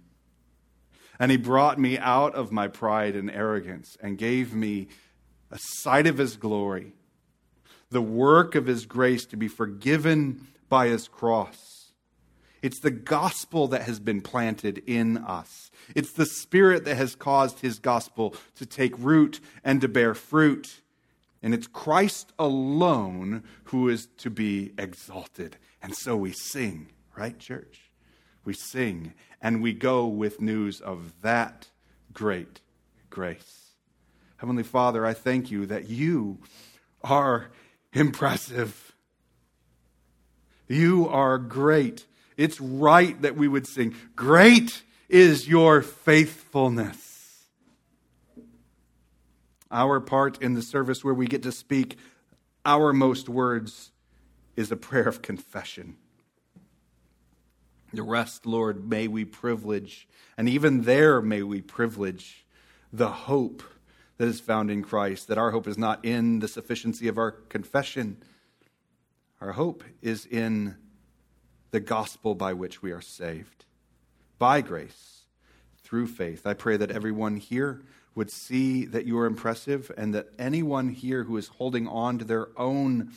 And 1.21 1.31
he 1.31 1.37
brought 1.37 1.79
me 1.79 1.99
out 1.99 2.35
of 2.35 2.51
my 2.51 2.66
pride 2.66 3.14
and 3.14 3.31
arrogance 3.31 3.97
and 4.01 4.16
gave 4.16 4.55
me 4.55 4.89
a 5.51 5.59
sight 5.59 6.07
of 6.07 6.16
his 6.16 6.37
glory, 6.37 6.95
the 7.91 8.01
work 8.01 8.55
of 8.55 8.66
his 8.66 8.87
grace 8.87 9.27
to 9.27 9.37
be 9.37 9.47
forgiven 9.47 10.49
by 10.71 10.89
his 10.89 11.09
cross. 11.09 11.93
It's 12.62 12.81
the 12.81 12.91
gospel 12.91 13.68
that 13.68 13.83
has 13.83 14.01
been 14.01 14.23
planted 14.23 14.83
in 14.87 15.18
us. 15.18 15.71
It's 15.95 16.12
the 16.12 16.27
spirit 16.27 16.85
that 16.87 16.97
has 16.97 17.14
caused 17.14 17.61
his 17.61 17.79
gospel 17.79 18.35
to 18.57 18.64
take 18.64 18.95
root 18.99 19.41
and 19.62 19.81
to 19.83 19.89
bear 19.89 20.14
fruit. 20.14 20.81
And 21.43 21.53
it's 21.53 21.66
Christ 21.66 22.33
alone 22.39 23.45
who 23.64 23.91
is 23.91 24.09
to 24.18 24.31
be 24.31 24.73
exalted. 24.79 25.57
And 25.83 25.95
so 25.95 26.16
we 26.16 26.33
sing, 26.33 26.89
right, 27.14 27.39
church? 27.39 27.89
We 28.45 28.53
sing, 28.53 29.12
and 29.41 29.62
we 29.62 29.72
go 29.72 30.07
with 30.07 30.41
news 30.41 30.80
of 30.80 31.12
that 31.22 31.68
great 32.12 32.61
grace. 33.09 33.70
Heavenly 34.36 34.62
Father, 34.62 35.05
I 35.05 35.12
thank 35.12 35.51
you 35.51 35.66
that 35.66 35.88
you 35.88 36.38
are 37.03 37.51
impressive. 37.93 38.93
You 40.68 41.09
are 41.09 41.38
great. 41.38 42.07
It's 42.36 42.61
right 42.61 43.20
that 43.22 43.36
we 43.36 43.49
would 43.49 43.66
sing, 43.66 43.95
Great 44.16 44.82
is 45.09 45.49
your 45.49 45.82
faithfulness. 45.82 47.45
Our 49.70 50.01
part 50.01 50.41
in 50.43 50.55
the 50.55 50.62
service 50.62 51.05
where 51.05 51.14
we 51.14 51.26
get 51.26 51.43
to 51.43 51.53
speak 51.53 51.97
our 52.64 52.93
most 52.93 53.28
words 53.28 53.93
is 54.57 54.72
a 54.72 54.76
prayer 54.76 55.09
of 55.09 55.22
confession. 55.22 55.97
The 57.93 58.03
rest, 58.03 58.47
Lord, 58.47 58.88
may 58.88 59.09
we 59.09 59.24
privilege, 59.24 60.07
and 60.36 60.49
even 60.49 60.82
there 60.82 61.20
may 61.20 61.43
we 61.43 61.61
privilege 61.61 62.45
the 62.93 63.11
hope 63.11 63.62
that 64.18 64.28
is 64.28 64.38
found 64.38 64.70
in 64.70 64.82
Christ, 64.82 65.28
that 65.28 65.38
our 65.38 65.51
hope 65.51 65.66
is 65.66 65.78
not 65.78 66.05
in 66.05 66.38
the 66.38 66.49
sufficiency 66.49 67.09
of 67.09 67.18
our 67.18 67.30
confession. 67.30 68.18
Our 69.41 69.53
hope 69.53 69.82
is 70.03 70.26
in 70.26 70.76
the 71.70 71.80
gospel 71.80 72.34
by 72.34 72.53
which 72.53 72.82
we 72.82 72.93
are 72.93 73.01
saved, 73.01 73.64
by 74.38 74.61
grace, 74.61 75.24
through 75.82 76.07
faith. 76.07 76.47
I 76.47 76.55
pray 76.55 76.76
that 76.76 76.91
everyone 76.91 77.36
here 77.36 77.82
would 78.14 78.30
see 78.30 78.84
that 78.84 79.07
you 79.07 79.18
are 79.18 79.26
impressive 79.26 79.91
and 79.97 80.14
that 80.14 80.28
anyone 80.38 80.91
here 80.91 81.24
who 81.24 81.36
is 81.36 81.49
holding 81.49 81.88
on 81.88 82.18
to 82.18 82.24
their 82.24 82.49
own 82.57 83.12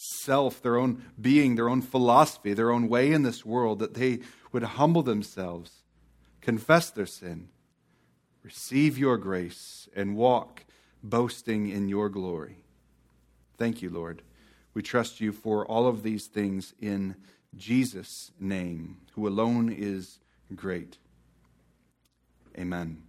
self, 0.00 0.62
their 0.62 0.78
own 0.78 1.04
being, 1.20 1.56
their 1.56 1.68
own 1.68 1.82
philosophy, 1.82 2.54
their 2.54 2.70
own 2.70 2.88
way 2.88 3.12
in 3.12 3.22
this 3.22 3.44
world, 3.44 3.78
that 3.80 3.94
they 3.94 4.20
would 4.50 4.62
humble 4.62 5.02
themselves, 5.02 5.82
confess 6.40 6.90
their 6.90 7.06
sin, 7.06 7.48
receive 8.42 8.96
your 8.96 9.18
grace, 9.18 9.88
and 9.94 10.16
walk 10.16 10.64
boasting 11.02 11.68
in 11.68 11.88
your 11.88 12.08
glory. 12.08 12.56
Thank 13.58 13.82
you, 13.82 13.90
Lord. 13.90 14.22
We 14.72 14.82
trust 14.82 15.20
you 15.20 15.32
for 15.32 15.66
all 15.66 15.86
of 15.86 16.02
these 16.02 16.26
things 16.26 16.72
in 16.80 17.16
Jesus' 17.54 18.30
name, 18.40 18.98
who 19.12 19.28
alone 19.28 19.70
is 19.70 20.18
great. 20.54 20.96
Amen. 22.58 23.02